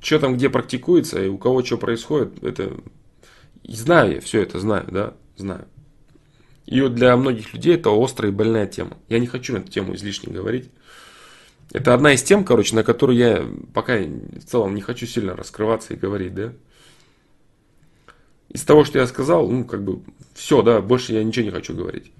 [0.00, 2.76] Что там, где практикуется и у кого что происходит, это...
[3.64, 5.66] Знаю я, все это знаю, да, знаю.
[6.66, 8.96] И вот для многих людей это острая и больная тема.
[9.08, 10.70] Я не хочу эту тему излишне говорить.
[11.72, 15.94] Это одна из тем, короче, на которую я пока в целом не хочу сильно раскрываться
[15.94, 16.52] и говорить, да.
[18.48, 20.02] Из того, что я сказал, ну, как бы,
[20.34, 22.12] все, да, больше я ничего не хочу говорить.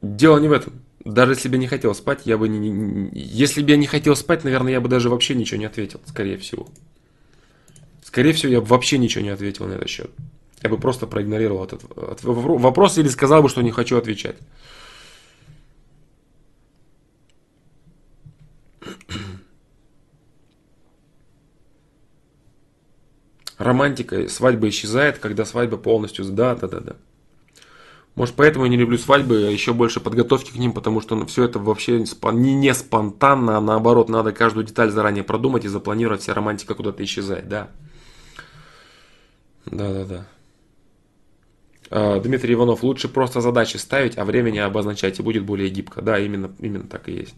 [0.00, 0.81] Дело не в этом.
[1.04, 3.10] Даже если бы я не хотел спать, я бы не...
[3.12, 6.36] Если бы я не хотел спать, наверное, я бы даже вообще ничего не ответил, скорее
[6.36, 6.68] всего.
[8.04, 10.10] Скорее всего, я бы вообще ничего не ответил на этот счет.
[10.62, 11.82] Я бы просто проигнорировал этот
[12.22, 14.36] вопрос или сказал бы, что не хочу отвечать.
[23.58, 26.24] Романтика, свадьба исчезает, когда свадьба полностью...
[26.26, 26.96] Да, да, да, да.
[28.14, 31.24] Может, поэтому я не люблю свадьбы, а еще больше подготовки к ним, потому что ну,
[31.26, 36.20] все это вообще не, не спонтанно, а наоборот, надо каждую деталь заранее продумать и запланировать,
[36.20, 37.70] вся романтика куда-то исчезает, да.
[39.64, 40.26] Да, да, да.
[41.88, 46.02] А, Дмитрий Иванов, лучше просто задачи ставить, а времени обозначать, и будет более гибко.
[46.02, 47.34] Да, именно, именно так и есть.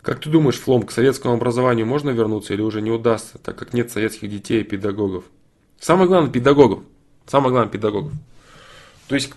[0.00, 3.72] Как ты думаешь, Флом, к советскому образованию можно вернуться или уже не удастся, так как
[3.72, 5.24] нет советских детей и педагогов?
[5.80, 6.82] Самое главное, педагогов.
[7.26, 8.12] Самое главное, педагогов.
[9.08, 9.32] То есть,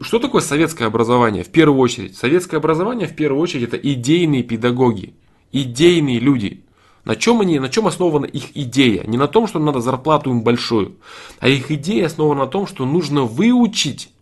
[0.00, 1.44] что такое советское образование?
[1.44, 5.14] В первую очередь, советское образование в первую очередь это идейные педагоги,
[5.52, 6.64] идейные люди.
[7.04, 9.04] На чем они, на чем основана их идея?
[9.04, 10.98] Не на том, что надо зарплату им большую,
[11.40, 14.12] а их идея основана на том, что нужно выучить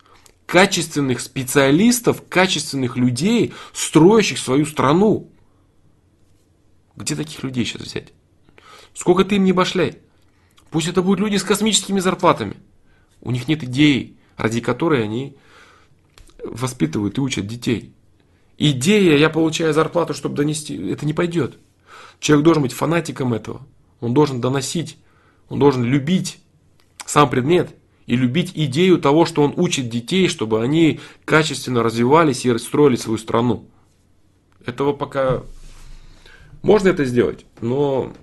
[0.47, 5.29] качественных специалистов, качественных людей, строящих свою страну.
[6.95, 8.13] Где таких людей сейчас взять?
[8.93, 9.99] Сколько ты им не башляй?
[10.71, 12.55] Пусть это будут люди с космическими зарплатами.
[13.21, 15.35] У них нет идеи, ради которой они
[16.43, 17.93] воспитывают и учат детей.
[18.57, 21.57] Идея, я получаю зарплату, чтобы донести, это не пойдет.
[22.19, 23.61] Человек должен быть фанатиком этого.
[23.99, 24.97] Он должен доносить,
[25.49, 26.39] он должен любить
[27.05, 27.75] сам предмет
[28.05, 33.17] и любить идею того, что он учит детей, чтобы они качественно развивались и строили свою
[33.17, 33.65] страну.
[34.65, 35.43] Этого пока
[36.61, 38.13] можно это сделать, но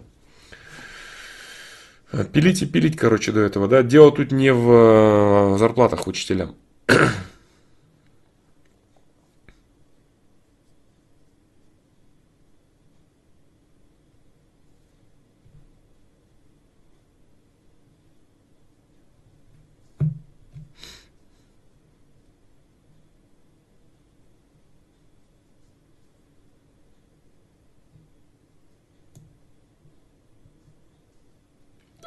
[2.32, 3.82] пилить и пилить, короче, до этого, да.
[3.82, 6.54] Дело тут не в э, зарплатах учителям.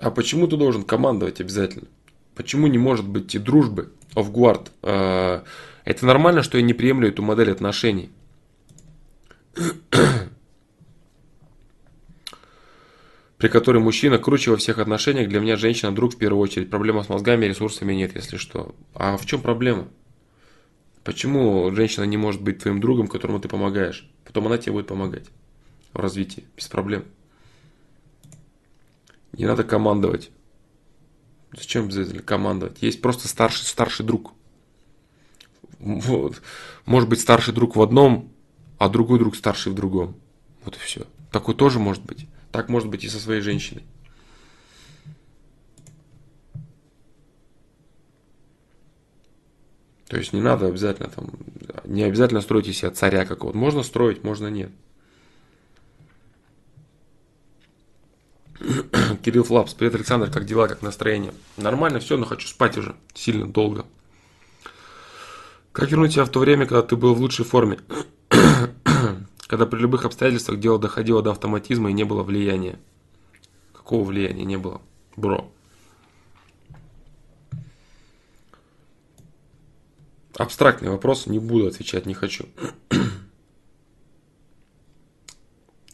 [0.01, 1.87] А почему ты должен командовать обязательно?
[2.33, 3.91] Почему не может быть и дружбы?
[4.15, 4.69] Guard.
[4.81, 5.43] А,
[5.85, 8.09] это нормально, что я не приемлю эту модель отношений.
[13.37, 16.71] при которой мужчина круче во всех отношениях, для меня женщина друг в первую очередь.
[16.71, 18.73] Проблема с мозгами, ресурсами нет, если что.
[18.95, 19.87] А в чем проблема?
[21.03, 24.09] Почему женщина не может быть твоим другом, которому ты помогаешь?
[24.25, 25.25] Потом она тебе будет помогать
[25.93, 27.05] в развитии, без проблем.
[29.33, 30.31] Не надо командовать.
[31.53, 32.81] Зачем обязательно командовать?
[32.81, 34.33] Есть просто старший, старший друг.
[35.79, 36.41] Вот.
[36.85, 38.31] Может быть старший друг в одном,
[38.77, 40.15] а другой друг старший в другом.
[40.63, 41.05] Вот и все.
[41.31, 42.27] Такой тоже может быть.
[42.51, 43.83] Так может быть и со своей женщиной.
[50.07, 51.29] То есть не надо обязательно там,
[51.85, 53.57] не обязательно строить из себя царя какого-то.
[53.57, 54.71] Можно строить, можно нет.
[59.23, 61.33] Кирилл Флапс, привет, Александр, как дела, как настроение?
[61.57, 63.85] Нормально, все, но хочу спать уже сильно долго.
[65.71, 67.79] Как вернуть себя в то время, когда ты был в лучшей форме?
[69.47, 72.79] когда при любых обстоятельствах дело доходило до автоматизма и не было влияния.
[73.73, 74.81] Какого влияния не было?
[75.15, 75.51] Бро.
[80.35, 82.45] Абстрактный вопрос, не буду отвечать, не хочу.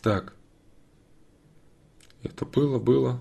[0.01, 0.36] так.
[2.27, 3.19] Это было, было.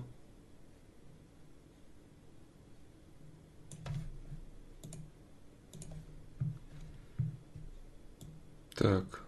[8.75, 9.23] Так.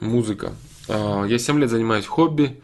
[0.00, 0.54] Музыка.
[0.88, 2.60] А, я 7 лет занимаюсь хобби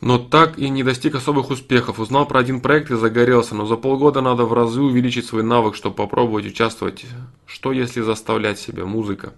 [0.00, 1.98] но так и не достиг особых успехов.
[1.98, 5.74] Узнал про один проект и загорелся, но за полгода надо в разы увеличить свой навык,
[5.74, 7.06] чтобы попробовать участвовать.
[7.46, 8.84] Что если заставлять себя?
[8.84, 9.34] Музыка.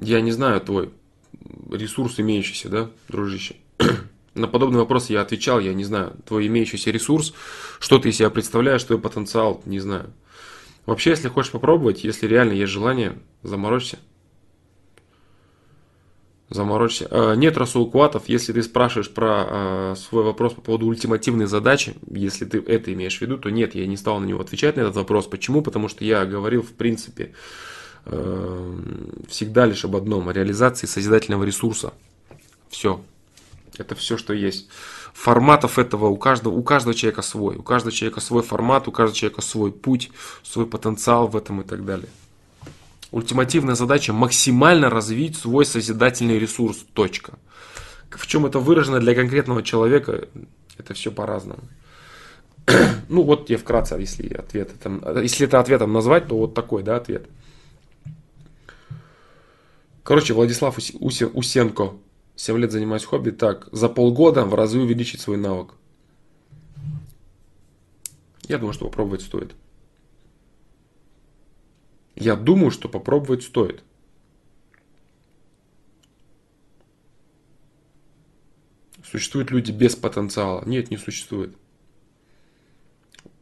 [0.00, 0.92] Я не знаю твой
[1.70, 3.56] ресурс имеющийся, да, дружище?
[4.34, 7.34] На подобный вопрос я отвечал, я не знаю, твой имеющийся ресурс,
[7.78, 10.10] что ты из себя представляешь, твой потенциал, не знаю.
[10.86, 13.98] Вообще, если хочешь попробовать, если реально есть желание, заморочься.
[16.50, 17.08] Заморочься.
[17.10, 21.94] А, нет, Расул Куатов, если ты спрашиваешь про а, свой вопрос по поводу ультимативной задачи,
[22.10, 24.80] если ты это имеешь в виду, то нет, я не стал на него отвечать на
[24.80, 25.26] этот вопрос.
[25.26, 25.62] Почему?
[25.62, 27.34] Потому что я говорил, в принципе,
[28.04, 28.78] э,
[29.28, 31.94] всегда лишь об одном, о реализации созидательного ресурса.
[32.68, 33.00] Все,
[33.78, 34.68] это все, что есть.
[35.12, 37.56] Форматов этого у каждого, у каждого человека свой.
[37.56, 40.10] У каждого человека свой формат, у каждого человека свой путь,
[40.42, 42.08] свой потенциал в этом и так далее.
[43.10, 46.84] Ультимативная задача максимально развить свой созидательный ресурс.
[46.94, 47.34] Точка.
[48.10, 50.28] В чем это выражено для конкретного человека,
[50.78, 51.62] это все по-разному.
[53.08, 56.96] ну вот я вкратце, если ответ, это, если это ответом назвать, то вот такой, да,
[56.96, 57.26] ответ.
[60.02, 61.94] Короче, Владислав Усенко
[62.36, 65.74] 7 лет занимаюсь хобби, так, за полгода в разы увеличить свой навык.
[68.48, 69.54] Я думаю, что попробовать стоит.
[72.16, 73.82] Я думаю, что попробовать стоит.
[79.04, 80.64] Существуют люди без потенциала?
[80.66, 81.56] Нет, не существует.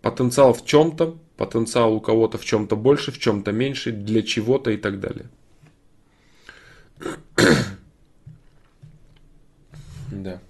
[0.03, 4.77] Потенциал в чем-то, потенциал у кого-то в чем-то больше, в чем-то меньше, для чего-то и
[4.77, 5.31] так далее.
[10.13, 10.41] Да.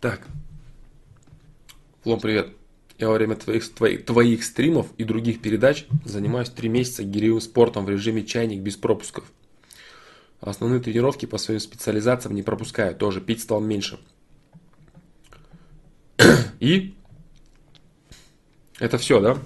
[0.00, 0.26] Так.
[2.02, 2.50] Флом, привет.
[2.98, 7.84] Я во время твоих, твоих, твоих стримов и других передач занимаюсь три месяца гиревым спортом
[7.84, 9.24] в режиме чайник без пропусков.
[10.40, 13.98] Основные тренировки по своим специализациям не пропускаю, тоже пить стал меньше.
[16.60, 16.94] И
[18.78, 19.38] это все, да?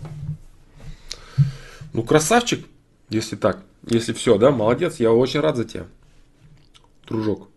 [1.93, 2.67] Ну, красавчик,
[3.11, 3.63] если так.
[3.89, 5.87] Если все, да, молодец, я очень рад за тебя,
[7.07, 7.49] дружок.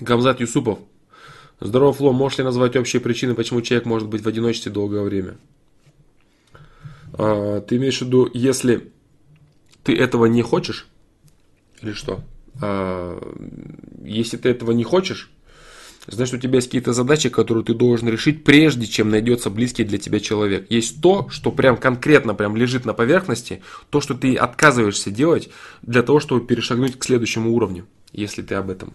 [0.00, 0.78] Гамзат Юсупов.
[1.60, 5.36] Здорово, Фло, можешь ли назвать общие причины, почему человек может быть в одиночестве долгое время?
[7.12, 8.90] А, ты имеешь в виду, если
[9.84, 10.88] ты этого не хочешь,
[11.80, 12.20] или что?
[12.60, 13.20] А,
[14.02, 15.30] если ты этого не хочешь,
[16.06, 19.98] значит у тебя есть какие-то задачи, которые ты должен решить, прежде чем найдется близкий для
[19.98, 20.66] тебя человек.
[20.70, 25.50] Есть то, что прям конкретно прям лежит на поверхности, то, что ты отказываешься делать
[25.82, 28.92] для того, чтобы перешагнуть к следующему уровню, если ты об этом.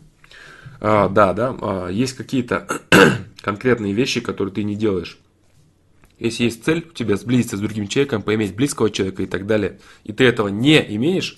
[0.80, 2.68] А, да, да, а, есть какие-то
[3.42, 5.18] конкретные вещи, которые ты не делаешь.
[6.20, 9.80] Если есть цель у тебя сблизиться с другим человеком, поиметь близкого человека и так далее,
[10.04, 11.38] и ты этого не имеешь,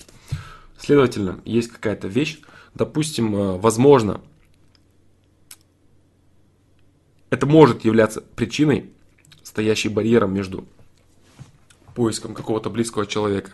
[0.78, 2.40] следовательно, есть какая-то вещь,
[2.74, 4.20] допустим, а, возможно,
[7.30, 8.90] это может являться причиной,
[9.42, 10.66] стоящей барьером между
[11.94, 13.52] поиском какого-то близкого человека.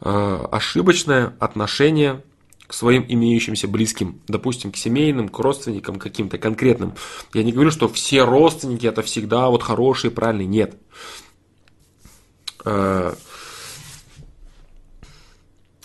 [0.00, 2.22] А, ошибочное отношение
[2.66, 6.94] к своим имеющимся близким, допустим, к семейным, к родственникам каким-то конкретным.
[7.34, 10.76] Я не говорю, что все родственники это всегда вот хорошие, правильные, нет.
[12.64, 13.14] Э,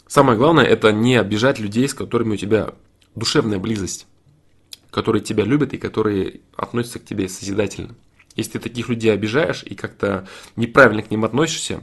[0.07, 2.73] самое главное это не обижать людей, с которыми у тебя
[3.15, 4.05] душевная близость,
[4.95, 7.95] которые тебя любят и которые относятся к тебе созидательно.
[8.37, 11.81] Если ты таких людей обижаешь и как-то неправильно к ним относишься,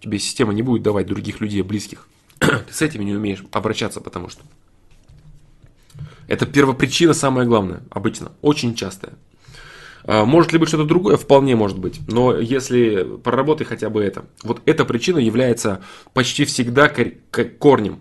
[0.00, 2.08] тебе система не будет давать других людей близких.
[2.40, 4.42] Ты с этими не умеешь обращаться, потому что.
[6.26, 9.12] Это первопричина самая главная, обычно, очень частая.
[10.02, 11.16] А, может ли быть что-то другое?
[11.16, 12.00] Вполне может быть.
[12.08, 14.24] Но если проработай хотя бы это.
[14.42, 15.80] Вот эта причина является
[16.12, 16.88] почти всегда
[17.60, 18.00] корнем.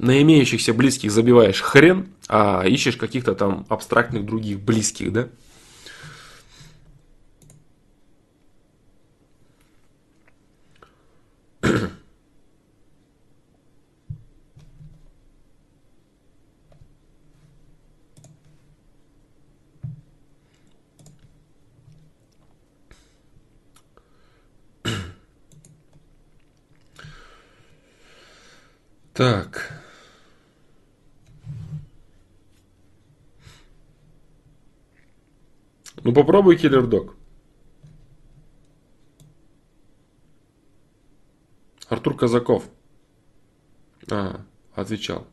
[0.00, 5.28] На имеющихся близких забиваешь хрен, а ищешь каких-то там абстрактных других близких, да?
[29.12, 29.79] Так.
[36.02, 37.14] Ну попробуй киллер дог.
[41.88, 42.70] Артур Казаков.
[44.10, 44.40] А,
[44.74, 45.26] отвечал.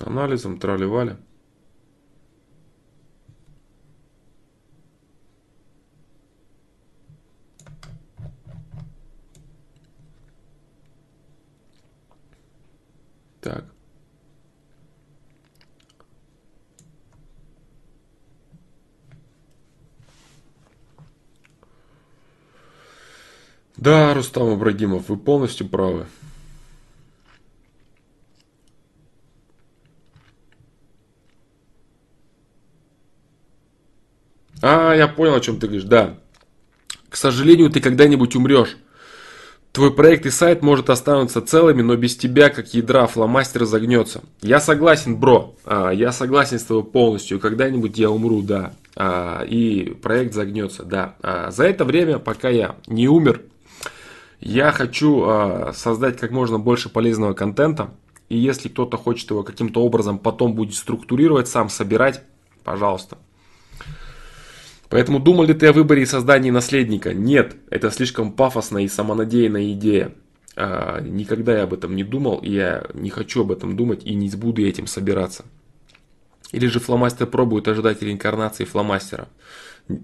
[0.00, 1.16] Анализом трали-вали.
[13.40, 13.77] Так.
[23.78, 26.06] Да, Рустам Ибрагимов, вы полностью правы.
[34.60, 36.18] А, я понял, о чем ты говоришь, да.
[37.08, 38.76] К сожалению, ты когда-нибудь умрешь.
[39.70, 44.22] Твой проект и сайт может останутся целыми, но без тебя, как ядра, фломастер загнется.
[44.42, 45.54] Я согласен, бро.
[45.64, 47.38] А, я согласен с тобой полностью.
[47.38, 48.72] Когда-нибудь я умру, да.
[48.96, 51.14] А, и проект загнется, да.
[51.22, 53.42] А, за это время, пока я не умер,
[54.40, 57.90] я хочу э, создать как можно больше полезного контента.
[58.28, 62.22] И если кто-то хочет его каким-то образом потом будет структурировать, сам собирать,
[62.62, 63.18] пожалуйста.
[64.90, 67.12] Поэтому думал ли ты о выборе и создании наследника?
[67.12, 70.14] Нет, это слишком пафосная и самонадеянная идея.
[70.56, 74.14] А, никогда я об этом не думал, и я не хочу об этом думать, и
[74.14, 75.44] не буду этим собираться.
[76.52, 79.28] Или же фломастер пробует ожидать реинкарнации фломастера?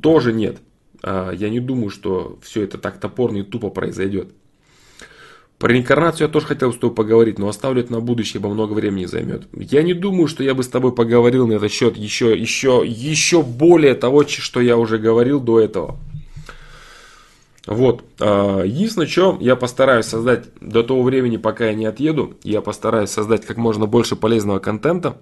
[0.03, 0.59] Тоже нет.
[1.07, 4.29] А, я не думаю, что все это так топорно и тупо произойдет.
[5.59, 8.73] Про реинкарнацию я тоже хотел с тобой поговорить, но оставлю это на будущее, ибо много
[8.73, 9.47] времени займет.
[9.53, 13.43] Я не думаю, что я бы с тобой поговорил на этот счет еще, еще, еще
[13.43, 15.97] более того, что я уже говорил до этого.
[17.67, 18.03] Вот.
[18.19, 23.11] А, единственное, что я постараюсь создать до того времени, пока я не отъеду, я постараюсь
[23.11, 25.19] создать как можно больше полезного контента.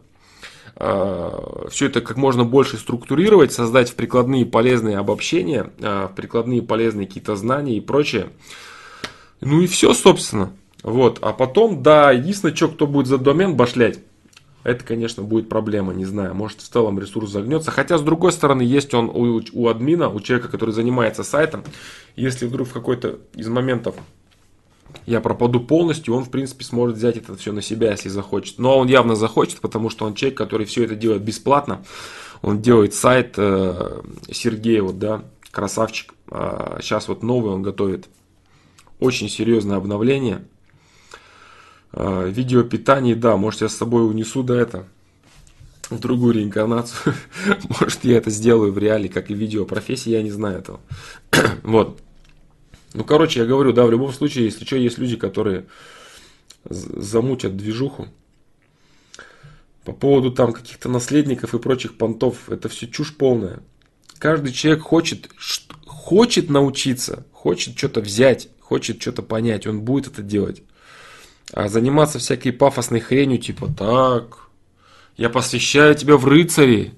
[0.74, 7.06] Все это как можно больше структурировать, создать в прикладные полезные обобщения, а, в прикладные полезные
[7.06, 8.30] какие-то знания и прочее.
[9.40, 10.52] Ну и все, собственно.
[10.82, 11.18] Вот.
[11.20, 14.00] А потом, да, единственное, что кто будет за домен башлять,
[14.64, 17.70] это, конечно, будет проблема, не знаю, может в целом ресурс загнется.
[17.70, 21.64] Хотя, с другой стороны, есть он у, у админа, у человека, который занимается сайтом.
[22.14, 23.96] Если вдруг в какой-то из моментов
[25.06, 28.58] я пропаду полностью, он, в принципе, сможет взять это все на себя, если захочет.
[28.58, 31.84] Но он явно захочет, потому что он человек, который все это делает бесплатно.
[32.40, 36.14] Он делает сайт э, Сергей, вот, да, красавчик.
[36.30, 38.08] А сейчас вот новый он готовит.
[38.98, 40.44] Очень серьезное обновление.
[41.92, 44.86] А, видео питание, да, может я с собой унесу до это
[45.90, 47.14] в другую реинкарнацию.
[47.80, 50.80] может я это сделаю в реале, как и видео профессии, я не знаю этого.
[51.62, 52.00] вот.
[52.94, 55.66] Ну, короче, я говорю, да, в любом случае, если что, есть люди, которые
[56.64, 58.08] замутят движуху.
[59.84, 63.60] По поводу там каких-то наследников и прочих понтов, это все чушь полная.
[64.18, 65.30] Каждый человек хочет,
[65.86, 70.62] хочет научиться, хочет что-то взять, хочет что-то понять, он будет это делать.
[71.52, 74.48] А заниматься всякой пафосной хренью, типа, так,
[75.16, 76.94] я посвящаю тебя в рыцари,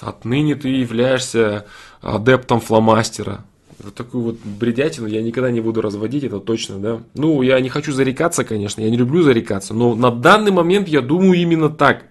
[0.00, 1.66] отныне ты являешься
[2.00, 3.44] адептом фломастера.
[3.82, 7.00] Вот такую вот бредятину я никогда не буду разводить, это точно, да.
[7.14, 11.00] Ну, я не хочу зарекаться, конечно, я не люблю зарекаться, но на данный момент я
[11.00, 12.04] думаю именно так.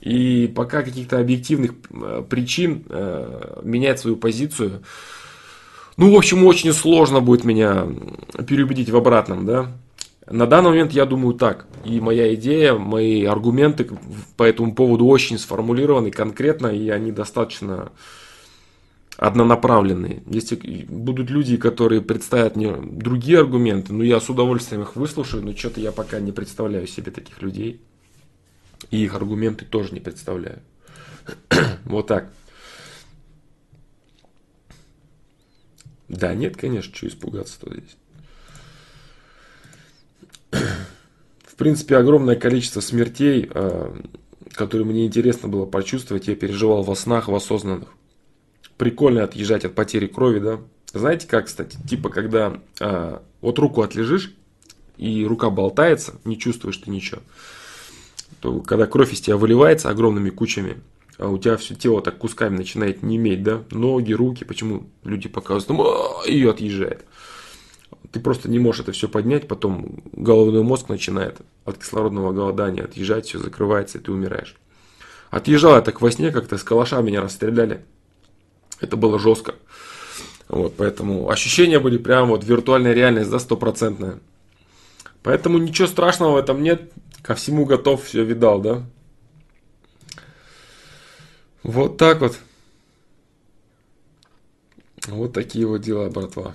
[0.00, 4.82] И пока каких-то объективных э, причин э, менять свою позицию,
[5.96, 7.86] ну, в общем, очень сложно будет меня
[8.46, 9.72] переубедить в обратном, да.
[10.28, 11.66] На данный момент я думаю так.
[11.84, 13.90] И моя идея, мои аргументы
[14.36, 17.92] по этому поводу очень сформулированы конкретно, и они достаточно
[19.22, 20.24] однонаправленные.
[20.26, 20.56] Если
[20.88, 25.80] будут люди, которые представят мне другие аргументы, ну я с удовольствием их выслушаю, но что-то
[25.80, 27.80] я пока не представляю себе таких людей.
[28.90, 30.60] И их аргументы тоже не представляю.
[31.84, 32.32] вот так.
[36.08, 37.96] Да, нет, конечно, что испугаться-то здесь.
[41.44, 44.00] в принципе, огромное количество смертей, э,
[44.52, 47.94] которые мне интересно было почувствовать, я переживал во снах, в осознанных.
[48.82, 50.58] Прикольно отъезжать от потери крови, да.
[50.92, 54.34] Знаете как, кстати, типа когда э, вот руку отлежишь,
[54.96, 57.20] и рука болтается, не чувствуешь ты ничего,
[58.40, 60.80] то когда кровь из тебя выливается огромными кучами,
[61.16, 65.28] а у тебя все тело так кусками начинает не иметь, да, ноги, руки, почему люди
[65.28, 67.04] показывают, ну, и отъезжает
[68.10, 73.26] ты просто не можешь это все поднять, потом головной мозг начинает от кислородного голодания отъезжать,
[73.26, 74.56] все закрывается, и ты умираешь.
[75.30, 77.84] Отъезжал я так во сне, как-то с калаша меня расстреляли.
[78.82, 79.54] Это было жестко.
[80.48, 84.18] Вот, поэтому ощущения были прям вот виртуальная реальность, да, стопроцентная.
[85.22, 86.92] Поэтому ничего страшного в этом нет.
[87.22, 88.84] Ко всему готов, все видал, да.
[91.62, 92.38] Вот так вот.
[95.06, 96.54] Вот такие вот дела, братва.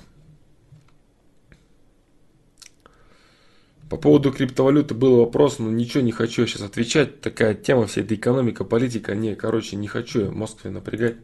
[3.90, 7.22] По поводу криптовалюты был вопрос, но ничего не хочу сейчас отвечать.
[7.22, 9.16] Такая тема вся эта экономика, политика.
[9.16, 11.16] Не, короче, не хочу я Москве напрягать.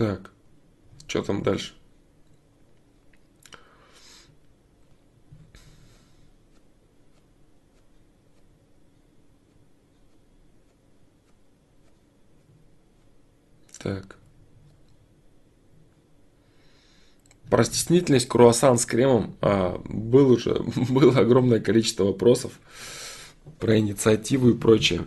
[0.00, 0.30] Так,
[1.06, 1.74] что там дальше?
[13.78, 14.19] Так.
[17.50, 20.54] Про стеснительность круассан с кремом а, был уже,
[20.88, 22.52] было огромное количество вопросов
[23.58, 25.04] про инициативу и прочее.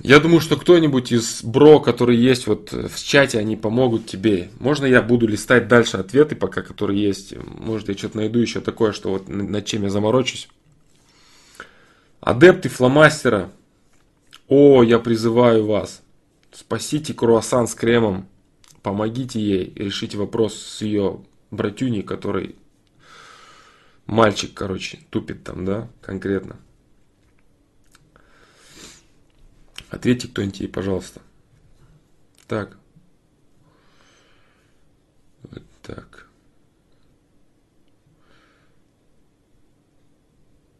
[0.00, 4.50] Я думаю, что кто-нибудь из бро, которые есть вот в чате, они помогут тебе.
[4.58, 7.34] Можно я буду листать дальше ответы пока, которые есть.
[7.36, 10.48] Может, я что-то найду еще такое, что вот над чем я заморочусь.
[12.20, 13.50] Адепты фломастера
[14.48, 16.02] о, я призываю вас,
[16.52, 18.28] спасите круассан с кремом,
[18.84, 22.54] помогите ей решить вопрос с ее братюней, который
[24.04, 26.60] мальчик, короче, тупит там, да, конкретно.
[29.88, 31.22] Ответьте кто-нибудь ей, пожалуйста.
[32.46, 32.76] Так.
[35.44, 36.28] Вот так.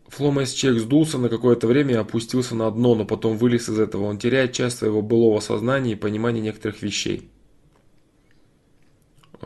[0.08, 4.04] Фломас Чек сдулся на какое-то время и опустился на дно, но потом вылез из этого.
[4.04, 7.30] Он теряет часть своего былого сознания и понимания некоторых вещей.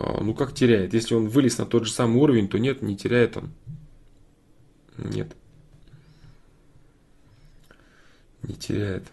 [0.01, 0.95] А, ну как теряет?
[0.95, 3.51] Если он вылез на тот же самый уровень, то нет, не теряет он.
[4.97, 5.35] Нет.
[8.45, 9.09] Не теряет.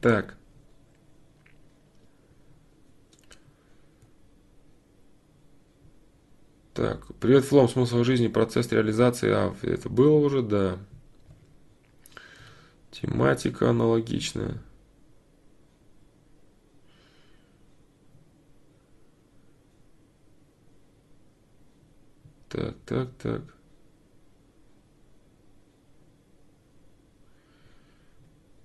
[0.00, 0.36] Так.
[6.74, 10.78] Так, привет, Флом, смысл жизни, процесс реализации, а, это было уже, да.
[12.94, 14.62] Тематика аналогичная.
[22.48, 23.42] Так, так, так.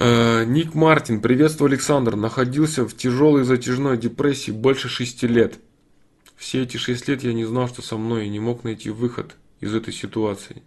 [0.00, 2.14] Ник Мартин, приветствую, Александр.
[2.14, 5.58] Находился в тяжелой затяжной депрессии больше шести лет.
[6.36, 9.34] Все эти шесть лет я не знал, что со мной, и не мог найти выход
[9.58, 10.62] из этой ситуации.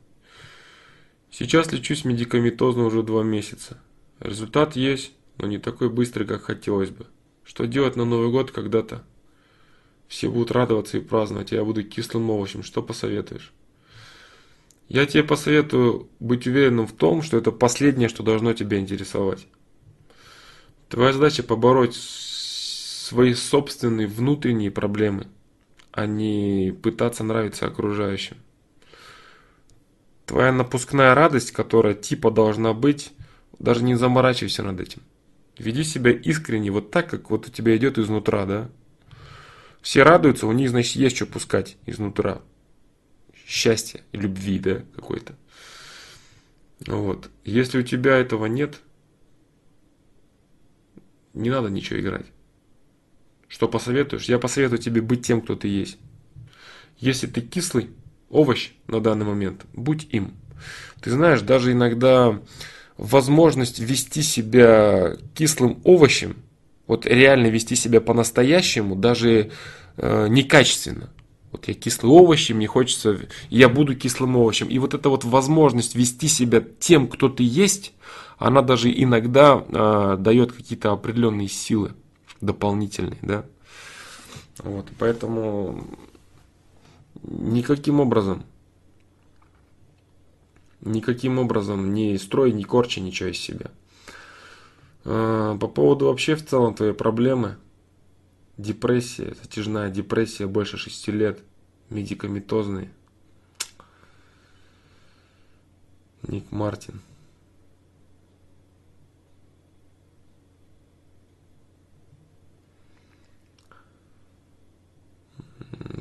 [1.29, 3.79] Сейчас лечусь медикаментозно уже два месяца.
[4.19, 7.07] Результат есть, но не такой быстрый, как хотелось бы.
[7.45, 9.01] Что делать на Новый год когда-то?
[10.09, 12.63] Все будут радоваться и праздновать, а я буду кислым овощем.
[12.63, 13.53] Что посоветуешь?
[14.91, 19.47] Я тебе посоветую быть уверенным в том, что это последнее, что должно тебя интересовать.
[20.89, 25.27] Твоя задача побороть свои собственные внутренние проблемы,
[25.93, 28.35] а не пытаться нравиться окружающим.
[30.25, 33.13] Твоя напускная радость, которая типа должна быть,
[33.59, 35.03] даже не заморачивайся над этим.
[35.57, 38.69] Веди себя искренне, вот так, как вот у тебя идет изнутра, да?
[39.81, 42.41] Все радуются, у них, значит, есть что пускать изнутра
[43.51, 45.35] счастья и любви, да, какой-то.
[46.87, 47.29] Вот.
[47.43, 48.79] Если у тебя этого нет,
[51.33, 52.25] не надо ничего играть.
[53.49, 54.23] Что посоветуешь?
[54.23, 55.97] Я посоветую тебе быть тем, кто ты есть.
[56.97, 57.89] Если ты кислый
[58.29, 60.33] овощ на данный момент, будь им.
[61.01, 62.39] Ты знаешь, даже иногда
[62.95, 66.37] возможность вести себя кислым овощем,
[66.87, 69.51] вот реально вести себя по-настоящему, даже
[69.97, 71.09] э, некачественно,
[71.51, 73.19] вот я кислый овощ, мне хочется,
[73.49, 74.67] я буду кислым овощем.
[74.67, 77.93] И вот эта вот возможность вести себя тем, кто ты есть,
[78.37, 81.93] она даже иногда э, дает какие-то определенные силы
[82.39, 83.45] дополнительные, да.
[84.59, 85.85] Вот, поэтому
[87.23, 88.43] никаким образом,
[90.81, 93.71] никаким образом не строй, не корчи ничего из себя.
[95.03, 97.57] Э, по поводу вообще в целом твоей проблемы–
[98.57, 101.41] Депрессия, затяжная депрессия больше шести лет,
[101.89, 102.89] медикаментозный.
[106.23, 107.01] Ник Мартин.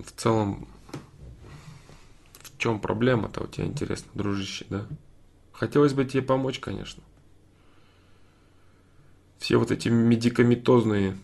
[0.04, 0.68] В целом,
[2.34, 4.86] в чем проблема-то у тебя интересно, дружище, да?
[5.52, 7.02] Хотелось бы тебе помочь, конечно.
[9.38, 11.16] Все вот эти медикаментозные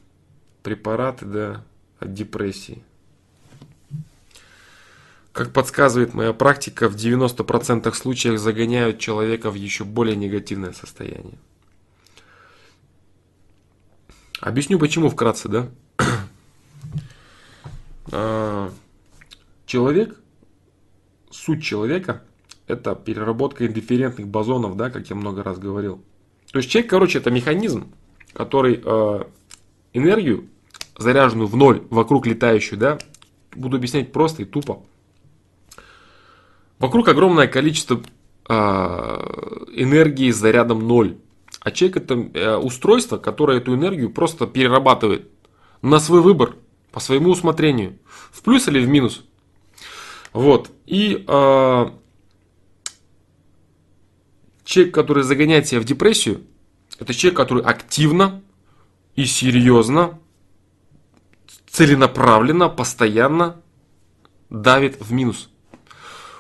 [0.67, 1.65] препараты да,
[2.01, 2.83] от депрессии.
[5.33, 11.39] Как подсказывает моя практика, в 90% случаев загоняют человека в еще более негативное состояние.
[14.41, 15.69] Объясню почему вкратце, да?
[18.13, 18.73] А,
[19.67, 20.17] человек,
[21.31, 22.23] суть человека,
[22.67, 26.03] это переработка индифферентных бозонов, да, как я много раз говорил.
[26.51, 27.93] То есть человек, короче, это механизм,
[28.33, 29.25] который э,
[29.93, 30.49] энергию
[30.97, 32.99] заряженную в ноль, вокруг летающую, да,
[33.55, 34.83] буду объяснять просто и тупо.
[36.79, 38.03] Вокруг огромное количество
[38.49, 41.17] э, энергии с зарядом ноль.
[41.61, 45.29] А человек это э, устройство, которое эту энергию просто перерабатывает
[45.83, 46.57] на свой выбор,
[46.93, 47.99] по своему усмотрению.
[48.31, 49.25] В плюс или в минус.
[50.33, 50.71] Вот.
[50.87, 51.91] И э,
[54.65, 56.43] человек, который загоняет себя в депрессию,
[56.99, 58.43] это человек, который активно
[59.15, 60.19] и серьезно
[61.77, 63.61] целенаправленно, постоянно
[64.49, 65.51] давит в минус.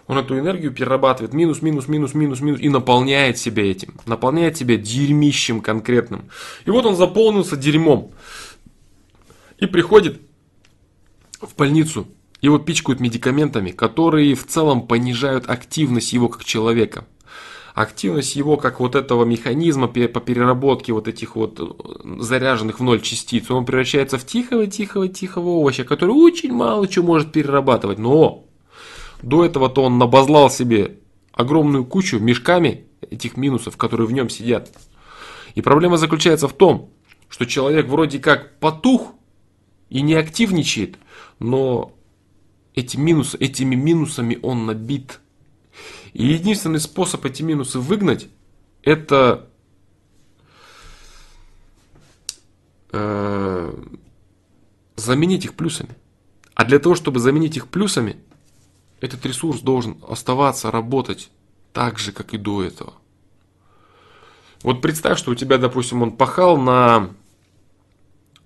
[0.06, 4.00] Он эту энергию перерабатывает минус, минус, минус, минус, минус и наполняет себя этим.
[4.06, 6.30] Наполняет себя дерьмищем конкретным.
[6.64, 8.12] И вот он заполнился дерьмом.
[9.58, 10.22] И приходит
[11.42, 12.08] в больницу.
[12.40, 17.04] Его пичкают медикаментами, которые в целом понижают активность его как человека
[17.76, 23.02] активность его как вот этого механизма по переработке вот этих вот э, заряженных в ноль
[23.02, 27.98] частиц, он превращается в тихого-тихого-тихого овоща, который очень мало чего может перерабатывать.
[27.98, 28.46] Но
[29.22, 31.00] до этого-то он набазлал себе
[31.32, 34.72] огромную кучу мешками этих минусов, которые в нем сидят.
[35.54, 36.88] И проблема заключается в том,
[37.28, 39.12] что человек вроде как потух
[39.90, 40.96] и не активничает,
[41.40, 41.92] но
[42.74, 45.20] эти минусы, этими минусами он набит.
[46.16, 48.28] И единственный способ эти минусы выгнать,
[48.80, 49.50] это
[52.90, 53.84] э,
[54.96, 55.90] заменить их плюсами.
[56.54, 58.16] А для того, чтобы заменить их плюсами,
[59.02, 61.30] этот ресурс должен оставаться, работать
[61.74, 62.94] так же, как и до этого.
[64.62, 67.10] Вот представь, что у тебя, допустим, он пахал на...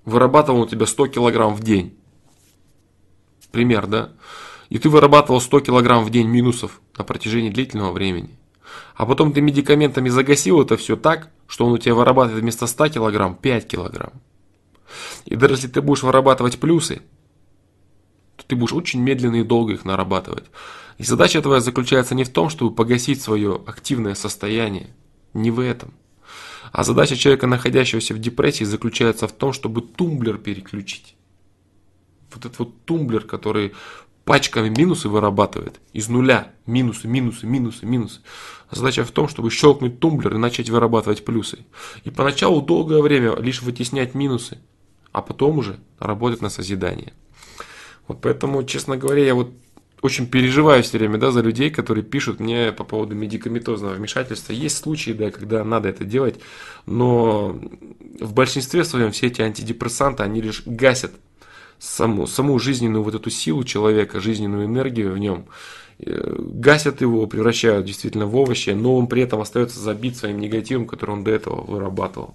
[0.05, 1.97] Вырабатывал у тебя 100 килограмм в день.
[3.53, 4.11] Пример, да?
[4.71, 8.39] И ты вырабатывал 100 килограмм в день минусов на протяжении длительного времени.
[8.95, 12.89] А потом ты медикаментами загасил это все так, что он у тебя вырабатывает вместо 100
[12.89, 14.13] килограмм 5 килограмм.
[15.25, 17.03] И даже если ты будешь вырабатывать плюсы,
[18.37, 20.45] то ты будешь очень медленно и долго их нарабатывать.
[20.99, 24.91] И задача твоя заключается не в том, чтобы погасить свое активное состояние,
[25.35, 25.93] не в этом.
[26.73, 31.17] А задача человека, находящегося в депрессии, заключается в том, чтобы тумблер переключить.
[32.33, 33.73] Вот этот вот тумблер, который
[34.31, 36.53] пачками минусы вырабатывает из нуля.
[36.65, 38.21] Минусы, минусы, минусы, минусы.
[38.71, 41.67] Задача в том, чтобы щелкнуть тумблер и начать вырабатывать плюсы.
[42.05, 44.59] И поначалу долгое время лишь вытеснять минусы,
[45.11, 47.13] а потом уже работать на созидание.
[48.07, 49.51] Вот поэтому, честно говоря, я вот
[50.01, 54.53] очень переживаю все время да, за людей, которые пишут мне по поводу медикаментозного вмешательства.
[54.53, 56.39] Есть случаи, да, когда надо это делать,
[56.87, 57.59] но
[58.21, 61.15] в большинстве своем все эти антидепрессанты, они лишь гасят
[61.81, 65.47] саму, саму жизненную вот эту силу человека, жизненную энергию в нем,
[65.99, 70.87] э, гасят его, превращают действительно в овощи, но он при этом остается забит своим негативом,
[70.87, 72.35] который он до этого вырабатывал.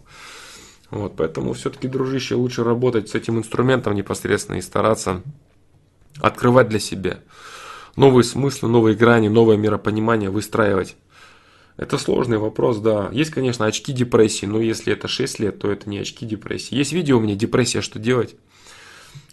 [0.91, 5.22] Вот, поэтому все-таки, дружище, лучше работать с этим инструментом непосредственно и стараться
[6.22, 7.19] открывать для себя
[7.95, 10.95] новые смыслы, новые грани, новое миропонимание выстраивать.
[11.77, 13.09] Это сложный вопрос, да.
[13.11, 16.76] Есть, конечно, очки депрессии, но если это 6 лет, то это не очки депрессии.
[16.76, 17.81] Есть видео у меня «Депрессия.
[17.81, 18.35] Что делать?»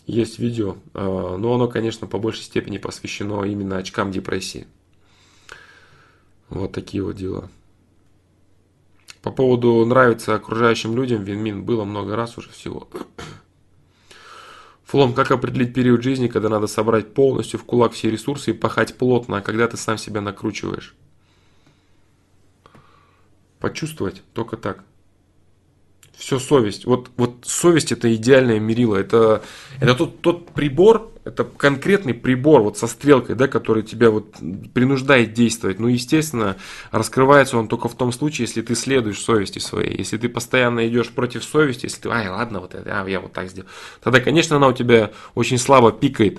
[0.06, 4.66] Есть видео, а, но оно, конечно, по большей степени посвящено именно очкам депрессии.
[6.48, 7.48] Вот такие вот дела.
[9.22, 12.88] По поводу нравится окружающим людям, Винмин было много раз уже всего.
[14.84, 18.98] Флом, как определить период жизни, когда надо собрать полностью в кулак все ресурсы и пахать
[18.98, 20.96] плотно, а когда ты сам себя накручиваешь?
[23.60, 24.84] Почувствовать только так
[26.22, 26.86] все совесть.
[26.86, 28.94] Вот, вот совесть это идеальное мерило.
[28.94, 29.42] Это,
[29.80, 34.36] это тот, тот прибор, это конкретный прибор вот со стрелкой, да, который тебя вот
[34.72, 35.80] принуждает действовать.
[35.80, 36.56] Ну, естественно,
[36.92, 39.98] раскрывается он только в том случае, если ты следуешь совести своей.
[39.98, 43.32] Если ты постоянно идешь против совести, если ты, ай, ладно, вот это, а, я вот
[43.32, 43.68] так сделал.
[44.00, 46.38] Тогда, конечно, она у тебя очень слабо пикает.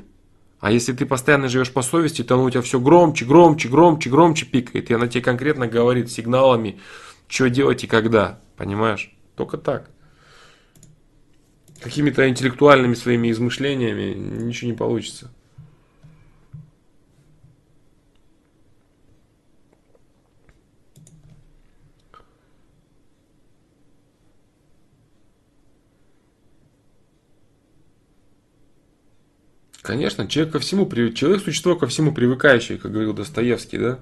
[0.62, 4.10] А если ты постоянно живешь по совести, то она у тебя все громче, громче, громче,
[4.10, 4.90] громче пикает.
[4.90, 6.80] И она тебе конкретно говорит сигналами,
[7.28, 8.40] что делать и когда.
[8.56, 9.14] Понимаешь?
[9.36, 9.90] Только так.
[11.82, 15.32] Какими-то интеллектуальными своими измышлениями ничего не получится.
[29.82, 34.00] Конечно, человек ко всему, человек существо ко всему привыкающее, как говорил Достоевский, да?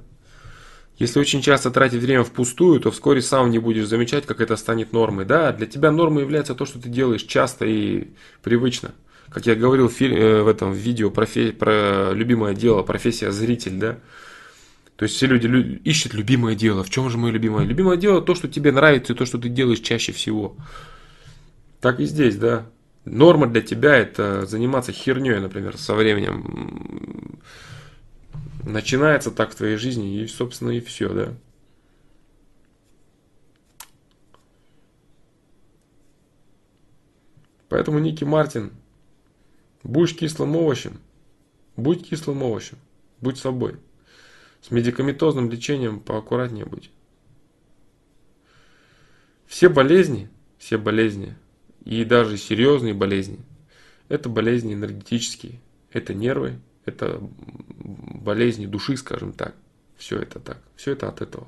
[1.02, 4.94] Если очень часто тратить время впустую, то вскоре сам не будешь замечать, как это станет
[4.94, 5.26] нормой.
[5.26, 8.10] Да, для тебя нормой является то, что ты делаешь часто и
[8.44, 8.92] привычно.
[9.30, 11.26] Как я говорил в, фильме, э, в этом видео про,
[11.58, 13.98] про любимое дело, профессия зритель, да.
[14.96, 16.84] То есть все люди лю- ищут любимое дело.
[16.84, 17.66] В чем же мое любимое?
[17.66, 20.56] Любимое дело то, что тебе нравится и то, что ты делаешь чаще всего.
[21.80, 22.68] Так и здесь, да.
[23.06, 27.40] Норма для тебя это заниматься херней, например, со временем
[28.64, 31.34] начинается так в твоей жизни, и, собственно, и все, да.
[37.70, 38.74] Поэтому, Ники Мартин,
[39.84, 41.00] будь кислым овощем,
[41.78, 42.78] будь кислым овощем,
[43.22, 43.78] будь собой.
[44.62, 46.92] С медикаментозным лечением поаккуратнее будь.
[49.48, 51.36] Все болезни, все болезни,
[51.84, 53.40] и даже серьезные болезни,
[54.08, 55.60] это болезни энергетические,
[55.92, 59.56] это нервы, это болезни души, скажем так.
[59.98, 60.58] Все это так.
[60.76, 61.48] Все это от этого.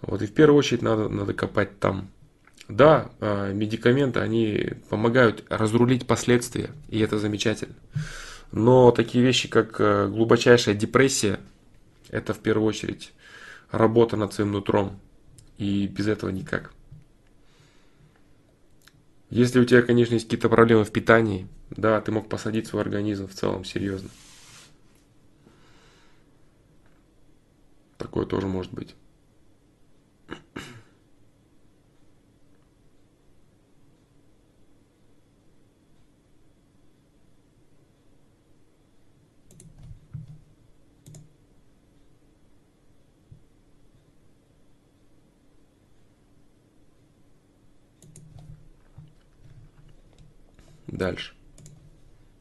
[0.00, 2.10] Вот и в первую очередь надо, надо копать там.
[2.68, 7.74] Да, а, медикаменты, они помогают разрулить последствия, и это замечательно.
[8.52, 11.38] Но такие вещи, как э, глубочайшая депрессия,
[12.08, 13.12] это в первую очередь
[13.70, 14.98] работа над своим нутром.
[15.58, 16.72] И без этого никак.
[19.30, 23.28] Если у тебя, конечно, есть какие-то проблемы в питании, да, ты мог посадить свой организм
[23.28, 24.08] в целом серьезно.
[27.98, 28.94] Такое тоже может быть.
[50.88, 51.34] Дальше.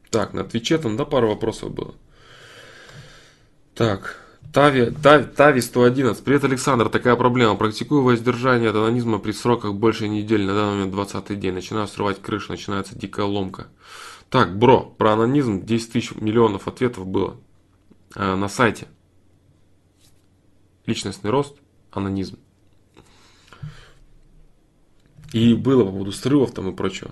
[0.10, 1.96] Так, на Твиче там, да, пару вопросов было.
[3.76, 4.20] Так,
[4.54, 6.24] Тави, Тави, Тави 111.
[6.24, 6.90] Привет, Александр.
[6.90, 7.56] Такая проблема.
[7.56, 10.46] Практикую воздержание от анонизма при сроках больше недели.
[10.46, 11.54] На данный момент 20 день.
[11.54, 13.68] Начинаю срывать крышу, начинается дикая ломка.
[14.30, 17.38] Так, бро, про анонизм 10 тысяч миллионов ответов было
[18.16, 18.88] э, на сайте.
[20.86, 21.56] Личностный рост,
[21.92, 22.40] анонизм.
[25.34, 27.12] И было по поводу срывов там и прочего.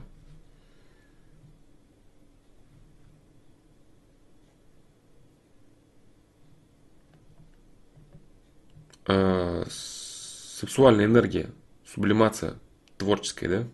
[9.07, 11.49] Э, сексуальная энергия,
[11.85, 12.55] сублимация
[12.97, 13.67] творческая, да?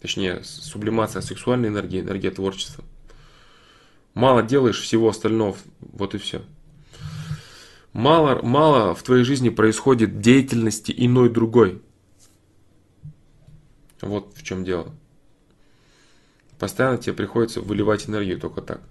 [0.00, 2.84] Точнее, сублимация сексуальной энергии, энергия творчества.
[4.14, 6.42] Мало делаешь всего остального, вот и все.
[7.92, 11.82] Мало, мало в твоей жизни происходит деятельности иной другой.
[14.00, 14.94] Вот в чем дело.
[16.58, 18.82] Постоянно тебе приходится выливать энергию только так.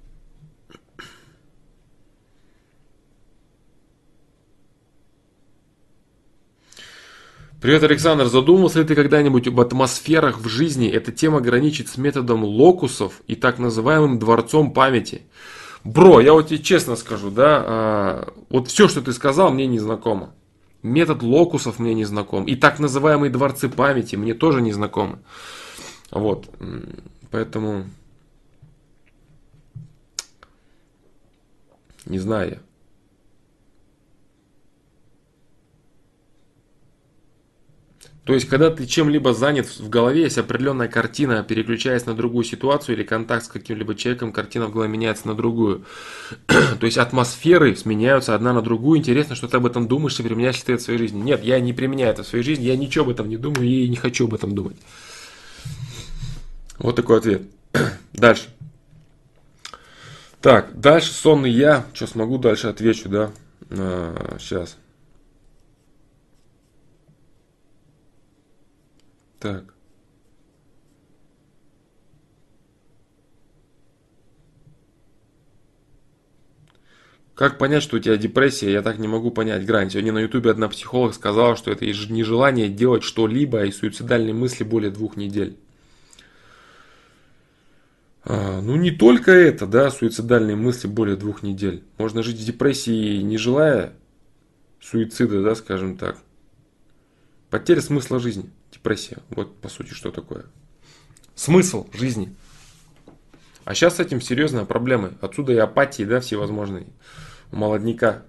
[7.68, 8.28] Привет, Александр.
[8.28, 10.88] Задумался ли ты когда-нибудь об атмосферах в жизни?
[10.88, 15.24] Эта тема граничит с методом локусов и так называемым дворцом памяти.
[15.84, 19.80] Бро, я вот тебе честно скажу, да, а, вот все, что ты сказал, мне не
[19.80, 20.34] знакомо.
[20.82, 22.46] Метод локусов мне не знаком.
[22.46, 25.20] И так называемые дворцы памяти мне тоже не знакомы.
[26.10, 26.50] Вот.
[27.32, 27.84] Поэтому...
[32.06, 32.67] Не знаю я.
[38.24, 42.96] То есть, когда ты чем-либо занят в голове, есть определенная картина, переключаясь на другую ситуацию
[42.96, 45.86] или контакт с каким-либо человеком, картина в голове меняется на другую.
[46.48, 49.00] То есть, атмосферы сменяются одна на другую.
[49.00, 51.22] Интересно, что ты об этом думаешь и применяешь ли ты это в своей жизни.
[51.22, 53.88] Нет, я не применяю это в своей жизни, я ничего об этом не думаю и
[53.88, 54.76] не хочу об этом думать.
[56.78, 57.44] Вот такой ответ.
[58.14, 58.50] Дальше.
[60.42, 61.86] Так, дальше сонный я.
[61.94, 63.32] Что смогу, дальше отвечу, да?
[63.70, 64.78] А, сейчас.
[69.40, 69.74] Так.
[77.38, 78.72] Как понять, что у тебя депрессия?
[78.72, 79.92] Я так не могу понять грань.
[79.92, 84.90] Сегодня на ютубе одна психолог сказала, что это нежелание делать что-либо и суицидальные мысли более
[84.90, 85.56] двух недель.
[88.24, 91.84] А, ну не только это, да, суицидальные мысли более двух недель.
[92.00, 93.94] Можно жить в депрессии, не желая
[94.82, 96.18] суицида, да, скажем так.
[97.52, 99.18] Потеря смысла жизни депрессия.
[99.30, 100.46] Вот по сути что такое.
[101.36, 102.36] Смысл жизни.
[103.66, 105.14] А сейчас с этим серьезная проблема.
[105.22, 106.88] Отсюда и апатии, да, всевозможные.
[107.52, 108.24] У молодняка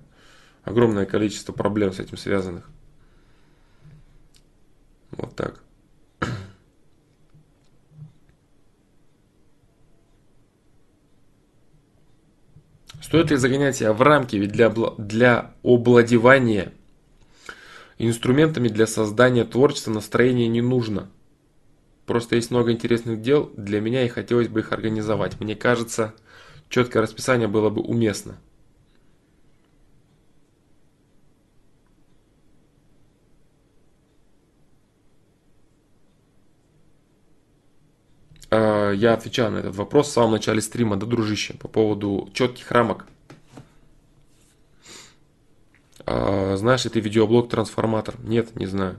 [0.65, 2.69] огромное количество проблем с этим связанных.
[5.13, 5.63] Вот так.
[13.01, 16.73] Стоит ли загонять себя в рамки, ведь для, для обладевания
[17.99, 21.11] Инструментами для создания творчества настроения не нужно.
[22.07, 25.41] Просто есть много интересных дел для меня и хотелось бы их организовать.
[25.41, 26.15] Мне кажется,
[26.69, 28.39] четкое расписание было бы уместно.
[38.51, 42.71] А, я отвечал на этот вопрос в самом начале стрима, да, дружище, по поводу четких
[42.71, 43.07] рамок.
[46.11, 48.15] А, знаешь ли ты видеоблог «Трансформатор»?
[48.23, 48.97] Нет, не знаю.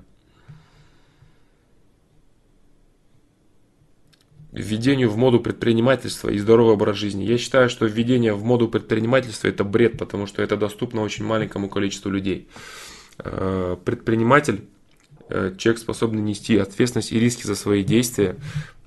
[4.51, 7.23] Введению в моду предпринимательства и здоровый образ жизни.
[7.23, 11.67] Я считаю, что введение в моду предпринимательства это бред, потому что это доступно очень маленькому
[11.67, 12.47] количеству людей.
[13.17, 14.65] А, предприниматель,
[15.29, 18.35] э, человек способный нести ответственность и риски за свои действия,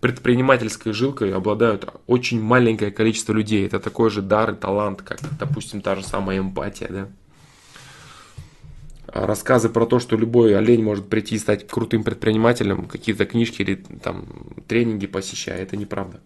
[0.01, 3.67] предпринимательской жилкой обладают очень маленькое количество людей.
[3.67, 7.09] Это такой же дар и талант, как, допустим, та же самая эмпатия, да
[9.13, 13.75] рассказы про то, что любой олень может прийти и стать крутым предпринимателем, какие-то книжки или
[13.75, 14.27] там
[14.67, 16.21] тренинги посещая, это неправда.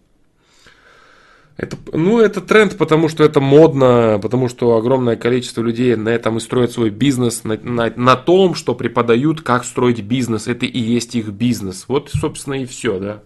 [1.57, 6.37] Это, ну, это тренд, потому что это модно, потому что огромное количество людей на этом
[6.37, 10.47] и строят свой бизнес, на, на, на том, что преподают, как строить бизнес.
[10.47, 11.85] Это и есть их бизнес.
[11.87, 13.23] Вот, собственно, и все, да.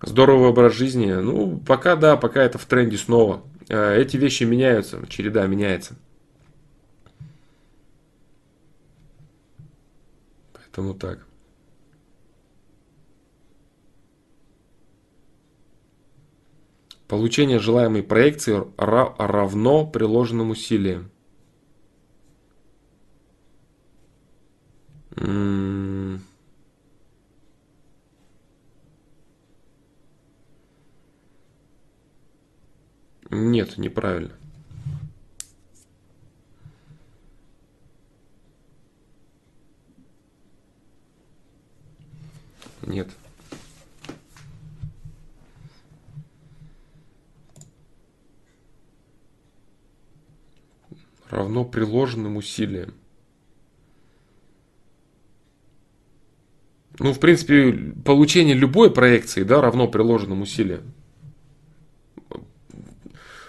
[0.00, 1.12] Здоровый образ жизни.
[1.12, 3.42] Ну, пока да, пока это в тренде снова.
[3.68, 5.96] Э, эти вещи меняются, череда меняется.
[10.72, 11.26] Тому так.
[17.08, 21.10] Получение желаемой проекции равно приложенным усилиям.
[25.16, 26.22] М-м.
[33.30, 34.41] Нет, неправильно.
[42.86, 43.08] Нет.
[51.30, 52.94] Равно приложенным усилиям.
[56.98, 57.72] Ну, в принципе,
[58.04, 60.92] получение любой проекции, да, равно приложенным усилиям.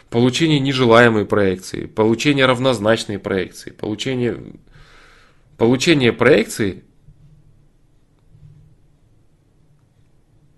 [0.10, 4.38] Получение нежелаемой проекции, получение равнозначной проекции, получение,
[5.58, 6.84] получение проекции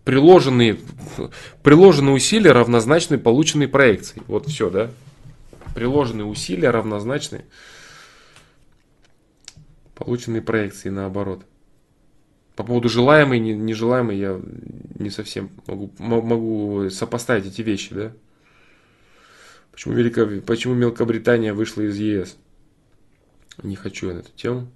[0.06, 0.78] приложенные,
[1.64, 4.22] приложенные усилия равнозначны полученной проекции.
[4.28, 4.92] Вот все, да?
[5.74, 7.44] Приложенные усилия равнозначны
[9.96, 11.44] полученной проекции наоборот.
[12.56, 14.40] По поводу желаемой нежелаемой я
[14.98, 18.14] не совсем могу, могу сопоставить эти вещи, да?
[19.72, 22.38] Почему, Велико, почему Мелкобритания вышла из ЕС?
[23.62, 24.68] Не хочу я на эту тему.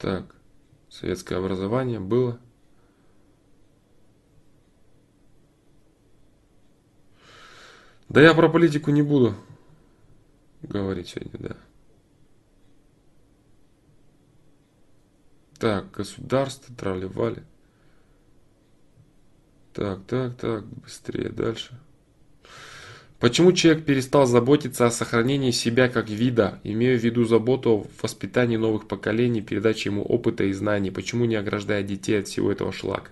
[0.00, 0.34] Так,
[0.88, 2.40] советское образование было.
[8.08, 9.34] Да я про политику не буду
[10.62, 11.56] говорить сегодня, да.
[15.58, 17.44] Так, государство, трали-вали.
[19.74, 21.78] Так, так, так, быстрее, дальше.
[23.20, 28.56] Почему человек перестал заботиться о сохранении себя как вида, имея в виду заботу о воспитании
[28.56, 30.90] новых поколений, передаче ему опыта и знаний?
[30.90, 33.10] Почему не ограждая детей от всего этого шлака?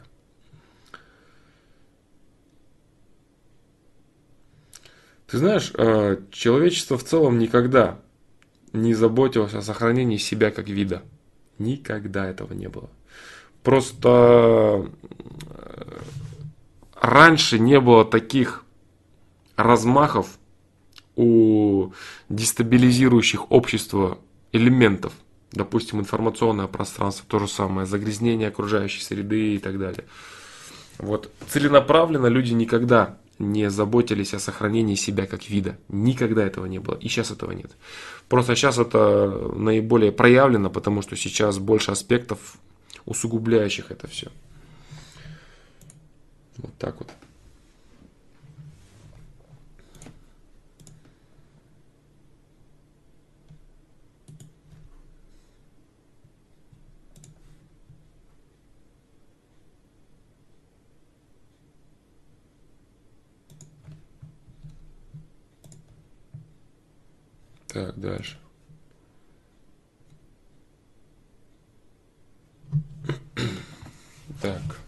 [5.26, 8.00] Ты знаешь, э, человечество в целом никогда
[8.72, 11.02] не заботилось о сохранении себя как вида.
[11.58, 12.88] Никогда этого не было.
[13.62, 14.88] Просто
[15.50, 15.98] э,
[16.94, 18.64] раньше не было таких
[19.58, 20.38] размахов
[21.16, 21.92] у
[22.28, 24.18] дестабилизирующих общество
[24.52, 25.12] элементов,
[25.52, 30.04] допустим, информационное пространство, то же самое, загрязнение окружающей среды и так далее.
[30.98, 35.76] Вот целенаправленно люди никогда не заботились о сохранении себя как вида.
[35.88, 36.96] Никогда этого не было.
[36.96, 37.72] И сейчас этого нет.
[38.28, 42.58] Просто сейчас это наиболее проявлено, потому что сейчас больше аспектов,
[43.06, 44.28] усугубляющих это все.
[46.58, 47.10] Вот так вот.
[67.68, 68.38] Так, дальше.
[74.40, 74.78] Так.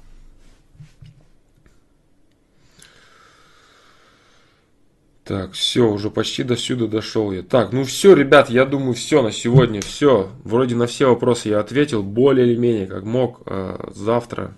[5.25, 7.43] Так, все, уже почти до сюда дошел я.
[7.43, 10.33] Так, ну все, ребят, я думаю, все на сегодня, все.
[10.43, 13.43] Вроде на все вопросы я ответил, более или менее, как мог.
[13.47, 14.55] Э, завтра.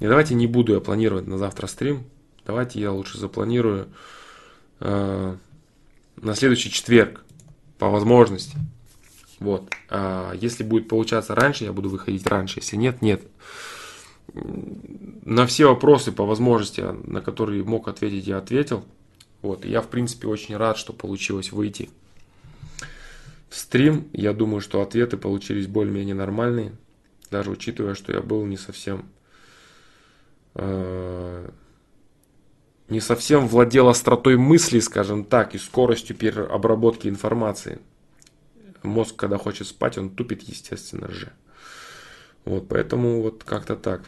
[0.00, 2.04] Не, давайте не буду я планировать на завтра стрим.
[2.46, 3.88] Давайте я лучше запланирую
[4.80, 5.36] э,
[6.24, 7.24] на следующий четверг,
[7.78, 8.56] по возможности.
[9.40, 9.70] Вот.
[9.90, 12.60] А если будет получаться раньше, я буду выходить раньше.
[12.60, 13.22] Если нет, нет.
[14.32, 18.84] На все вопросы по возможности, на которые мог ответить, я ответил.
[19.42, 19.64] Вот.
[19.66, 21.90] я, в принципе, очень рад, что получилось выйти
[23.50, 24.08] в стрим.
[24.12, 26.72] Я думаю, что ответы получились более-менее нормальные.
[27.30, 29.04] Даже учитывая, что я был не совсем
[30.54, 31.50] э,
[32.88, 37.78] не совсем владел остротой мысли, скажем так, и скоростью переобработки информации.
[38.82, 41.32] Мозг, когда хочет спать, он тупит, естественно же.
[42.44, 44.02] Вот, поэтому вот как-то так.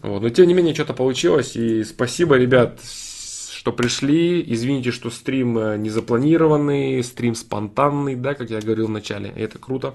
[0.00, 1.54] Вот, но тем не менее, что-то получилось.
[1.54, 4.42] И спасибо, ребят, что пришли.
[4.46, 9.30] Извините, что стрим э, не запланированный, стрим спонтанный, да, как я говорил в начале.
[9.36, 9.94] Это круто.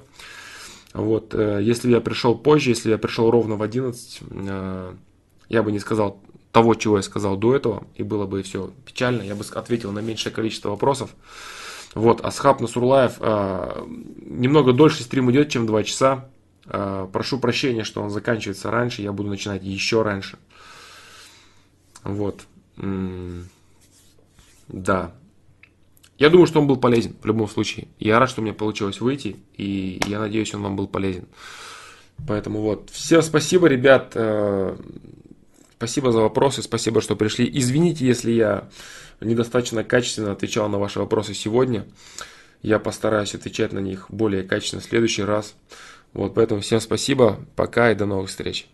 [0.94, 4.94] Вот, э, если я пришел позже, если я пришел ровно в 11, э,
[5.50, 6.22] я бы не сказал
[6.58, 10.00] того, чего я сказал до этого, и было бы все печально, я бы ответил на
[10.00, 11.12] меньшее количество вопросов.
[11.94, 13.86] Вот, Асхаб Насурлаев, э,
[14.22, 16.30] немного дольше стрим идет, чем 2 часа.
[16.66, 20.40] Э, прошу прощения, что он заканчивается раньше, я буду начинать еще раньше.
[22.04, 22.42] Вот.
[24.68, 25.12] Да.
[26.18, 27.88] Я думаю, что он был полезен в любом случае.
[28.00, 31.28] Я рад, что мне получилось выйти, и я надеюсь, он вам был полезен.
[32.28, 32.90] Поэтому вот.
[32.90, 34.14] Всем спасибо, ребят.
[34.16, 34.76] Э,
[35.78, 37.50] Спасибо за вопросы, спасибо, что пришли.
[37.54, 38.68] Извините, если я
[39.22, 41.86] недостаточно качественно отвечал на ваши вопросы сегодня.
[42.62, 45.56] Я постараюсь отвечать на них более качественно в следующий раз.
[46.14, 48.68] Вот, поэтому всем спасибо, пока и до новых встреч.